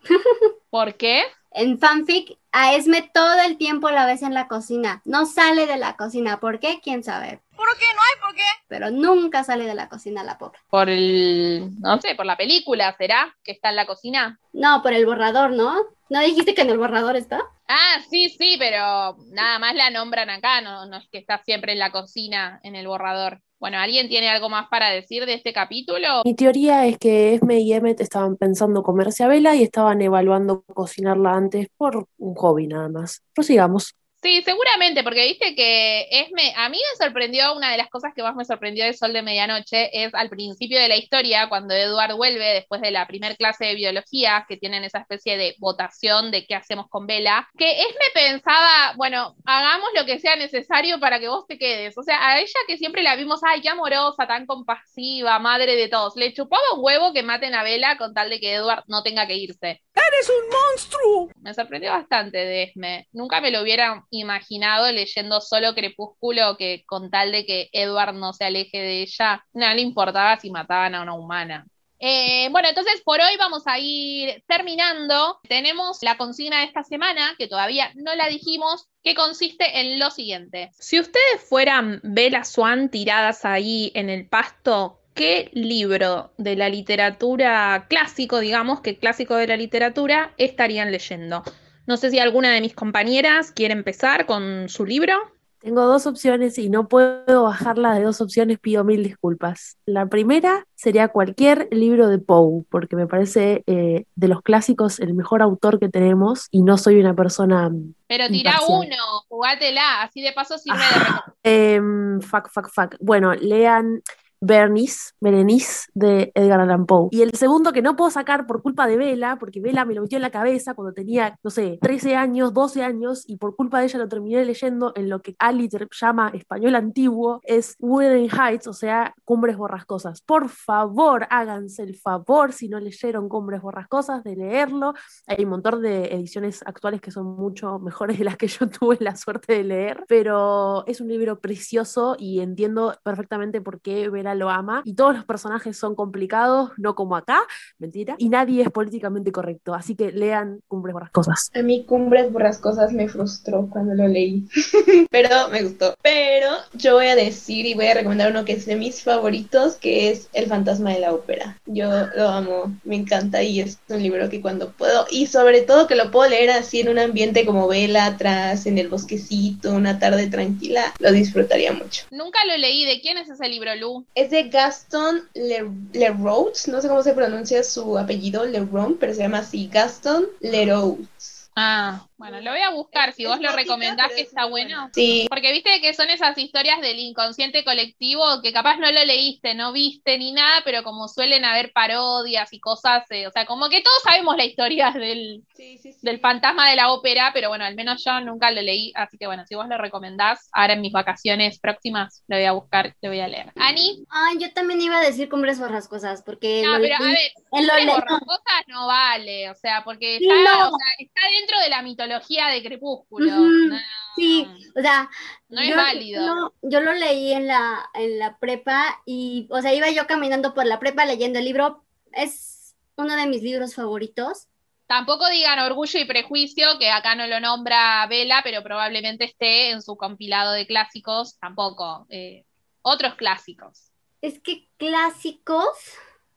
¿Por 0.69 0.95
qué? 0.95 1.23
En 1.51 1.77
fanfic, 1.79 2.37
a 2.51 2.75
Esme 2.75 3.09
todo 3.13 3.41
el 3.45 3.57
tiempo 3.57 3.89
la 3.89 4.05
ves 4.05 4.21
en 4.21 4.33
la 4.33 4.47
cocina. 4.47 5.01
No 5.05 5.25
sale 5.25 5.67
de 5.67 5.77
la 5.77 5.95
cocina. 5.97 6.39
¿Por 6.39 6.59
qué? 6.59 6.79
¿Quién 6.81 7.03
sabe? 7.03 7.41
¿Por 7.61 7.77
qué? 7.77 7.85
No 7.93 8.01
hay 8.01 8.21
por 8.21 8.35
qué. 8.35 8.41
Pero 8.67 8.89
nunca 8.89 9.43
sale 9.43 9.65
de 9.65 9.75
la 9.75 9.87
cocina 9.87 10.23
la 10.23 10.39
pobre. 10.39 10.59
Por 10.67 10.89
el, 10.89 11.69
no 11.79 12.01
sé, 12.01 12.15
por 12.15 12.25
la 12.25 12.35
película, 12.35 12.95
¿será? 12.97 13.37
Que 13.43 13.51
está 13.51 13.69
en 13.69 13.75
la 13.75 13.85
cocina. 13.85 14.39
No, 14.51 14.81
por 14.81 14.93
el 14.93 15.05
borrador, 15.05 15.51
¿no? 15.51 15.75
¿No 16.09 16.21
dijiste 16.21 16.55
que 16.55 16.63
en 16.63 16.71
el 16.71 16.79
borrador 16.79 17.15
está? 17.15 17.39
Ah, 17.67 18.01
sí, 18.09 18.29
sí, 18.29 18.55
pero 18.57 19.15
nada 19.31 19.59
más 19.59 19.75
la 19.75 19.91
nombran 19.91 20.31
acá, 20.31 20.59
no, 20.61 20.87
no 20.87 20.97
es 20.97 21.07
que 21.11 21.19
está 21.19 21.37
siempre 21.43 21.73
en 21.73 21.79
la 21.79 21.91
cocina, 21.91 22.59
en 22.63 22.75
el 22.75 22.87
borrador. 22.87 23.41
Bueno, 23.59 23.77
¿alguien 23.77 24.09
tiene 24.09 24.27
algo 24.27 24.49
más 24.49 24.67
para 24.69 24.89
decir 24.89 25.27
de 25.27 25.35
este 25.35 25.53
capítulo? 25.53 26.23
Mi 26.25 26.33
teoría 26.33 26.87
es 26.87 26.97
que 26.97 27.35
Esme 27.35 27.59
y 27.59 27.73
Emmet 27.73 28.01
estaban 28.01 28.37
pensando 28.37 28.81
comerse 28.81 29.23
a 29.23 29.27
Vela 29.27 29.55
y 29.55 29.61
estaban 29.61 30.01
evaluando 30.01 30.63
cocinarla 30.63 31.35
antes 31.35 31.67
por 31.77 32.07
un 32.17 32.33
hobby 32.33 32.65
nada 32.65 32.89
más. 32.89 33.21
Prosigamos. 33.35 33.93
Sí, 34.23 34.43
seguramente, 34.45 35.03
porque 35.03 35.25
viste 35.25 35.55
que 35.55 36.07
Esme, 36.11 36.53
a 36.55 36.69
mí 36.69 36.77
me 36.77 37.03
sorprendió, 37.03 37.55
una 37.55 37.71
de 37.71 37.77
las 37.77 37.89
cosas 37.89 38.11
que 38.15 38.21
más 38.21 38.35
me 38.35 38.45
sorprendió 38.45 38.85
de 38.85 38.93
Sol 38.93 39.13
de 39.13 39.23
Medianoche 39.23 39.89
es 40.03 40.13
al 40.13 40.29
principio 40.29 40.79
de 40.79 40.87
la 40.87 40.95
historia, 40.95 41.49
cuando 41.49 41.73
Edward 41.73 42.15
vuelve 42.15 42.53
después 42.53 42.81
de 42.81 42.91
la 42.91 43.07
primer 43.07 43.35
clase 43.35 43.65
de 43.65 43.75
biología, 43.75 44.45
que 44.47 44.57
tienen 44.57 44.83
esa 44.83 44.99
especie 44.99 45.37
de 45.37 45.55
votación 45.57 46.29
de 46.29 46.45
qué 46.45 46.53
hacemos 46.53 46.87
con 46.87 47.07
Vela, 47.07 47.49
que 47.57 47.71
Esme 47.71 48.05
pensaba, 48.13 48.93
bueno, 48.95 49.35
hagamos 49.43 49.89
lo 49.95 50.05
que 50.05 50.19
sea 50.19 50.35
necesario 50.35 50.99
para 50.99 51.19
que 51.19 51.27
vos 51.27 51.47
te 51.47 51.57
quedes. 51.57 51.97
O 51.97 52.03
sea, 52.03 52.23
a 52.23 52.39
ella 52.39 52.59
que 52.67 52.77
siempre 52.77 53.01
la 53.01 53.15
vimos, 53.15 53.41
ay, 53.43 53.61
qué 53.61 53.69
amorosa, 53.69 54.27
tan 54.27 54.45
compasiva, 54.45 55.39
madre 55.39 55.75
de 55.75 55.87
todos, 55.87 56.15
le 56.15 56.31
chupaba 56.31 56.61
un 56.75 56.85
huevo 56.85 57.11
que 57.11 57.23
maten 57.23 57.55
a 57.55 57.63
Vela 57.63 57.97
con 57.97 58.13
tal 58.13 58.29
de 58.29 58.39
que 58.39 58.53
Edward 58.53 58.83
no 58.87 59.01
tenga 59.01 59.25
que 59.25 59.35
irse. 59.37 59.81
¡Eres 60.11 60.29
un 60.29 60.49
monstruo! 60.49 61.29
Me 61.41 61.53
sorprendió 61.53 61.91
bastante 61.91 62.37
de 62.37 62.63
Esme. 62.63 63.07
Nunca 63.11 63.39
me 63.39 63.51
lo 63.51 63.61
hubiera 63.61 64.05
imaginado 64.09 64.91
leyendo 64.91 65.39
solo 65.41 65.73
Crepúsculo 65.73 66.57
que 66.57 66.83
con 66.85 67.09
tal 67.09 67.31
de 67.31 67.45
que 67.45 67.69
Edward 67.71 68.15
no 68.15 68.33
se 68.33 68.45
aleje 68.45 68.79
de 68.79 69.01
ella, 69.03 69.45
no 69.53 69.73
le 69.73 69.81
importaba 69.81 70.37
si 70.39 70.49
mataban 70.49 70.95
a 70.95 71.01
una 71.01 71.13
humana. 71.13 71.65
Eh, 72.03 72.49
bueno, 72.49 72.67
entonces 72.67 72.99
por 73.05 73.21
hoy 73.21 73.37
vamos 73.37 73.61
a 73.67 73.77
ir 73.77 74.43
terminando. 74.47 75.39
Tenemos 75.47 75.99
la 76.01 76.17
consigna 76.17 76.59
de 76.59 76.65
esta 76.65 76.83
semana, 76.83 77.35
que 77.37 77.47
todavía 77.47 77.91
no 77.93 78.15
la 78.15 78.27
dijimos, 78.27 78.89
que 79.03 79.13
consiste 79.13 79.79
en 79.79 79.99
lo 79.99 80.09
siguiente. 80.09 80.71
Si 80.79 80.99
ustedes 80.99 81.47
fueran 81.47 81.99
Bella 82.03 82.43
Swan 82.43 82.89
tiradas 82.89 83.45
ahí 83.45 83.91
en 83.93 84.09
el 84.09 84.27
pasto, 84.27 85.00
¿qué 85.13 85.49
libro 85.53 86.31
de 86.37 86.55
la 86.55 86.69
literatura 86.69 87.85
clásico, 87.89 88.39
digamos 88.39 88.81
que 88.81 88.97
clásico 88.97 89.35
de 89.35 89.47
la 89.47 89.57
literatura, 89.57 90.33
estarían 90.37 90.91
leyendo? 90.91 91.43
No 91.87 91.97
sé 91.97 92.09
si 92.11 92.19
alguna 92.19 92.51
de 92.51 92.61
mis 92.61 92.73
compañeras 92.73 93.51
quiere 93.51 93.73
empezar 93.73 94.25
con 94.25 94.69
su 94.69 94.85
libro. 94.85 95.13
Tengo 95.59 95.85
dos 95.85 96.07
opciones 96.07 96.57
y 96.57 96.69
no 96.69 96.87
puedo 96.87 97.43
bajarla 97.43 97.93
de 97.93 98.03
dos 98.03 98.19
opciones, 98.19 98.59
pido 98.59 98.83
mil 98.83 99.03
disculpas. 99.03 99.77
La 99.85 100.07
primera 100.07 100.65
sería 100.73 101.09
cualquier 101.09 101.67
libro 101.71 102.07
de 102.07 102.17
Poe, 102.17 102.63
porque 102.69 102.95
me 102.95 103.05
parece 103.05 103.63
eh, 103.67 104.05
de 104.15 104.27
los 104.27 104.41
clásicos 104.41 104.99
el 104.99 105.13
mejor 105.13 105.43
autor 105.43 105.79
que 105.79 105.87
tenemos 105.87 106.47
y 106.49 106.63
no 106.63 106.79
soy 106.79 106.99
una 106.99 107.13
persona. 107.13 107.69
Pero 108.07 108.27
tira 108.27 108.53
imparcial. 108.53 108.79
uno, 108.79 108.95
jugátela, 109.27 110.01
así 110.01 110.21
de 110.23 110.33
paso 110.33 110.57
sirve 110.57 110.79
Ah, 110.81 111.25
em, 111.43 112.19
fuck, 112.21 112.49
fuck, 112.49 112.67
fuck. 112.73 112.95
Bueno, 112.99 113.33
lean 113.35 114.01
Bernice, 114.41 115.11
Berenice 115.19 115.85
de 115.93 116.31
Edgar 116.33 116.59
Allan 116.59 116.85
Poe. 116.85 117.09
Y 117.11 117.21
el 117.21 117.31
segundo 117.33 117.71
que 117.71 117.81
no 117.81 117.95
puedo 117.95 118.09
sacar 118.09 118.47
por 118.47 118.61
culpa 118.61 118.87
de 118.87 118.97
Vela, 118.97 119.37
porque 119.39 119.61
Vela 119.61 119.85
me 119.85 119.93
lo 119.93 120.01
metió 120.01 120.17
en 120.17 120.23
la 120.23 120.31
cabeza 120.31 120.73
cuando 120.73 120.93
tenía, 120.93 121.37
no 121.43 121.51
sé, 121.51 121.77
13 121.81 122.15
años, 122.15 122.53
12 122.53 122.83
años, 122.83 123.23
y 123.27 123.37
por 123.37 123.55
culpa 123.55 123.79
de 123.79 123.85
ella 123.85 123.99
lo 123.99 124.07
terminé 124.07 124.43
leyendo 124.43 124.93
en 124.95 125.09
lo 125.09 125.21
que 125.21 125.35
Ali 125.39 125.69
llama 125.99 126.31
español 126.33 126.75
antiguo, 126.75 127.39
es 127.43 127.75
Wuthering 127.79 128.29
Heights, 128.29 128.67
o 128.67 128.73
sea, 128.73 129.13
Cumbres 129.23 129.57
Borrascosas. 129.57 130.21
Por 130.21 130.49
favor, 130.49 131.27
háganse 131.29 131.83
el 131.83 131.95
favor, 131.95 132.51
si 132.51 132.67
no 132.67 132.79
leyeron 132.79 133.29
Cumbres 133.29 133.61
Borrascosas, 133.61 134.23
de 134.23 134.35
leerlo. 134.35 134.93
Hay 135.27 135.43
un 135.43 135.51
montón 135.51 135.81
de 135.81 136.05
ediciones 136.05 136.61
actuales 136.65 136.99
que 136.99 137.11
son 137.11 137.27
mucho 137.27 137.79
mejores 137.79 138.17
de 138.17 138.25
las 138.25 138.37
que 138.37 138.47
yo 138.47 138.67
tuve 138.69 138.97
la 138.99 139.15
suerte 139.15 139.53
de 139.53 139.63
leer, 139.63 140.03
pero 140.07 140.85
es 140.87 140.99
un 140.99 141.07
libro 141.07 141.39
precioso 141.39 142.15
y 142.17 142.39
entiendo 142.39 142.95
perfectamente 143.03 143.61
por 143.61 143.81
qué 143.81 144.09
Lo 144.35 144.49
ama. 144.49 144.81
Y 144.85 144.93
todos 144.93 145.15
los 145.15 145.25
personajes 145.25 145.77
son 145.77 145.95
complicados, 145.95 146.71
no 146.77 146.95
como 146.95 147.15
acá, 147.15 147.41
mentira, 147.77 148.15
y 148.17 148.29
nadie 148.29 148.63
es 148.63 148.69
políticamente 148.69 149.31
correcto. 149.31 149.73
Así 149.73 149.95
que 149.95 150.11
lean 150.11 150.61
Cumbres 150.67 150.93
Borrascosas. 150.93 151.49
A 151.53 151.61
mí 151.61 151.85
Cumbres 151.85 152.31
Borrascosas 152.31 152.93
me 152.93 153.07
frustró 153.07 153.67
cuando 153.69 153.93
lo 153.95 154.07
leí, 154.07 154.47
pero 155.11 155.49
me 155.51 155.63
gustó. 155.63 155.95
Pero 156.01 156.49
yo 156.73 156.95
voy 156.95 157.07
a 157.07 157.15
decir 157.15 157.65
y 157.65 157.73
voy 157.73 157.87
a 157.87 157.93
recomendar 157.93 158.31
uno 158.31 158.45
que 158.45 158.53
es 158.53 158.65
de 158.65 158.75
mis 158.75 159.03
favoritos, 159.03 159.75
que 159.75 160.11
es 160.11 160.29
El 160.33 160.47
fantasma 160.47 160.91
de 160.91 160.99
la 160.99 161.13
ópera. 161.13 161.59
Yo 161.65 161.89
lo 162.15 162.29
amo, 162.29 162.75
me 162.83 162.95
encanta 162.95 163.43
y 163.43 163.59
es 163.59 163.79
un 163.89 164.01
libro 164.01 164.29
que 164.29 164.41
cuando 164.41 164.71
puedo, 164.71 165.05
y 165.09 165.27
sobre 165.27 165.61
todo 165.61 165.87
que 165.87 165.95
lo 165.95 166.11
puedo 166.11 166.29
leer 166.29 166.51
así 166.51 166.79
en 166.79 166.89
un 166.89 166.99
ambiente 166.99 167.45
como 167.45 167.67
vela 167.67 168.05
atrás, 168.05 168.65
en 168.65 168.77
el 168.77 168.89
bosquecito, 168.89 169.73
una 169.73 169.99
tarde 169.99 170.27
tranquila, 170.27 170.93
lo 170.99 171.11
disfrutaría 171.11 171.73
mucho. 171.73 172.05
Nunca 172.11 172.39
lo 172.45 172.57
leí. 172.57 172.85
¿De 172.85 173.01
quién 173.01 173.17
es 173.17 173.29
ese 173.29 173.47
libro, 173.47 173.75
Lu? 173.75 174.05
Es 174.21 174.29
de 174.29 174.43
Gaston 174.49 175.27
Le- 175.33 175.69
Leroux, 175.93 176.67
no 176.67 176.81
sé 176.81 176.87
cómo 176.87 177.03
se 177.03 177.13
pronuncia 177.13 177.63
su 177.63 177.97
apellido, 177.97 178.45
Leroux, 178.45 178.95
pero 178.99 179.13
se 179.13 179.19
llama 179.21 179.39
así, 179.39 179.67
Gaston 179.67 180.27
Leroux. 180.39 181.07
Ah, 181.55 182.07
bueno, 182.21 182.39
lo 182.39 182.51
voy 182.51 182.61
a 182.61 182.69
buscar. 182.69 183.13
Si 183.13 183.23
Es 183.23 183.29
vos 183.29 183.41
lo 183.41 183.51
recomendás 183.51 184.09
que 184.09 184.21
es 184.21 184.27
está 184.27 184.45
bueno. 184.45 184.89
Sí, 184.93 185.25
Porque 185.27 185.51
viste 185.51 185.81
que 185.81 185.95
son 185.95 186.11
esas 186.11 186.37
historias 186.37 186.79
del 186.79 186.99
inconsciente 186.99 187.63
colectivo 187.63 188.23
que 188.43 188.53
capaz 188.53 188.77
no 188.77 188.91
lo 188.91 189.03
leíste, 189.03 189.55
no 189.55 189.71
viste 189.73 190.19
ni 190.19 190.31
nada, 190.31 190.61
pero 190.63 190.83
como 190.83 191.07
suelen 191.07 191.45
haber 191.45 191.73
parodias 191.73 192.53
y 192.53 192.59
cosas, 192.59 193.09
eh, 193.09 193.25
o 193.25 193.31
sea, 193.31 193.47
como 193.47 193.69
que 193.69 193.81
todos 193.81 194.03
sabemos 194.03 194.37
la 194.37 194.45
historia 194.45 194.91
del, 194.91 195.41
sí, 195.55 195.79
sí, 195.79 195.93
sí. 195.93 195.99
del 196.03 196.19
fantasma 196.19 196.69
de 196.69 196.75
la 196.75 196.91
ópera, 196.91 197.31
pero 197.33 197.49
bueno, 197.49 197.65
al 197.65 197.73
menos 197.73 198.03
yo 198.05 198.19
nunca 198.21 198.51
lo 198.51 198.61
leí, 198.61 198.91
así 198.93 199.17
que 199.17 199.25
bueno, 199.25 199.43
si 199.47 199.55
vos 199.55 199.67
lo 199.67 199.79
recomendás, 199.79 200.47
ahora 200.53 200.73
en 200.73 200.81
mis 200.81 200.91
vacaciones 200.91 201.59
próximas 201.59 202.23
lo 202.27 202.35
voy 202.35 202.45
a 202.45 202.51
buscar, 202.51 202.95
lo 203.01 203.09
voy 203.09 203.21
a 203.21 203.27
leer. 203.27 203.51
Ani, 203.55 204.05
Ay, 204.09 204.37
yo 204.39 204.53
también 204.53 204.79
iba 204.79 204.99
a 204.99 205.03
decir 205.03 205.27
cumbres 205.27 205.59
borrascosas, 205.59 206.21
porque 206.21 206.61
no, 206.63 206.77
lo 206.77 206.83
pero 206.83 206.95
a 206.97 206.99
ver, 206.99 207.17
Cumbres 207.49 207.87
borrascosas 207.87 208.63
no 208.67 208.85
vale, 208.85 209.49
o 209.49 209.55
sea, 209.55 209.83
porque 209.83 210.17
está, 210.17 210.35
no. 210.35 210.67
o 210.67 210.77
sea, 210.77 210.87
está 210.99 211.21
dentro 211.39 211.59
de 211.59 211.69
la 211.69 211.81
mitología 211.81 212.10
de 212.19 212.63
Crepúsculo. 212.63 213.31
No, 213.35 213.77
Sí, 214.15 214.45
o 214.75 214.81
sea, 214.81 215.09
No 215.49 215.61
es 215.61 215.69
yo, 215.69 215.75
válido. 215.75 216.25
Yo, 216.25 216.53
yo 216.69 216.81
lo 216.81 216.91
leí 216.93 217.31
en 217.31 217.47
la, 217.47 217.89
en 217.93 218.19
la 218.19 218.37
prepa 218.37 219.01
y, 219.05 219.47
o 219.49 219.61
sea, 219.61 219.73
iba 219.73 219.89
yo 219.89 220.05
caminando 220.07 220.53
por 220.53 220.65
la 220.65 220.79
prepa 220.79 221.05
leyendo 221.05 221.39
el 221.39 221.45
libro. 221.45 221.83
Es 222.11 222.75
uno 222.97 223.15
de 223.15 223.25
mis 223.27 223.41
libros 223.41 223.73
favoritos. 223.75 224.47
Tampoco 224.87 225.29
digan 225.29 225.59
orgullo 225.59 225.99
y 226.01 226.05
prejuicio, 226.05 226.77
que 226.77 226.89
acá 226.89 227.15
no 227.15 227.25
lo 227.25 227.39
nombra 227.39 228.05
Vela, 228.07 228.41
pero 228.43 228.61
probablemente 228.61 229.23
esté 229.23 229.69
en 229.71 229.81
su 229.81 229.95
compilado 229.95 230.51
de 230.51 230.67
clásicos, 230.67 231.37
tampoco. 231.39 232.05
eh, 232.09 232.43
otros 232.81 233.15
clásicos. 233.15 233.91
Es 234.21 234.39
que 234.39 234.67
clásicos, 234.77 235.77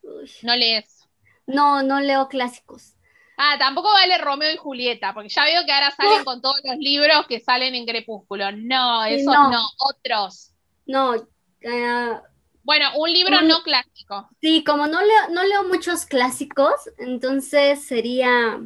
uy, 0.03 0.31
No 0.43 0.55
lees. 0.55 1.07
no, 1.45 1.83
no 1.83 1.99
leo 1.99 2.29
clásicos. 2.29 2.94
Ah, 3.37 3.55
tampoco 3.59 3.91
vale 3.91 4.17
Romeo 4.17 4.51
y 4.53 4.57
Julieta, 4.57 5.13
porque 5.13 5.29
ya 5.29 5.43
veo 5.43 5.65
que 5.65 5.71
ahora 5.71 5.91
salen 5.91 6.23
con 6.23 6.41
todos 6.41 6.59
los 6.63 6.77
libros 6.77 7.27
que 7.27 7.39
salen 7.39 7.75
en 7.75 7.85
Crepúsculo. 7.85 8.51
No, 8.53 9.03
esos 9.05 9.25
no. 9.25 9.49
no, 9.51 9.61
otros. 9.77 10.51
No, 10.85 11.15
eh, 11.61 12.19
Bueno, 12.63 12.89
un 12.95 13.11
libro 13.11 13.41
no 13.41 13.61
clásico. 13.63 14.29
sí, 14.41 14.63
como 14.63 14.87
no 14.87 15.01
leo, 15.01 15.29
no 15.31 15.43
leo 15.43 15.63
muchos 15.65 16.05
clásicos, 16.05 16.73
entonces 16.97 17.85
sería 17.85 18.59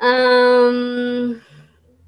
am, 0.00 1.42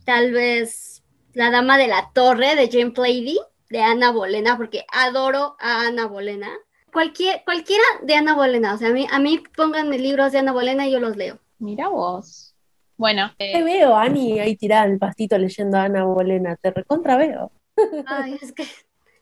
tal 0.04 0.32
vez 0.32 1.02
La 1.32 1.50
Dama 1.50 1.78
de 1.78 1.88
la 1.88 2.10
Torre 2.14 2.54
de 2.56 2.70
Jane 2.70 2.92
Plady, 2.92 3.38
de 3.70 3.82
Ana 3.82 4.10
Bolena, 4.12 4.56
porque 4.56 4.84
adoro 4.92 5.56
a 5.58 5.86
Ana 5.86 6.06
Bolena. 6.06 6.50
Cualquier, 6.92 7.42
cualquiera 7.44 7.84
de 8.02 8.14
Ana 8.14 8.34
Bolena, 8.34 8.74
o 8.74 8.78
sea, 8.78 8.88
a 8.88 8.92
mí, 8.92 9.06
a 9.10 9.18
mí 9.18 9.42
pónganme 9.56 9.98
libros 9.98 10.30
de 10.32 10.38
Ana 10.38 10.52
Bolena 10.52 10.86
y 10.86 10.92
yo 10.92 11.00
los 11.00 11.16
leo. 11.16 11.40
Mira 11.58 11.88
vos. 11.88 12.54
Bueno, 12.96 13.32
eh, 13.38 13.52
Te 13.52 13.62
veo, 13.62 13.96
Ani, 13.96 14.38
ahí 14.38 14.56
tirada 14.56 14.84
en 14.86 14.92
el 14.92 14.98
pastito 14.98 15.36
leyendo 15.38 15.76
a 15.78 15.84
Ana 15.84 16.04
Bolena. 16.04 16.56
Te 16.56 16.70
recontra 16.70 17.16
veo. 17.16 17.50
Ay, 18.06 18.38
es 18.40 18.52
que 18.52 18.64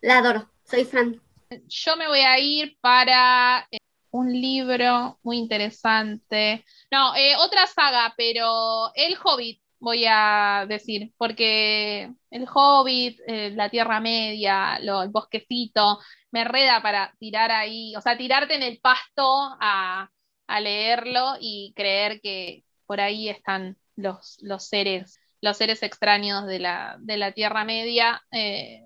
la 0.01 0.19
adoro, 0.19 0.49
soy 0.65 0.85
fan. 0.85 1.19
yo 1.67 1.95
me 1.97 2.07
voy 2.07 2.19
a 2.19 2.37
ir 2.39 2.77
para 2.81 3.67
eh, 3.71 3.77
un 4.11 4.31
libro 4.31 5.17
muy 5.23 5.37
interesante. 5.37 6.63
No, 6.91 7.15
eh, 7.15 7.35
otra 7.37 7.65
saga, 7.67 8.13
pero 8.15 8.91
El 8.93 9.15
Hobbit, 9.23 9.59
voy 9.79 10.05
a 10.07 10.65
decir, 10.67 11.11
porque 11.17 12.11
El 12.29 12.47
Hobbit, 12.53 13.19
eh, 13.27 13.51
la 13.55 13.69
Tierra 13.69 13.99
Media, 13.99 14.77
lo- 14.81 15.01
el 15.01 15.09
bosquecito, 15.09 15.99
me 16.31 16.43
reda 16.43 16.81
para 16.81 17.13
tirar 17.19 17.51
ahí, 17.51 17.95
o 17.95 18.01
sea, 18.01 18.17
tirarte 18.17 18.55
en 18.55 18.63
el 18.63 18.79
pasto 18.79 19.25
a, 19.59 20.09
a 20.47 20.59
leerlo 20.61 21.35
y 21.39 21.73
creer 21.75 22.21
que 22.21 22.63
por 22.85 23.01
ahí 23.01 23.29
están 23.29 23.77
los, 23.95 24.37
los 24.41 24.67
seres, 24.67 25.19
los 25.41 25.57
seres 25.57 25.83
extraños 25.83 26.45
de 26.45 26.59
la, 26.59 26.97
de 26.99 27.17
la 27.17 27.31
Tierra 27.31 27.65
Media. 27.65 28.21
eh, 28.31 28.83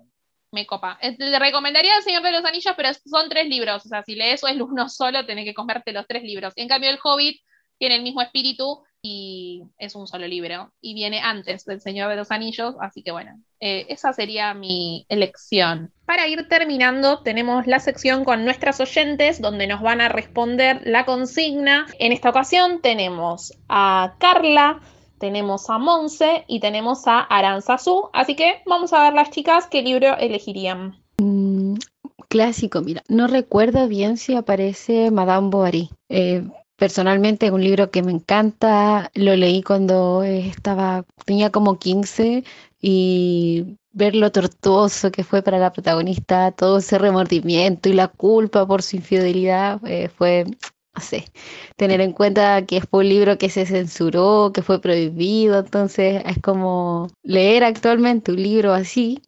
me 0.50 0.66
copa. 0.66 0.98
Le 1.18 1.38
recomendaría 1.38 1.96
El 1.96 2.02
Señor 2.02 2.22
de 2.22 2.32
los 2.32 2.44
Anillos, 2.44 2.74
pero 2.76 2.90
son 2.94 3.28
tres 3.28 3.46
libros. 3.48 3.84
O 3.84 3.88
sea, 3.88 4.02
si 4.02 4.14
lees 4.14 4.42
o 4.42 4.48
es 4.48 4.60
uno 4.60 4.88
solo, 4.88 5.26
tenés 5.26 5.44
que 5.44 5.54
comerte 5.54 5.92
los 5.92 6.06
tres 6.06 6.22
libros. 6.22 6.52
En 6.56 6.68
cambio, 6.68 6.90
El 6.90 6.98
Hobbit 7.02 7.40
tiene 7.78 7.96
el 7.96 8.02
mismo 8.02 8.22
espíritu 8.22 8.82
y 9.02 9.64
es 9.78 9.94
un 9.94 10.06
solo 10.06 10.26
libro. 10.26 10.72
Y 10.80 10.94
viene 10.94 11.20
antes 11.20 11.64
del 11.64 11.80
Señor 11.80 12.10
de 12.10 12.16
los 12.16 12.30
Anillos, 12.30 12.74
así 12.80 13.02
que 13.02 13.12
bueno, 13.12 13.40
eh, 13.60 13.86
esa 13.88 14.12
sería 14.12 14.54
mi 14.54 15.06
elección. 15.08 15.92
Para 16.04 16.26
ir 16.26 16.48
terminando, 16.48 17.22
tenemos 17.22 17.66
la 17.66 17.80
sección 17.80 18.24
con 18.24 18.44
nuestras 18.44 18.80
oyentes, 18.80 19.40
donde 19.40 19.66
nos 19.66 19.82
van 19.82 20.00
a 20.00 20.08
responder 20.08 20.80
la 20.84 21.04
consigna. 21.04 21.86
En 21.98 22.12
esta 22.12 22.30
ocasión 22.30 22.80
tenemos 22.80 23.52
a 23.68 24.14
Carla, 24.18 24.80
tenemos 25.18 25.68
a 25.70 25.78
Monse 25.78 26.44
y 26.46 26.60
tenemos 26.60 27.06
a 27.06 27.20
Aranzazú. 27.20 28.10
Así 28.12 28.36
que 28.36 28.62
vamos 28.66 28.92
a 28.92 29.02
ver 29.02 29.12
las 29.14 29.30
chicas 29.30 29.66
qué 29.66 29.82
libro 29.82 30.16
elegirían. 30.16 30.96
Mm, 31.18 31.74
clásico, 32.28 32.80
mira, 32.80 33.02
no 33.08 33.26
recuerdo 33.26 33.88
bien 33.88 34.16
si 34.16 34.34
aparece 34.34 35.10
Madame 35.10 35.50
Bovary. 35.50 35.90
Eh, 36.08 36.44
personalmente 36.78 37.46
es 37.46 37.52
un 37.52 37.62
libro 37.62 37.90
que 37.90 38.02
me 38.02 38.12
encanta, 38.12 39.10
lo 39.14 39.34
leí 39.36 39.62
cuando 39.62 40.22
eh, 40.22 40.46
estaba, 40.46 41.04
tenía 41.26 41.50
como 41.50 41.78
15 41.78 42.44
y 42.80 43.78
ver 43.92 44.14
lo 44.14 44.30
tortuoso 44.30 45.10
que 45.10 45.24
fue 45.24 45.42
para 45.42 45.58
la 45.58 45.72
protagonista, 45.72 46.52
todo 46.52 46.78
ese 46.78 46.98
remordimiento 46.98 47.88
y 47.88 47.94
la 47.94 48.06
culpa 48.06 48.64
por 48.64 48.82
su 48.82 48.96
infidelidad 48.96 49.80
eh, 49.86 50.08
fue, 50.08 50.44
no 50.94 51.02
sé, 51.02 51.24
tener 51.76 52.00
en 52.00 52.12
cuenta 52.12 52.64
que 52.64 52.80
fue 52.80 53.00
un 53.00 53.08
libro 53.08 53.38
que 53.38 53.50
se 53.50 53.66
censuró, 53.66 54.52
que 54.54 54.62
fue 54.62 54.80
prohibido, 54.80 55.58
entonces 55.58 56.22
es 56.26 56.38
como 56.40 57.08
leer 57.24 57.64
actualmente 57.64 58.30
un 58.30 58.40
libro 58.40 58.72
así, 58.72 59.20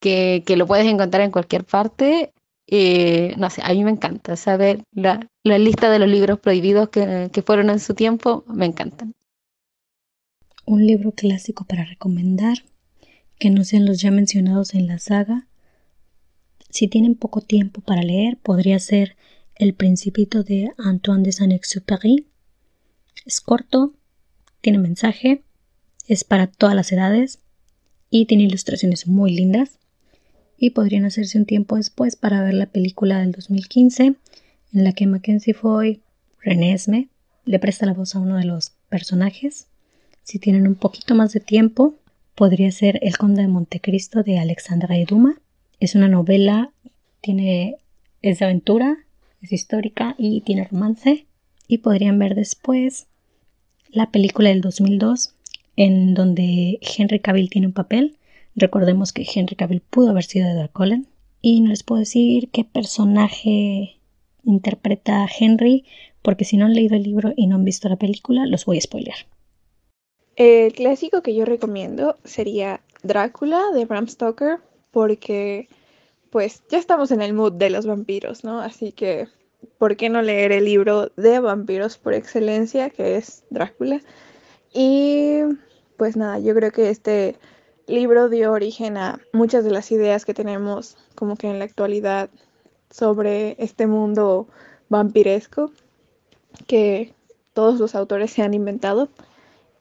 que, 0.00 0.42
que 0.44 0.56
lo 0.56 0.66
puedes 0.66 0.86
encontrar 0.86 1.22
en 1.22 1.30
cualquier 1.30 1.64
parte. 1.64 2.32
Eh, 2.70 3.34
no 3.38 3.48
sé, 3.48 3.62
a 3.64 3.72
mí 3.72 3.82
me 3.82 3.90
encanta 3.90 4.36
saber 4.36 4.84
la, 4.92 5.26
la 5.42 5.58
lista 5.58 5.90
de 5.90 5.98
los 5.98 6.08
libros 6.08 6.38
prohibidos 6.38 6.90
que, 6.90 7.30
que 7.32 7.40
fueron 7.42 7.70
en 7.70 7.80
su 7.80 7.94
tiempo, 7.94 8.44
me 8.46 8.66
encantan. 8.66 9.14
Un 10.66 10.86
libro 10.86 11.12
clásico 11.12 11.64
para 11.64 11.86
recomendar, 11.86 12.58
que 13.38 13.48
no 13.48 13.64
sean 13.64 13.86
los 13.86 14.02
ya 14.02 14.10
mencionados 14.10 14.74
en 14.74 14.86
la 14.86 14.98
saga. 14.98 15.46
Si 16.68 16.88
tienen 16.88 17.14
poco 17.14 17.40
tiempo 17.40 17.80
para 17.80 18.02
leer, 18.02 18.36
podría 18.36 18.78
ser 18.78 19.16
El 19.54 19.72
Principito 19.72 20.42
de 20.42 20.70
Antoine 20.76 21.22
de 21.22 21.32
Saint-Exupéry. 21.32 22.26
Es 23.24 23.40
corto, 23.40 23.94
tiene 24.60 24.78
mensaje, 24.78 25.42
es 26.06 26.24
para 26.24 26.48
todas 26.48 26.74
las 26.74 26.92
edades 26.92 27.38
y 28.10 28.26
tiene 28.26 28.44
ilustraciones 28.44 29.06
muy 29.06 29.34
lindas. 29.34 29.78
Y 30.58 30.70
podrían 30.70 31.04
hacerse 31.04 31.38
un 31.38 31.46
tiempo 31.46 31.76
después 31.76 32.16
para 32.16 32.42
ver 32.42 32.54
la 32.54 32.66
película 32.66 33.20
del 33.20 33.32
2015 33.32 34.16
en 34.74 34.84
la 34.84 34.92
que 34.92 35.06
Mackenzie 35.06 35.54
Foy, 35.54 36.02
René 36.40 36.72
Esme, 36.72 37.08
le 37.44 37.58
presta 37.58 37.86
la 37.86 37.94
voz 37.94 38.14
a 38.14 38.18
uno 38.18 38.36
de 38.36 38.44
los 38.44 38.72
personajes. 38.88 39.68
Si 40.22 40.38
tienen 40.38 40.66
un 40.66 40.74
poquito 40.74 41.14
más 41.14 41.32
de 41.32 41.40
tiempo, 41.40 41.94
podría 42.34 42.70
ser 42.70 42.98
El 43.02 43.16
Conde 43.16 43.42
de 43.42 43.48
Montecristo 43.48 44.22
de 44.22 44.38
Alexandra 44.38 44.98
Eduma. 44.98 45.40
Es 45.80 45.94
una 45.94 46.08
novela, 46.08 46.70
tiene, 47.22 47.76
es 48.20 48.40
de 48.40 48.44
aventura, 48.44 48.98
es 49.40 49.52
histórica 49.52 50.14
y 50.18 50.42
tiene 50.42 50.64
romance. 50.64 51.26
Y 51.66 51.78
podrían 51.78 52.18
ver 52.18 52.34
después 52.34 53.06
la 53.88 54.10
película 54.10 54.50
del 54.50 54.60
2002, 54.60 55.34
en 55.76 56.12
donde 56.12 56.78
Henry 56.82 57.20
Cavill 57.20 57.48
tiene 57.48 57.68
un 57.68 57.72
papel. 57.72 58.17
Recordemos 58.58 59.12
que 59.12 59.24
Henry 59.32 59.54
Cavill 59.54 59.80
pudo 59.80 60.10
haber 60.10 60.24
sido 60.24 60.48
Edward 60.48 60.72
Cullen. 60.72 61.06
Y 61.40 61.60
no 61.60 61.70
les 61.70 61.84
puedo 61.84 62.00
decir 62.00 62.50
qué 62.50 62.64
personaje 62.64 64.00
interpreta 64.42 65.22
a 65.22 65.28
Henry, 65.28 65.84
porque 66.22 66.44
si 66.44 66.56
no 66.56 66.66
han 66.66 66.74
leído 66.74 66.96
el 66.96 67.04
libro 67.04 67.32
y 67.36 67.46
no 67.46 67.54
han 67.54 67.64
visto 67.64 67.88
la 67.88 67.96
película, 67.96 68.46
los 68.46 68.64
voy 68.64 68.78
a 68.78 68.80
spoilear. 68.80 69.18
El 70.34 70.72
clásico 70.72 71.22
que 71.22 71.34
yo 71.34 71.44
recomiendo 71.44 72.16
sería 72.24 72.80
Drácula 73.02 73.70
de 73.72 73.84
Bram 73.84 74.08
Stoker, 74.08 74.58
porque 74.90 75.68
pues 76.30 76.62
ya 76.68 76.78
estamos 76.78 77.10
en 77.12 77.22
el 77.22 77.34
mood 77.34 77.52
de 77.52 77.70
los 77.70 77.86
vampiros, 77.86 78.42
¿no? 78.42 78.60
Así 78.60 78.92
que, 78.92 79.28
¿por 79.78 79.96
qué 79.96 80.08
no 80.08 80.22
leer 80.22 80.50
el 80.50 80.64
libro 80.64 81.12
de 81.16 81.38
vampiros 81.38 81.98
por 81.98 82.14
excelencia, 82.14 82.90
que 82.90 83.16
es 83.16 83.44
Drácula? 83.50 84.00
Y 84.74 85.40
pues 85.96 86.16
nada, 86.16 86.38
yo 86.40 86.54
creo 86.54 86.72
que 86.72 86.90
este 86.90 87.36
libro 87.88 88.28
dio 88.28 88.52
origen 88.52 88.96
a 88.96 89.20
muchas 89.32 89.64
de 89.64 89.70
las 89.70 89.90
ideas 89.90 90.24
que 90.24 90.34
tenemos 90.34 90.96
como 91.14 91.36
que 91.36 91.48
en 91.48 91.58
la 91.58 91.64
actualidad 91.64 92.30
sobre 92.90 93.56
este 93.58 93.86
mundo 93.86 94.46
vampiresco 94.88 95.70
que 96.66 97.14
todos 97.52 97.80
los 97.80 97.94
autores 97.94 98.30
se 98.30 98.42
han 98.42 98.54
inventado. 98.54 99.08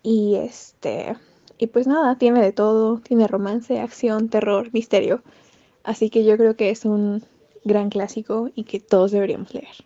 Y 0.04 0.36
este, 0.36 1.16
y 1.58 1.68
pues 1.68 1.88
nada, 1.88 2.18
tiene 2.18 2.42
de 2.42 2.52
todo, 2.52 3.00
tiene 3.00 3.28
romance, 3.28 3.80
acción, 3.80 4.30
terror, 4.30 4.70
misterio. 4.74 5.22
Así 5.84 6.10
que 6.10 6.24
yo 6.24 6.38
creo 6.38 6.56
que 6.56 6.70
es 6.70 6.86
un 6.86 7.24
gran 7.64 7.90
clásico 7.90 8.50
y 8.56 8.64
que 8.64 8.80
todos 8.80 9.12
deberíamos 9.12 9.54
leer. 9.54 9.86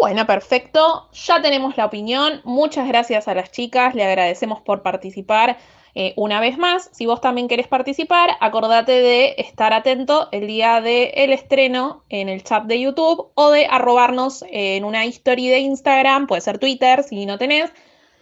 Bueno, 0.00 0.26
perfecto. 0.26 1.08
Ya 1.12 1.40
tenemos 1.40 1.76
la 1.76 1.86
opinión. 1.86 2.40
Muchas 2.44 2.86
gracias 2.86 3.28
a 3.28 3.34
las 3.34 3.50
chicas. 3.50 3.94
Le 3.94 4.04
agradecemos 4.04 4.60
por 4.60 4.82
participar 4.82 5.56
eh, 5.98 6.12
una 6.16 6.40
vez 6.40 6.58
más. 6.58 6.90
Si 6.92 7.06
vos 7.06 7.22
también 7.22 7.48
querés 7.48 7.68
participar, 7.68 8.30
acordate 8.40 8.92
de 8.92 9.34
estar 9.38 9.72
atento 9.72 10.28
el 10.30 10.46
día 10.46 10.82
del 10.82 11.32
estreno 11.32 12.04
en 12.10 12.28
el 12.28 12.44
chat 12.44 12.64
de 12.64 12.78
YouTube 12.78 13.30
o 13.34 13.50
de 13.50 13.64
arrobarnos 13.64 14.44
en 14.50 14.84
una 14.84 15.06
historia 15.06 15.52
de 15.52 15.60
Instagram, 15.60 16.26
puede 16.26 16.42
ser 16.42 16.58
Twitter 16.58 17.02
si 17.02 17.24
no 17.24 17.38
tenés, 17.38 17.72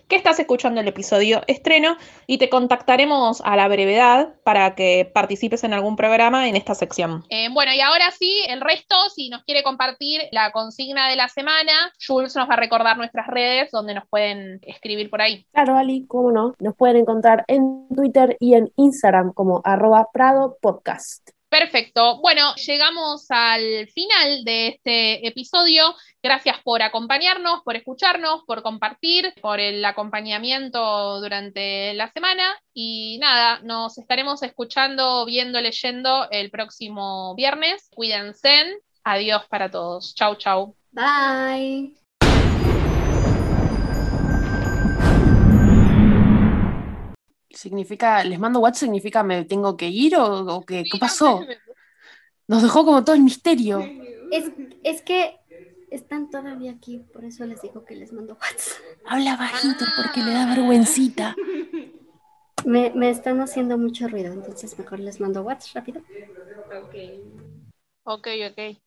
que 0.09 0.17
estás 0.17 0.39
escuchando 0.39 0.81
el 0.81 0.89
episodio 0.89 1.43
estreno 1.47 1.97
y 2.27 2.39
te 2.39 2.49
contactaremos 2.49 3.41
a 3.45 3.57
la 3.57 3.69
brevedad 3.69 4.35
para 4.45 4.75
que 4.75 5.11
participes 5.13 5.65
en 5.65 5.73
algún 5.73 5.97
programa 5.97 6.49
en 6.49 6.57
esta 6.57 6.75
sección. 6.75 7.25
Eh, 7.31 7.49
bueno, 7.53 7.73
y 7.73 7.81
ahora 7.81 8.11
sí, 8.11 8.43
el 8.49 8.61
resto, 8.61 8.97
si 9.15 9.29
nos 9.29 9.45
quiere 9.45 9.63
compartir 9.63 10.23
la 10.31 10.53
consigna 10.53 11.09
de 11.09 11.17
la 11.17 11.29
semana, 11.29 11.73
Jules 12.07 12.35
nos 12.37 12.49
va 12.49 12.55
a 12.55 12.59
recordar 12.59 12.97
nuestras 12.97 13.27
redes 13.27 13.71
donde 13.71 13.95
nos 13.95 14.07
pueden 14.09 14.61
escribir 14.63 15.11
por 15.11 15.23
ahí. 15.23 15.47
Claro, 15.53 15.77
Ali, 15.77 16.07
cómo 16.07 16.31
no. 16.31 16.55
Nos 16.59 16.77
pueden 16.77 16.97
encontrar 16.97 17.45
en 17.49 17.89
Twitter 17.95 18.37
y 18.41 18.55
en 18.55 18.73
Instagram 18.77 19.33
como 19.33 19.61
arroba 19.65 20.09
Prado 20.13 20.57
Podcast. 20.61 21.34
Perfecto. 21.57 22.21
Bueno, 22.21 22.53
llegamos 22.57 23.27
al 23.29 23.87
final 23.95 24.43
de 24.43 24.67
este 24.67 25.25
episodio. 25.25 25.95
Gracias 26.21 26.61
por 26.65 26.83
acompañarnos, 26.83 27.61
por 27.65 27.77
escucharnos, 27.77 28.43
por 28.45 28.65
compartir, 28.65 29.33
por 29.41 29.61
el 29.61 29.85
acompañamiento 29.85 31.21
durante 31.21 31.95
la 31.95 32.11
semana. 32.11 32.43
Y 32.73 33.19
nada, 33.21 33.61
nos 33.63 33.99
estaremos 33.99 34.43
escuchando, 34.43 35.25
viendo, 35.27 35.61
leyendo 35.61 36.27
el 36.33 36.51
próximo 36.51 37.37
viernes. 37.37 37.89
Cuídense. 37.95 38.81
Adiós 39.05 39.47
para 39.49 39.71
todos. 39.71 40.13
Chau, 40.17 40.35
chau. 40.35 40.75
Bye. 40.91 42.04
Significa, 47.55 48.25
les 48.25 48.39
mando 48.39 48.61
WhatsApp, 48.61 48.81
significa 48.87 49.23
me 49.23 49.45
tengo 49.45 49.77
que 49.77 49.89
ir 49.89 50.17
o, 50.17 50.25
o 50.57 50.65
qué, 50.67 50.87
qué 50.89 50.99
pasó. 50.99 51.41
Nos 52.49 52.63
dejó 52.63 52.85
como 52.85 53.05
todo 53.05 53.17
el 53.17 53.23
misterio. 53.23 53.93
Es, 54.31 54.53
es 54.83 55.03
que 55.03 55.37
están 55.91 56.31
todavía 56.31 56.73
aquí, 56.73 56.99
por 57.13 57.25
eso 57.25 57.47
les 57.47 57.63
digo 57.63 57.85
que 57.85 57.95
les 57.95 58.13
mando 58.13 58.35
WhatsApp. 58.35 58.83
Habla 59.05 59.37
bajito 59.37 59.85
porque 59.97 60.23
le 60.23 60.33
da 60.33 60.47
vergüencita. 60.47 61.37
Me, 62.65 62.91
me 62.95 63.11
están 63.11 63.41
haciendo 63.41 63.79
mucho 63.79 64.09
ruido, 64.09 64.33
entonces 64.33 64.79
mejor 64.79 64.99
les 65.01 65.21
mando 65.21 65.43
WhatsApp 65.43 65.77
rápido. 65.77 66.03
Ok. 66.71 66.95
Ok, 68.05 68.27
ok. 68.51 68.81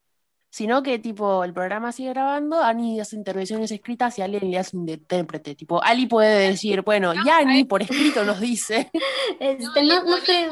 Sino 0.50 0.82
que, 0.82 0.98
tipo, 0.98 1.43
el 1.43 1.54
programa 1.54 1.91
sigue 1.91 2.10
grabando, 2.10 2.62
Ani 2.62 3.00
hace 3.00 3.16
intervenciones 3.16 3.70
escritas 3.72 4.18
y 4.18 4.22
Ali 4.22 4.39
le 4.39 4.58
hace 4.58 4.78
un 4.78 4.88
intérprete. 4.88 5.56
Tipo, 5.56 5.84
Ali 5.84 6.08
puede 6.08 6.50
decir, 6.50 6.82
bueno, 6.84 7.14
y 7.14 7.30
Ani 7.30 7.66
por 7.66 7.82
escrito 7.82 8.24
nos 8.24 8.39
dice. 8.39 8.89
Este, 9.39 9.84
le, 9.84 9.95
no, 9.95 10.04
no 10.06 10.18
creo. 10.24 10.52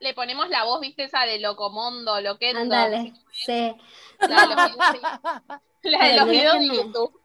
le 0.00 0.14
ponemos 0.14 0.48
la 0.48 0.64
voz, 0.64 0.80
viste, 0.80 1.04
esa 1.04 1.22
de 1.26 1.40
Locomondo, 1.40 2.20
Loquendo. 2.20 2.60
Ándale, 2.60 3.12
sí. 3.32 3.74
La 4.20 4.46
de 4.46 4.46
los 4.46 4.56
videos 4.56 4.92
de, 5.82 5.90
la 5.90 6.04
de 6.08 6.16
los 6.16 6.28
videos 6.28 6.52
de 6.54 6.60
Déjenme. 6.60 6.76
YouTube. 6.76 7.20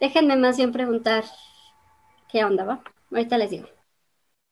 Déjenme 0.00 0.36
más 0.36 0.56
bien 0.56 0.72
preguntar 0.72 1.24
qué 2.28 2.44
onda, 2.44 2.64
¿va? 2.64 2.82
Ahorita 3.10 3.36
les 3.38 3.50
digo. 3.50 3.68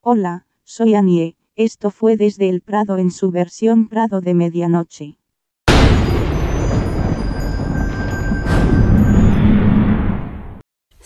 Hola, 0.01 0.47
soy 0.65 0.95
Anie. 0.95 1.37
Esto 1.55 1.91
fue 1.91 2.17
desde 2.17 2.49
el 2.49 2.61
Prado 2.63 2.99
en 2.99 3.11
su 3.11 3.31
versión 3.31 3.89
Prado 3.89 4.21
de 4.21 4.35
medianoche. 4.35 5.19